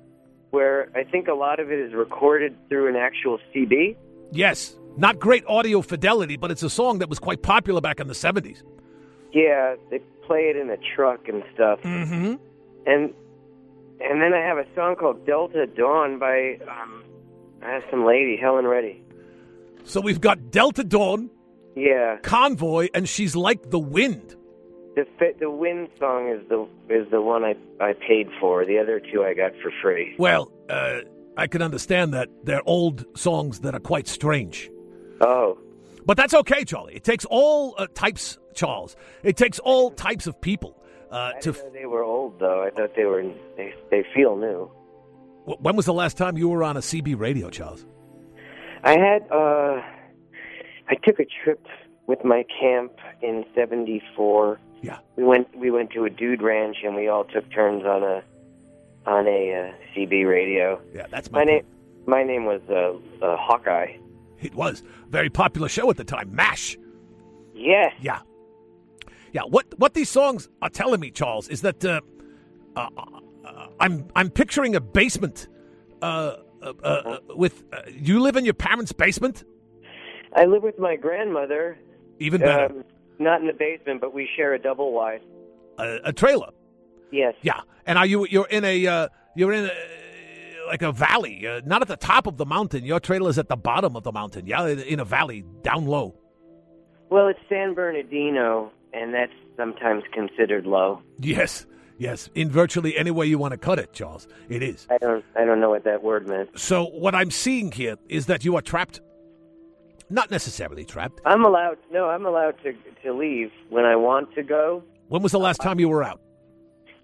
where 0.51 0.91
I 0.95 1.05
think 1.05 1.29
a 1.29 1.35
lot 1.35 1.61
of 1.61 1.71
it 1.71 1.79
is 1.79 1.95
recorded 1.95 2.57
through 2.69 2.89
an 2.89 2.97
actual 2.97 3.39
CD. 3.53 3.97
Yes. 4.33 4.77
Not 4.97 5.19
great 5.19 5.45
audio 5.47 5.83
fidelity, 5.83 6.37
but 6.37 6.51
it's 6.51 6.63
a 6.63 6.71
song 6.71 6.99
that 7.01 7.09
was 7.09 7.19
quite 7.19 7.43
popular 7.43 7.81
back 7.81 8.01
in 8.01 8.09
the 8.09 8.15
70s. 8.15 8.63
Yeah, 9.33 9.77
they 9.91 9.99
play 10.27 10.49
it 10.49 10.57
in 10.57 10.71
a 10.71 10.77
truck 10.95 11.29
and 11.29 11.43
stuff. 11.55 11.81
Mm-hmm. 11.83 12.35
And 12.87 13.15
and 14.01 14.21
then 14.21 14.35
I 14.35 14.41
have 14.41 14.59
a 14.59 14.67
song 14.75 14.97
called 14.97 15.27
Delta 15.27 15.67
Dawn 15.67 16.19
by 16.19 16.59
um, 16.69 17.03
some 17.91 18.05
lady, 18.05 18.37
Helen 18.37 18.67
Reddy. 18.67 19.03
So 19.85 20.01
we've 20.01 20.21
got 20.21 20.51
Delta 20.51 20.85
Dawn, 20.85 21.31
yeah, 21.75 22.19
Convoy, 22.23 22.89
and 22.95 23.09
she's 23.09 23.35
like 23.37 23.71
the 23.71 23.79
wind. 23.79 24.37
The 24.95 25.07
the 25.39 25.51
wind 25.51 25.89
song 25.99 26.29
is 26.29 26.47
the 26.49 26.67
is 26.89 27.11
the 27.11 27.21
one 27.21 27.45
I 27.45 27.55
I 27.81 27.93
paid 27.93 28.29
for. 28.41 28.65
The 28.65 28.79
other 28.79 29.01
two 29.01 29.25
I 29.25 29.35
got 29.35 29.53
for 29.63 29.71
free. 29.83 30.15
Well, 30.19 30.51
uh, 30.69 31.01
I 31.37 31.47
can 31.47 31.63
understand 31.63 32.15
that 32.15 32.29
they're 32.45 32.67
old 32.67 33.05
songs 33.17 33.61
that 33.61 33.75
are 33.75 33.81
quite 33.81 34.09
strange. 34.09 34.71
Oh. 35.21 35.59
But 36.05 36.17
that's 36.17 36.35
okay, 36.35 36.65
Charlie. 36.65 36.95
It 36.95 37.05
takes 37.05 37.25
all 37.25 37.75
uh, 37.79 37.87
types, 37.95 38.39
Charles. 38.55 38.97
It 39.23 39.37
takes 39.37 39.59
all 39.59 39.91
types 39.91 40.27
of 40.27 40.41
people 40.41 40.81
uh, 41.11 41.33
I 41.37 41.41
to. 41.41 41.53
Know 41.53 41.71
they 41.73 41.87
were 41.87 42.05
old 42.05 42.39
though. 42.39 42.63
I 42.63 42.71
thought 42.71 42.95
they 42.95 43.05
were. 43.05 43.23
They 43.57 43.75
they 43.91 44.05
feel 44.15 44.37
new. 44.37 44.71
Wh- 45.47 45.61
When 45.63 45.75
was 45.77 45.87
the 45.87 45.95
last 45.95 46.17
time 46.17 46.37
you 46.39 46.49
were 46.49 46.63
on 46.63 46.77
a 46.77 46.81
CB 46.81 47.19
radio, 47.19 47.51
Charles? 47.51 47.85
I 48.85 48.93
had 48.99 49.23
uh 49.33 49.83
I 50.89 50.95
took 51.03 51.19
a 51.19 51.27
trip 51.43 51.67
with 52.07 52.25
my 52.25 52.45
camp 52.61 52.93
in 53.21 53.45
74. 53.57 54.61
Yeah. 54.83 54.99
We 55.17 55.25
went 55.25 55.57
we 55.59 55.71
went 55.73 55.91
to 55.93 56.05
a 56.05 56.11
dude 56.11 56.41
ranch 56.43 56.77
and 56.85 56.95
we 56.95 57.09
all 57.09 57.25
took 57.25 57.51
turns 57.51 57.85
on 57.85 58.05
a 58.05 58.23
on 59.07 59.27
a 59.27 59.55
uh, 59.55 59.73
CB 59.95 60.29
radio. 60.29 60.81
Yeah, 60.95 61.07
that's 61.11 61.31
my, 61.33 61.41
My 61.41 61.45
name 61.45 61.65
my 62.07 62.23
name 62.23 62.45
was 62.45 62.61
uh, 62.71 63.25
uh 63.25 63.37
Hawkeye. 63.37 63.97
It 64.41 64.55
was 64.55 64.83
a 64.83 65.11
very 65.11 65.31
popular 65.31 65.69
show 65.69 65.89
at 65.91 65.97
the 65.97 66.05
time. 66.05 66.35
Mash. 66.35 66.77
Yes. 67.55 67.93
Yeah. 68.01 68.21
Yeah. 69.33 69.43
What 69.49 69.67
what 69.79 69.95
these 69.95 70.11
songs 70.11 70.49
are 70.63 70.71
telling 70.71 71.01
me, 71.01 71.11
Charles, 71.11 71.49
is 71.49 71.63
that 71.63 71.85
uh, 71.85 72.01
uh, 72.77 72.89
uh, 73.45 73.67
I'm 73.81 74.09
I'm 74.15 74.31
picturing 74.31 74.75
a 74.77 74.81
basement. 74.81 75.49
Uh, 76.03 76.37
uh, 76.63 76.73
uh, 76.83 77.19
with 77.37 77.65
uh, 77.73 77.83
you 77.89 78.21
live 78.21 78.37
in 78.37 78.45
your 78.45 78.55
parents' 78.55 78.93
basement. 78.93 79.45
I 80.35 80.45
live 80.47 80.63
with 80.63 80.79
my 80.79 80.97
grandmother. 80.97 81.79
Even 82.19 82.41
better, 82.41 82.67
Um, 82.67 82.85
not 83.19 83.41
in 83.41 83.47
the 83.47 83.53
basement, 83.53 84.01
but 84.01 84.13
we 84.13 84.29
share 84.37 84.53
a 84.55 84.59
double 84.59 84.93
wide. 84.93 85.21
a, 85.79 85.99
a 86.05 86.13
trailer. 86.13 86.51
Yes. 87.13 87.35
Yeah. 87.43 87.61
And 87.87 87.99
are 87.99 88.07
you 88.07 88.27
you're 88.29 88.49
in 88.49 88.65
a 88.65 88.87
uh, 88.87 89.09
you're 89.37 89.53
in 89.53 89.67
a, 89.67 89.71
like 90.67 90.83
a 90.83 90.93
valley, 90.93 91.47
uh, 91.47 91.61
not 91.65 91.83
at 91.83 91.89
the 91.89 91.97
top 91.97 92.27
of 92.27 92.37
the 92.37 92.47
mountain. 92.47 92.85
Your 92.85 93.01
trailer 93.01 93.31
is 93.31 93.39
at 93.39 93.49
the 93.49 93.57
bottom 93.57 93.97
of 93.97 94.03
the 94.03 94.13
mountain. 94.13 94.47
Yeah, 94.47 94.67
in- 94.67 95.01
a 95.01 95.05
valley 95.05 95.45
down 95.63 95.87
low. 95.87 96.19
Well, 97.11 97.29
it's 97.29 97.39
San 97.49 97.75
Bernardino, 97.75 98.73
and 98.93 99.15
that's 99.15 99.33
sometimes 99.57 100.03
considered 100.13 100.67
low. 100.67 101.01
Yes. 101.21 101.67
Yes. 101.99 102.29
In 102.35 102.51
virtually 102.51 102.97
any 102.97 103.11
way 103.11 103.27
you 103.27 103.39
want 103.39 103.53
to 103.53 103.59
cut 103.59 103.79
it, 103.79 103.93
Charles, 103.93 104.29
it 104.49 104.63
is. 104.63 104.87
I 104.91 104.99
don't 104.99 105.25
I 105.35 105.45
don't 105.45 105.61
know 105.61 105.71
what 105.71 105.85
that 105.85 106.03
word 106.03 106.29
meant. 106.29 106.59
So 106.59 106.85
what 106.85 107.15
I'm 107.15 107.31
seeing 107.31 107.73
here 107.73 107.97
is 108.09 108.27
that 108.27 108.45
you 108.45 108.57
are 108.57 108.63
trapped. 108.63 109.01
Not 110.11 110.31
necessarily 110.31 110.85
trapped. 110.85 111.21
I'm 111.25 111.45
allowed. 111.45 111.79
No, 111.91 112.09
I'm 112.11 112.27
allowed 112.27 112.57
to 112.65 112.75
to 113.03 113.13
leave 113.15 113.51
when 113.71 113.85
I 113.85 113.97
want 113.97 114.35
to 114.35 114.43
go. 114.43 114.83
When 115.09 115.23
was 115.23 115.33
the 115.33 115.39
last 115.39 115.61
time 115.61 115.81
you 115.81 115.89
were 115.89 116.05
out? 116.05 116.21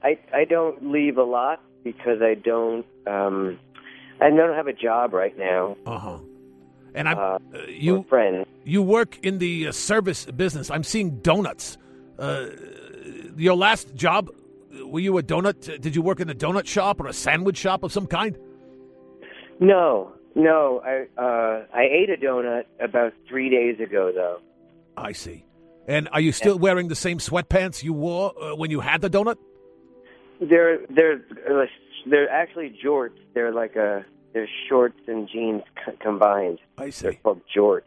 I 0.03 0.19
I 0.35 0.45
don't 0.45 0.93
leave 0.93 1.17
a 1.17 1.25
lot 1.25 1.61
because 1.85 2.21
I 2.23 2.35
don't 2.35 2.87
um 3.07 3.59
I 4.21 4.31
don't 4.31 4.55
have 4.55 4.67
a 4.69 4.73
job 4.73 5.13
right 5.13 5.37
now. 5.39 5.77
Uh 5.87 5.99
huh. 5.99 6.19
And 6.95 7.09
I'm 7.09 7.19
Uh, 7.19 7.23
uh, 7.23 7.39
you 7.69 8.05
friends. 8.09 8.47
you 8.65 8.83
work 8.83 9.19
in 9.23 9.39
the 9.39 9.69
uh, 9.69 9.73
service 9.73 10.27
business. 10.27 10.71
I'm 10.71 10.85
seeing 10.85 11.19
donuts. 11.21 11.79
Uh, 12.19 12.47
your 13.37 13.57
last 13.57 13.95
job, 13.95 14.29
were 14.85 15.01
you 15.01 15.17
a 15.19 15.23
donut? 15.23 15.81
Did 15.81 15.97
you 15.97 16.03
work 16.03 16.21
in 16.21 16.29
a 16.29 16.35
donut 16.35 16.67
shop 16.67 17.01
or 17.01 17.07
a 17.07 17.13
sandwich 17.13 17.57
shop 17.57 17.83
of 17.83 17.93
some 17.93 18.07
kind? 18.07 18.37
No, 19.61 20.13
no. 20.35 20.83
I 20.85 21.07
uh 21.21 21.65
I 21.75 21.83
ate 21.85 22.11
a 22.11 22.17
donut 22.17 22.65
about 22.81 23.13
three 23.29 23.49
days 23.49 23.81
ago 23.81 24.13
though. 24.15 24.39
I 24.97 25.13
see. 25.13 25.45
And 25.89 26.09
are 26.13 26.21
you 26.21 26.31
still 26.33 26.59
wearing 26.59 26.89
the 26.89 26.95
same 26.95 27.19
sweatpants 27.19 27.83
you 27.83 27.93
wore 27.93 28.33
uh, 28.41 28.55
when 28.55 28.71
you 28.71 28.81
had 28.81 29.01
the 29.01 29.11
donut? 29.11 29.37
They're 30.49 30.79
they're 30.89 31.25
uh, 31.51 31.67
they're 32.09 32.31
actually 32.31 32.77
jorts. 32.85 33.17
They're 33.35 33.53
like 33.53 33.77
a 33.77 34.05
they're 34.33 34.49
shorts 34.69 34.99
and 35.07 35.29
jeans 35.29 35.63
c- 35.85 35.93
combined. 36.01 36.59
I 36.79 36.85
They're 36.85 36.93
see. 36.93 37.19
called 37.23 37.41
jorts. 37.57 37.83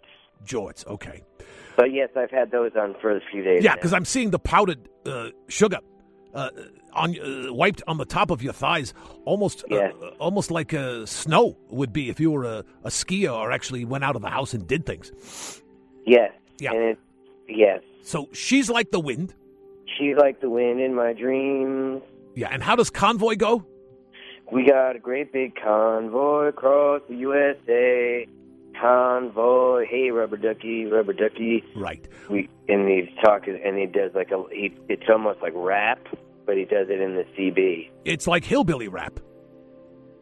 Jorts. 0.45 0.85
Okay. 0.87 1.23
But 1.75 1.91
yes, 1.91 2.09
I've 2.15 2.31
had 2.31 2.51
those 2.51 2.71
on 2.79 2.95
for 3.01 3.15
a 3.15 3.19
few 3.31 3.43
days. 3.43 3.63
Yeah, 3.63 3.75
because 3.75 3.93
I'm 3.93 4.05
seeing 4.05 4.29
the 4.31 4.39
powdered 4.39 4.87
uh, 5.05 5.29
sugar 5.49 5.79
uh, 6.33 6.49
on 6.93 7.19
uh, 7.19 7.53
wiped 7.53 7.81
on 7.87 7.97
the 7.97 8.05
top 8.05 8.31
of 8.31 8.41
your 8.41 8.53
thighs, 8.53 8.93
almost 9.25 9.63
uh, 9.65 9.75
Yes. 9.75 9.93
uh, 10.01 10.07
almost 10.19 10.51
like 10.51 10.73
uh, 10.73 11.05
snow 11.05 11.57
would 11.69 11.91
be 11.91 12.09
if 12.09 12.19
you 12.19 12.31
were 12.31 12.45
a, 12.45 12.63
a 12.85 12.89
skier 12.89 13.33
or 13.33 13.51
actually 13.51 13.83
went 13.83 14.03
out 14.05 14.15
of 14.15 14.21
the 14.21 14.29
house 14.29 14.53
and 14.53 14.65
did 14.67 14.85
things. 14.85 15.11
yes, 16.05 16.31
Yeah. 16.59 16.71
and 16.71 16.83
it, 16.83 16.99
yes. 17.49 17.81
So 18.03 18.29
she's 18.31 18.69
like 18.69 18.91
the 18.91 18.99
wind. 18.99 19.33
She's 19.97 20.15
like 20.15 20.39
the 20.41 20.49
wind 20.49 20.79
in 20.79 20.93
my 20.93 21.11
dreams. 21.13 22.01
Yeah, 22.35 22.49
and 22.51 22.61
how 22.61 22.75
does 22.75 22.89
convoy 22.89 23.35
go? 23.35 23.65
We 24.51 24.67
got 24.67 24.95
a 24.95 24.99
great 24.99 25.33
big 25.33 25.55
convoy 25.55 26.47
across 26.47 27.01
the 27.09 27.15
USA. 27.15 28.27
Convoy, 28.79 29.85
hey 29.89 30.11
rubber 30.11 30.37
ducky, 30.37 30.85
rubber 30.85 31.13
ducky. 31.13 31.63
Right. 31.75 32.05
We 32.29 32.49
and 32.67 32.87
he 32.87 33.09
talk 33.23 33.47
and 33.47 33.77
he 33.77 33.85
does 33.85 34.11
like 34.13 34.31
a 34.31 34.43
he, 34.51 34.73
it's 34.89 35.05
almost 35.09 35.41
like 35.41 35.53
rap, 35.55 35.99
but 36.45 36.57
he 36.57 36.65
does 36.65 36.87
it 36.89 36.99
in 36.99 37.15
the 37.15 37.23
CB. 37.37 37.89
It's 38.03 38.27
like 38.27 38.43
hillbilly 38.43 38.87
rap. 38.89 39.19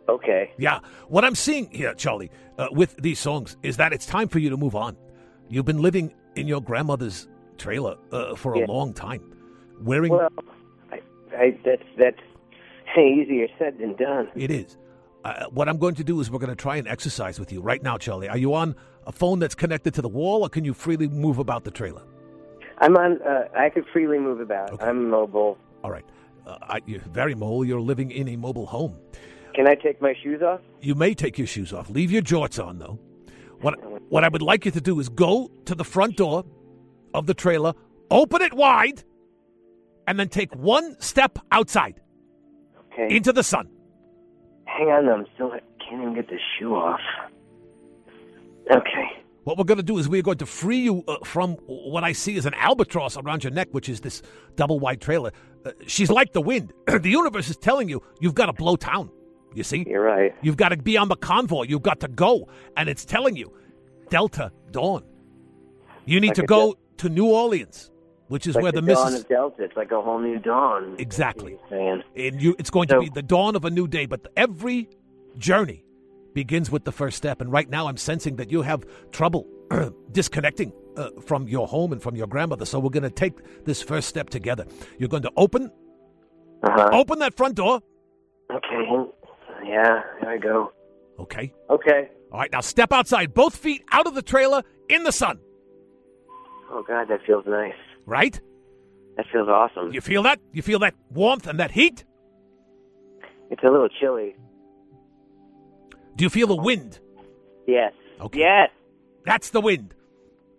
Okay, 0.09 0.51
Yeah. 0.57 0.80
What 1.07 1.24
I'm 1.24 1.34
seeing 1.34 1.72
here, 1.72 1.93
Charlie, 1.93 2.30
uh, 2.57 2.68
with 2.72 2.95
these 3.01 3.20
songs 3.20 3.55
is 3.64 3.78
that 3.78 3.93
it's 3.93 4.05
time 4.05 4.28
for 4.28 4.38
you 4.39 4.49
to 4.49 4.57
move 4.57 4.76
on. 4.76 4.97
You've 5.47 5.64
been 5.66 5.82
living 5.82 6.14
in 6.36 6.45
your 6.45 6.61
grandmother's 6.61 7.30
trailer 7.57 7.95
uh, 8.11 8.36
for 8.36 8.53
a 8.53 8.59
Yeah. 8.59 8.66
long 8.68 8.93
time, 8.93 9.22
wearing 9.82 10.11
well, 10.11 10.28
I, 11.38 11.58
that's 11.66 11.84
that's 11.98 12.20
easier 12.98 13.48
said 13.58 13.80
than 13.80 13.96
done. 13.96 14.30
It 14.36 14.52
is. 14.52 14.78
Uh, 15.24 15.46
what 15.52 15.70
I'm 15.70 15.78
going 15.78 15.96
to 15.96 16.04
do 16.04 16.20
is 16.20 16.30
we're 16.30 16.40
going 16.40 16.50
to 16.50 16.56
try 16.56 16.76
and 16.76 16.88
exercise 16.88 17.40
with 17.40 17.52
you 17.52 17.62
right 17.62 17.82
now, 17.82 17.98
Charlie. 17.98 18.28
Are 18.28 18.38
you 18.38 18.54
on 18.54 18.76
a 19.08 19.12
phone 19.12 19.40
that's 19.40 19.56
connected 19.56 19.94
to 19.94 20.02
the 20.02 20.10
wall, 20.10 20.44
or 20.44 20.50
can 20.50 20.66
you 20.66 20.74
freely 20.74 21.08
move 21.08 21.38
about 21.38 21.64
the 21.64 21.72
trailer? 21.72 22.02
I'm 22.80 22.98
on. 22.98 23.22
Uh, 23.22 23.48
I 23.56 23.70
could 23.70 23.86
freely 23.94 24.20
move 24.20 24.40
about. 24.42 24.72
Okay. 24.72 24.86
I'm 24.86 25.10
mobile. 25.10 25.58
All 25.84 25.92
right. 25.92 26.06
Uh, 26.46 26.58
I, 26.62 26.82
you're 26.86 27.00
very 27.00 27.36
mobile. 27.36 27.64
You're 27.64 27.82
living 27.82 28.12
in 28.12 28.28
a 28.28 28.36
mobile 28.36 28.66
home. 28.66 28.98
Can 29.56 29.68
I 29.68 29.76
take 29.76 30.02
my 30.02 30.14
shoes 30.22 30.42
off? 30.42 30.60
You 30.82 30.96
may 30.96 31.14
take 31.14 31.38
your 31.38 31.48
shoes 31.48 31.72
off. 31.72 31.90
Leave 31.90 32.12
your 32.12 32.22
jorts 32.22 32.64
on, 32.64 32.80
though. 32.80 33.00
What 33.62 33.76
what 34.12 34.26
I 34.26 34.28
would 34.28 34.42
like 34.42 34.66
you 34.66 34.72
to 34.72 34.82
do 34.82 35.00
is 35.00 35.08
go 35.08 35.50
to 35.66 35.76
the 35.76 35.86
front 35.86 36.18
door 36.18 36.44
of 37.14 37.28
the 37.28 37.34
trailer, 37.34 37.74
open 38.12 38.42
it 38.42 38.54
wide, 38.54 39.04
and 40.08 40.20
then 40.20 40.30
take 40.30 40.54
one 40.56 40.99
step 40.99 41.38
outside 41.51 41.99
Okay. 42.93 43.16
into 43.16 43.34
the 43.34 43.43
sun. 43.43 43.68
Hang 44.66 44.88
on, 44.88 45.10
I'm 45.10 45.26
still 45.36 45.51
I 45.51 45.60
can't 45.84 46.01
even 46.01 46.16
get 46.16 46.28
the 46.30 46.38
shoe 46.58 46.76
off. 46.76 46.99
Okay. 48.72 49.10
What 49.43 49.58
we're 49.58 49.66
going 49.66 49.78
to 49.78 49.84
do 49.84 49.97
is 49.97 50.08
we're 50.08 50.22
going 50.22 50.38
to 50.38 50.45
free 50.45 50.78
you 50.78 51.04
uh, 51.08 51.18
from 51.26 51.56
what 51.66 52.04
I 52.06 52.14
see 52.14 52.38
as 52.38 52.45
an 52.45 52.54
albatross 52.54 53.18
around 53.18 53.43
your 53.43 53.51
neck, 53.51 53.68
which 53.72 53.89
is 53.89 53.99
this 53.99 54.22
double 54.56 54.80
wide 54.80 55.01
trailer. 55.01 55.32
Uh, 55.66 55.72
she's 55.86 56.10
like 56.10 56.32
the 56.32 56.39
wind. 56.41 56.72
the 56.88 57.10
universe 57.10 57.49
is 57.49 57.58
telling 57.58 57.89
you 57.89 58.01
you've 58.22 58.36
got 58.36 58.45
to 58.45 58.54
blow 58.54 58.76
town. 58.78 59.10
You 59.54 59.64
see? 59.64 59.84
You're 59.86 60.01
right. 60.01 60.34
You've 60.41 60.58
got 60.58 60.70
to 60.70 60.78
be 60.78 60.97
on 60.97 61.10
the 61.10 61.16
convoy. 61.18 61.64
You've 61.64 61.82
got 61.84 61.99
to 61.99 62.08
go. 62.08 62.47
And 62.78 62.88
it's 62.89 63.04
telling 63.06 63.36
you 63.36 63.54
Delta 64.10 64.51
Dawn. 64.72 65.04
You 66.06 66.20
need 66.22 66.30
Like 66.30 66.36
to 66.38 66.43
go 66.43 66.76
to 66.97 67.10
New 67.10 67.26
Orleans, 67.28 67.91
which 68.34 68.48
is 68.48 68.56
like 68.56 68.64
where 68.64 68.72
the, 68.72 68.82
the, 68.82 68.94
dawn 68.96 69.06
missus. 69.12 69.22
of 69.22 69.30
Delta. 69.30 69.64
It's 69.64 69.78
like 69.78 69.92
a 69.92 70.02
whole 70.02 70.18
new 70.18 70.40
dawn. 70.40 70.96
Exactly. 70.98 71.52
That's 71.54 71.72
what 71.72 71.78
you're 71.80 72.02
saying. 72.16 72.32
And 72.34 72.42
you, 72.42 72.56
it's 72.58 72.72
going 72.72 72.88
to 72.88 73.00
be 73.00 73.10
the 73.10 73.22
dawn 73.22 73.56
of 73.56 73.64
a 73.64 73.70
new 73.70 73.88
day. 73.88 74.08
But 74.08 74.28
every 74.36 74.90
journey 75.38 75.86
begins 76.34 76.72
with 76.72 76.84
the 76.84 76.92
first 76.92 77.16
step. 77.16 77.42
And 77.42 77.52
right 77.52 77.70
now, 77.70 77.88
I'm 77.88 77.96
sensing 77.98 78.38
that 78.38 78.50
you 78.50 78.64
have 78.64 78.86
trouble 79.12 79.46
disconnecting 80.12 80.74
uh, 80.98 81.10
from 81.24 81.48
your 81.48 81.68
home 81.68 81.92
and 81.92 82.02
from 82.02 82.16
your 82.16 82.26
grandmother. 82.26 82.66
So 82.66 82.80
we're 82.80 82.90
going 82.90 83.04
to 83.04 83.12
take 83.12 83.66
this 83.66 83.84
first 83.84 84.10
step 84.10 84.32
together. 84.32 84.66
You're 84.98 85.10
going 85.10 85.24
to 85.24 85.32
open 85.38 85.70
Uh-huh. 86.64 86.90
open 86.92 87.20
that 87.20 87.36
front 87.38 87.54
door. 87.54 87.82
Okay. 88.52 89.12
Yeah, 89.64 90.02
there 90.22 90.32
I 90.32 90.38
go. 90.40 90.74
Okay. 91.20 91.54
Okay. 91.70 92.10
All 92.32 92.40
right. 92.40 92.52
Now 92.52 92.62
step 92.62 92.92
outside, 92.92 93.36
both 93.36 93.56
feet 93.58 93.84
out 93.92 94.08
of 94.08 94.16
the 94.16 94.24
trailer 94.24 94.64
in 94.90 95.04
the 95.04 95.12
sun. 95.12 95.40
Oh 96.72 96.84
God, 96.88 97.08
that 97.10 97.20
feels 97.28 97.46
nice. 97.46 97.74
Right? 98.06 98.39
That 99.18 99.26
feels 99.32 99.47
awesome. 99.47 99.93
You 99.93 100.01
feel 100.01 100.24
that? 100.24 100.39
You 100.51 100.62
feel 100.62 100.80
that 100.80 100.95
warmth 101.12 101.47
and 101.47 101.60
that 101.60 101.72
heat? 101.72 102.04
It's 103.49 103.64
a 103.64 103.68
little 103.70 103.89
chilly. 103.89 104.36
Do 106.16 106.24
you 106.24 106.30
feel 106.30 106.47
the 106.47 106.56
wind? 106.56 106.99
Yes. 107.68 107.93
Okay. 108.20 108.39
Yes. 108.39 108.70
That's 109.26 109.51
the 109.51 109.62
wind. 109.62 109.93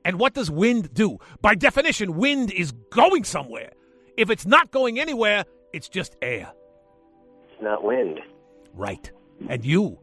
And 0.05 0.19
what 0.19 0.35
does 0.35 0.51
wind 0.51 0.93
do? 0.95 1.19
By 1.41 1.55
definition, 1.55 2.17
wind 2.17 2.53
is 2.53 2.73
going 2.91 3.25
somewhere. 3.25 3.73
If 4.17 4.31
it's 4.31 4.47
not 4.47 4.71
going 4.71 5.01
anywhere, 5.01 5.45
it's 5.73 5.89
just 5.89 6.17
air. 6.23 6.53
It's 7.53 7.63
not 7.63 7.83
wind. 7.83 8.21
Right. 8.75 9.11
And 9.49 9.65
you, 9.65 9.99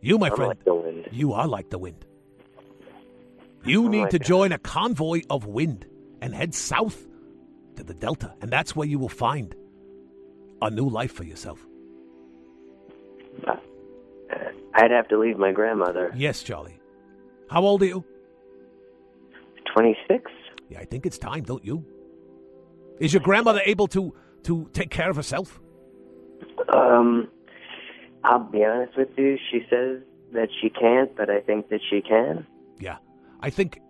you, 0.00 0.18
my 0.18 0.28
I'm 0.28 0.36
friend, 0.36 0.48
like 0.48 0.64
the 0.64 0.74
wind. 0.74 1.08
you 1.12 1.32
are 1.32 1.46
like 1.46 1.70
the 1.70 1.78
wind. 1.78 2.04
You 3.64 3.84
I'm 3.86 3.90
need 3.90 4.00
like 4.02 4.10
to 4.10 4.18
join 4.18 4.52
a 4.52 4.58
convoy 4.58 5.22
of 5.28 5.46
wind 5.46 5.86
and 6.20 6.34
head 6.34 6.54
south 6.54 7.06
to 7.76 7.84
the 7.84 7.94
Delta. 7.94 8.34
And 8.40 8.50
that's 8.50 8.74
where 8.76 8.86
you 8.86 8.98
will 8.98 9.08
find 9.08 9.54
a 10.62 10.70
new 10.70 10.88
life 10.88 11.12
for 11.12 11.24
yourself. 11.24 11.66
Uh, 13.46 13.54
I'd 14.74 14.90
have 14.90 15.08
to 15.08 15.18
leave 15.18 15.38
my 15.38 15.52
grandmother. 15.52 16.12
Yes, 16.14 16.42
Charlie. 16.42 16.78
How 17.48 17.62
old 17.62 17.82
are 17.82 17.86
you? 17.86 18.04
Twenty 19.74 19.96
six. 20.08 20.30
Yeah, 20.68 20.80
I 20.80 20.84
think 20.84 21.06
it's 21.06 21.18
time, 21.18 21.42
don't 21.42 21.64
you? 21.64 21.84
Is 22.98 23.12
your 23.12 23.22
grandmother 23.22 23.60
able 23.64 23.88
to 23.88 24.14
to 24.44 24.68
take 24.72 24.90
care 24.90 25.10
of 25.10 25.16
herself? 25.16 25.60
Um, 26.72 27.28
I'll 28.24 28.38
be 28.38 28.64
honest 28.64 28.96
with 28.96 29.08
you. 29.16 29.38
She 29.50 29.60
says 29.70 30.02
that 30.32 30.48
she 30.60 30.70
can't, 30.70 31.14
but 31.16 31.30
I 31.30 31.40
think 31.40 31.68
that 31.70 31.80
she 31.88 32.00
can. 32.02 32.46
Yeah. 32.78 32.98
I 33.40 33.50
think, 33.50 33.80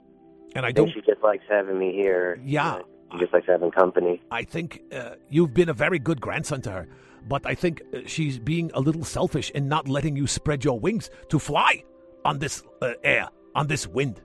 and 0.55 0.65
I 0.65 0.69
I 0.69 0.73
don't. 0.73 0.87
think 0.93 1.05
she 1.05 1.11
just 1.13 1.23
likes 1.23 1.45
having 1.49 1.79
me 1.79 1.93
here. 1.93 2.41
Yeah. 2.45 2.75
Uh, 2.75 2.83
She 3.13 3.19
just 3.19 3.33
likes 3.33 3.47
having 3.47 3.71
company. 3.73 4.21
I 4.31 4.45
think 4.45 4.83
uh, 4.93 5.17
you've 5.29 5.53
been 5.53 5.69
a 5.69 5.75
very 5.75 5.99
good 5.99 6.21
grandson 6.21 6.61
to 6.63 6.71
her, 6.71 6.89
but 7.29 7.45
I 7.45 7.55
think 7.57 7.83
uh, 7.83 7.99
she's 8.07 8.39
being 8.39 8.71
a 8.75 8.81
little 8.81 9.05
selfish 9.05 9.51
in 9.51 9.69
not 9.69 9.89
letting 9.89 10.17
you 10.17 10.27
spread 10.27 10.65
your 10.65 10.79
wings 10.79 11.11
to 11.29 11.39
fly 11.39 11.83
on 12.25 12.39
this 12.39 12.63
uh, 12.83 12.93
air, 13.03 13.29
on 13.55 13.67
this 13.67 13.87
wind. 13.89 14.21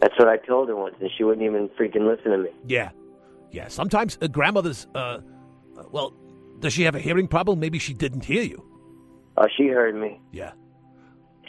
That's 0.00 0.16
what 0.18 0.28
I 0.28 0.36
told 0.36 0.68
her 0.68 0.76
once, 0.76 0.94
and 1.00 1.10
she 1.16 1.24
wouldn't 1.24 1.44
even 1.44 1.68
freaking 1.70 2.06
listen 2.06 2.30
to 2.32 2.38
me. 2.38 2.50
Yeah, 2.66 2.90
yeah. 3.50 3.68
Sometimes 3.68 4.16
uh, 4.22 4.28
grandmothers, 4.28 4.86
uh, 4.94 4.98
uh, 4.98 5.18
well, 5.90 6.14
does 6.60 6.72
she 6.72 6.84
have 6.84 6.94
a 6.94 7.00
hearing 7.00 7.26
problem? 7.28 7.58
Maybe 7.60 7.78
she 7.78 7.92
didn't 7.94 8.24
hear 8.24 8.42
you. 8.42 8.64
Oh, 9.36 9.46
she 9.56 9.66
heard 9.68 9.94
me. 9.94 10.20
Yeah, 10.32 10.52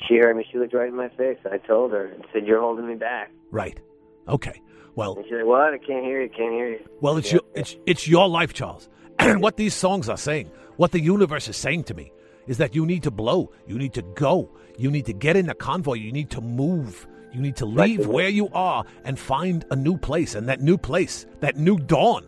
She 0.07 0.15
heard 0.17 0.36
me. 0.36 0.45
She 0.51 0.57
looked 0.57 0.74
right 0.74 0.89
in 0.89 0.95
my 0.95 1.09
face. 1.09 1.38
I 1.51 1.57
told 1.59 1.91
her 1.91 2.05
and 2.07 2.26
said, 2.34 2.45
"You're 2.47 2.59
holding 2.61 2.88
me 2.88 2.95
back." 2.95 3.30
right. 3.51 3.80
Okay. 4.28 4.61
Well, 4.95 5.15
And 5.15 5.26
she 5.26 5.32
said, 5.32 5.45
"What? 5.45 5.74
I 5.74 5.78
can't 5.78 6.03
hear 6.05 6.22
you. 6.22 6.30
Can't 6.30 6.51
hear 6.53 6.69
you." 6.69 6.80
well, 6.99 7.17
it's 7.17 7.28
Yeah. 7.32 7.36
your 7.36 7.41
it's 7.55 7.78
it's 7.86 8.07
your 8.07 8.28
life, 8.28 8.53
Charles. 8.53 8.89
And 9.19 9.41
what 9.45 9.57
these 9.57 9.74
songs 9.74 10.09
are 10.09 10.17
saying, 10.17 10.51
what 10.78 10.91
the 10.91 10.99
universe 10.99 11.47
is 11.47 11.55
saying 11.57 11.84
to 11.86 11.93
me, 11.93 12.11
is 12.47 12.57
that 12.57 12.76
you 12.76 12.86
need 12.86 13.03
to 13.03 13.11
blow, 13.11 13.51
you 13.67 13.78
need 13.78 13.93
to 13.93 14.01
go, 14.01 14.49
you 14.78 14.91
need 14.91 15.05
to 15.05 15.13
get 15.13 15.36
in 15.38 15.49
a 15.49 15.53
convoy, 15.55 15.93
you 15.93 16.11
need 16.11 16.30
to 16.32 16.41
move, 16.41 17.07
you 17.32 17.39
need 17.41 17.55
to 17.57 17.65
leave 17.65 18.07
where 18.07 18.30
you 18.30 18.49
are 18.53 18.84
and 19.05 19.17
find 19.17 19.63
a 19.72 19.76
new 19.76 19.97
place. 19.97 20.36
And 20.36 20.47
that 20.49 20.59
new 20.61 20.78
place, 20.78 21.26
that 21.39 21.55
new 21.55 21.78
dawn, 21.78 22.26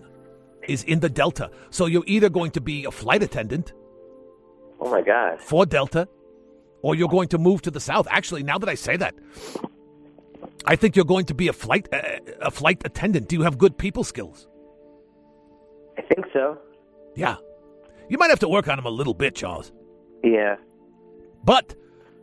is 0.68 0.84
in 0.84 1.00
the 1.02 1.10
Delta. 1.10 1.50
So 1.72 1.86
you're 1.88 2.04
either 2.08 2.30
going 2.30 2.52
to 2.52 2.62
be 2.62 2.86
a 2.86 2.92
flight 2.92 3.22
attendant 3.24 3.74
Oh 4.80 4.90
my 4.90 5.02
God. 5.02 5.40
for 5.42 5.66
Delta, 5.66 6.08
or 6.82 6.96
you're 6.96 7.10
going 7.10 7.28
to 7.30 7.38
move 7.38 7.62
to 7.64 7.72
the 7.72 7.80
south. 7.82 8.08
Actually, 8.10 8.44
now 8.44 8.58
that 8.58 8.70
I 8.70 8.76
say 8.76 8.96
that, 8.98 9.16
I 10.66 10.76
think 10.76 10.96
you're 10.96 11.06
going 11.06 11.26
to 11.26 11.34
be 11.34 11.48
a 11.48 11.54
flight 11.54 11.88
a 12.42 12.52
flight 12.52 12.82
attendant. 12.86 13.28
Do 13.28 13.36
you 13.36 13.44
have 13.44 13.58
good 13.58 13.78
people 13.78 14.04
skills? 14.04 14.48
I 15.98 16.02
think 16.02 16.26
so. 16.34 16.58
Yeah, 17.16 17.36
you 18.10 18.18
might 18.18 18.30
have 18.30 18.40
to 18.40 18.50
work 18.50 18.68
on 18.68 18.78
them 18.78 18.86
a 18.86 18.90
little 18.90 19.14
bit, 19.14 19.36
Charles. 19.36 19.72
Yeah. 20.24 20.56
But 21.44 21.76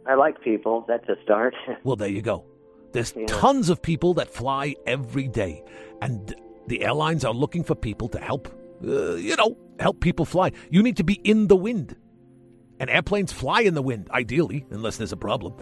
I 0.06 0.14
like 0.14 0.40
people. 0.42 0.84
That's 0.88 1.08
a 1.08 1.16
start. 1.22 1.54
well, 1.84 1.96
there 1.96 2.08
you 2.08 2.22
go. 2.22 2.44
There's 2.92 3.14
Yeah. 3.16 3.26
tons 3.26 3.68
of 3.70 3.80
people 3.82 4.14
that 4.14 4.28
fly 4.30 4.74
every 4.86 5.28
day, 5.28 5.62
and 6.02 6.34
the 6.66 6.82
airlines 6.82 7.24
are 7.24 7.34
looking 7.34 7.62
for 7.62 7.74
people 7.74 8.08
to 8.08 8.18
help. 8.18 8.48
Uh, 8.82 9.14
you 9.14 9.36
know, 9.36 9.56
help 9.78 10.00
people 10.00 10.24
fly. 10.24 10.50
You 10.70 10.82
need 10.82 10.96
to 10.96 11.04
be 11.04 11.20
in 11.22 11.46
the 11.48 11.56
wind. 11.56 11.94
And 12.80 12.90
airplanes 12.90 13.30
fly 13.32 13.60
in 13.60 13.74
the 13.74 13.82
wind, 13.82 14.08
ideally, 14.10 14.66
unless 14.70 14.96
there's 14.96 15.12
a 15.12 15.16
problem. 15.16 15.54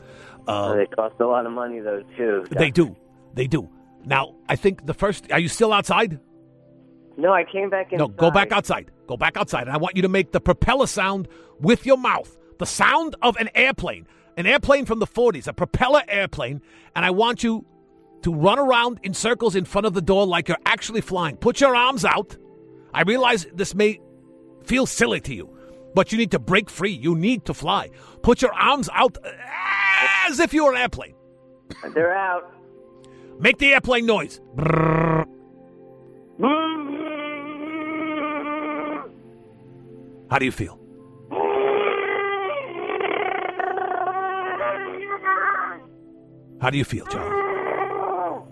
Uh, 0.46 0.76
they 0.76 0.86
cost 0.86 1.16
a 1.20 1.26
lot 1.26 1.44
of 1.44 1.52
money 1.52 1.80
though 1.80 2.02
too. 2.16 2.46
They 2.50 2.70
do. 2.70 2.96
They 3.34 3.46
do. 3.46 3.68
Now, 4.04 4.36
I 4.48 4.56
think 4.56 4.86
the 4.86 4.94
first. 4.94 5.30
Are 5.30 5.38
you 5.38 5.48
still 5.48 5.72
outside? 5.72 6.20
No, 7.18 7.32
I 7.32 7.44
came 7.44 7.68
back 7.68 7.92
in. 7.92 7.98
No, 7.98 8.06
go 8.06 8.30
back 8.30 8.52
outside. 8.52 8.92
Go 9.08 9.16
back 9.16 9.36
outside. 9.36 9.62
And 9.62 9.72
I 9.72 9.76
want 9.76 9.96
you 9.96 10.02
to 10.02 10.08
make 10.08 10.30
the 10.30 10.40
propeller 10.40 10.86
sound 10.86 11.26
with 11.58 11.84
your 11.84 11.96
mouth. 11.96 12.36
The 12.58 12.66
sound 12.66 13.16
of 13.20 13.36
an 13.36 13.50
airplane. 13.56 14.06
An 14.36 14.46
airplane 14.46 14.86
from 14.86 15.00
the 15.00 15.06
40s, 15.06 15.48
a 15.48 15.52
propeller 15.52 16.02
airplane. 16.06 16.62
And 16.94 17.04
I 17.04 17.10
want 17.10 17.42
you 17.42 17.66
to 18.22 18.32
run 18.32 18.60
around 18.60 19.00
in 19.02 19.14
circles 19.14 19.56
in 19.56 19.64
front 19.64 19.86
of 19.86 19.94
the 19.94 20.00
door 20.00 20.26
like 20.26 20.46
you're 20.46 20.58
actually 20.64 21.00
flying. 21.00 21.36
Put 21.36 21.60
your 21.60 21.74
arms 21.74 22.04
out. 22.04 22.36
I 22.94 23.02
realize 23.02 23.46
this 23.52 23.74
may 23.74 24.00
feel 24.64 24.86
silly 24.86 25.20
to 25.22 25.34
you, 25.34 25.57
but 25.99 26.12
you 26.12 26.18
need 26.18 26.30
to 26.30 26.38
break 26.38 26.70
free. 26.70 26.92
You 26.92 27.16
need 27.16 27.44
to 27.46 27.53
fly. 27.53 27.90
Put 28.22 28.40
your 28.40 28.53
arms 28.53 28.88
out 28.94 29.18
as 30.28 30.38
if 30.38 30.55
you 30.55 30.64
were 30.64 30.70
an 30.70 30.78
airplane. 30.78 31.16
They're 31.92 32.14
out. 32.14 32.55
Make 33.40 33.59
the 33.59 33.72
airplane 33.74 34.07
noise. 34.07 34.40
How 40.30 40.38
do 40.38 40.44
you 40.44 40.53
feel? 40.53 40.78
How 46.61 46.70
do 46.70 46.78
you 46.78 46.84
feel, 46.84 47.07
Charles? 47.07 48.46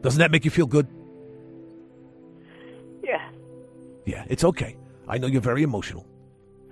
Doesn't 0.00 0.20
that 0.20 0.30
make 0.30 0.46
you 0.46 0.50
feel 0.50 0.66
good? 0.66 0.88
Yeah. 3.02 3.28
Yeah, 4.06 4.24
it's 4.30 4.44
okay. 4.44 4.78
I 5.06 5.18
know 5.18 5.26
you're 5.26 5.42
very 5.42 5.62
emotional. 5.62 6.06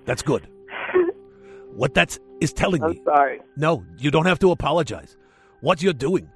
That's 0.04 0.22
good. 0.22 0.48
What 1.74 1.94
that 1.94 2.10
is 2.10 2.20
is 2.42 2.52
telling 2.52 2.82
I'm 2.82 2.90
me. 2.90 3.02
sorry. 3.04 3.40
No, 3.56 3.84
you 3.98 4.10
don't 4.10 4.26
have 4.26 4.40
to 4.40 4.50
apologize. 4.50 5.16
What 5.60 5.80
you're 5.80 5.92
doing, 5.92 6.28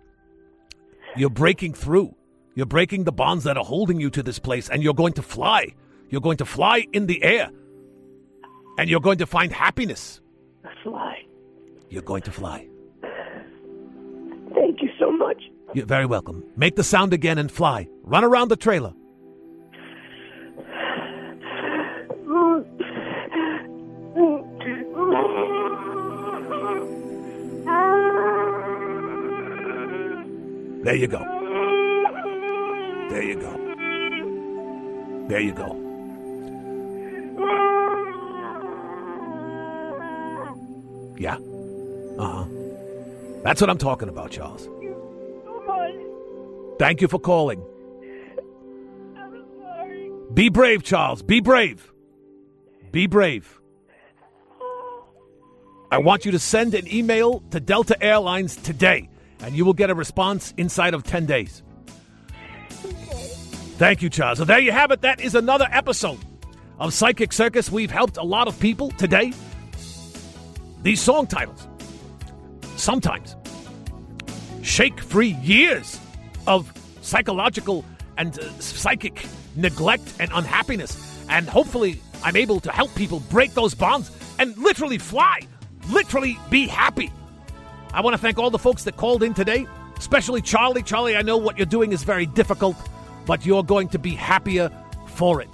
you're 1.17 1.31
breaking 1.31 1.75
through. 1.75 2.15
You're 2.55 2.65
breaking 2.65 3.05
the 3.05 3.13
bonds 3.13 3.45
that 3.45 3.59
are 3.59 3.65
holding 3.65 4.01
you 4.01 4.09
to 4.11 4.23
this 4.23 4.39
place, 4.39 4.71
and 4.71 4.83
you're 4.83 4.95
going 4.95 5.13
to 5.15 5.23
fly. 5.23 5.75
You're 6.09 6.23
going 6.23 6.39
to 6.39 6.47
fly 6.47 6.87
in 6.93 7.07
the 7.07 7.23
air. 7.23 7.51
And 8.79 8.89
you're 8.89 9.01
going 9.01 9.19
to 9.19 9.27
find 9.27 9.53
happiness. 9.53 10.21
Fly. 10.83 11.23
You're 11.91 12.03
going 12.03 12.23
to 12.23 12.31
fly. 12.31 12.69
Thank 14.55 14.81
you 14.81 14.91
so 14.99 15.11
much. 15.11 15.43
You're 15.75 15.87
very 15.87 16.07
welcome. 16.07 16.45
Make 16.57 16.77
the 16.77 16.85
sound 16.85 17.13
again 17.13 17.37
and 17.37 17.51
fly. 17.51 17.89
Run 18.05 18.25
around 18.25 18.49
the 18.49 18.57
trailer. 18.57 18.95
There 30.87 30.95
you 30.95 31.09
go. 31.09 31.19
There 33.11 33.23
you 33.25 33.35
go. 33.35 33.51
There 35.27 35.41
you 35.41 35.53
go. 35.53 35.75
Yeah. 41.19 41.39
Uh 42.21 42.29
huh. 42.29 42.45
That's 43.43 43.61
what 43.61 43.69
I'm 43.69 43.79
talking 43.79 44.09
about, 44.09 44.31
Charles. 44.31 44.69
Thank 46.79 47.01
you 47.01 47.09
for 47.09 47.19
calling. 47.19 47.61
Be 50.35 50.51
brave, 50.51 50.85
Charles. 50.85 51.21
Be 51.21 51.41
brave. 51.41 51.93
Be 52.93 53.09
brave. 53.09 53.59
I 55.91 55.99
want 55.99 56.25
you 56.25 56.31
to 56.31 56.39
send 56.39 56.75
an 56.75 56.87
email 56.87 57.41
to 57.51 57.59
Delta 57.59 58.01
Airlines 58.01 58.55
today, 58.55 59.09
and 59.41 59.57
you 59.57 59.65
will 59.65 59.75
get 59.75 59.91
a 59.91 59.95
response 59.95 60.55
inside 60.57 60.95
of 60.95 61.05
10 61.05 61.27
days. 61.27 61.63
Thank 63.79 64.03
you, 64.03 64.09
Charles. 64.09 64.39
So 64.39 64.45
there 64.45 64.59
you 64.59 64.73
have 64.73 64.91
it. 64.91 65.03
That 65.03 65.21
is 65.21 65.35
another 65.35 65.69
episode 65.71 66.19
of 66.79 66.95
Psychic 66.95 67.33
Circus. 67.33 67.71
We've 67.71 67.91
helped 67.91 68.17
a 68.17 68.23
lot 68.23 68.49
of 68.49 68.59
people 68.59 68.91
today. 68.93 69.33
These 70.83 71.01
song 71.01 71.27
titles 71.27 71.67
sometimes 72.77 73.37
shake 74.63 75.01
free 75.01 75.37
years 75.43 76.01
of 76.47 76.73
psychological 77.03 77.85
and 78.17 78.39
uh, 78.39 78.49
psychic 78.61 79.27
neglect 79.57 80.15
and 80.21 80.31
unhappiness. 80.33 81.25
And 81.29 81.49
hopefully, 81.49 82.01
I'm 82.25 82.37
able 82.37 82.61
to 82.61 82.71
help 82.73 82.95
people 82.95 83.21
break 83.31 83.55
those 83.55 83.75
bonds 83.75 84.11
and 84.39 84.57
literally 84.57 84.99
fly, 84.99 85.41
literally 85.91 86.39
be 86.51 86.67
happy. 86.67 87.11
I 87.97 88.03
want 88.03 88.13
to 88.13 88.19
thank 88.19 88.37
all 88.39 88.51
the 88.51 88.59
folks 88.59 88.85
that 88.85 88.99
called 88.99 89.23
in 89.23 89.33
today, 89.33 89.67
especially 89.97 90.43
Charlie. 90.43 90.83
Charlie, 90.83 91.17
I 91.17 91.23
know 91.23 91.39
what 91.39 91.57
you're 91.57 91.65
doing 91.65 91.93
is 91.93 92.03
very 92.03 92.27
difficult, 92.27 92.77
but 93.25 93.47
you're 93.47 93.65
going 93.65 93.89
to 93.89 93.99
be 93.99 94.11
happier 94.11 94.71
for 95.07 95.41
it. 95.41 95.49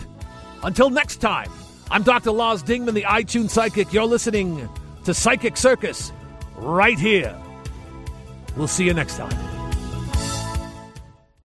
Until 0.64 0.90
next 0.90 1.18
time, 1.18 1.48
I'm 1.88 2.02
Dr. 2.02 2.32
Lars 2.32 2.64
Dingman, 2.64 2.94
the 2.94 3.04
iTunes 3.04 3.50
Psychic. 3.50 3.92
You're 3.92 4.06
listening 4.06 4.68
to 5.04 5.14
Psychic 5.14 5.56
Circus 5.56 6.12
right 6.56 6.98
here. 6.98 7.32
We'll 8.56 8.66
see 8.66 8.86
you 8.86 8.94
next 8.94 9.18
time. 9.18 9.51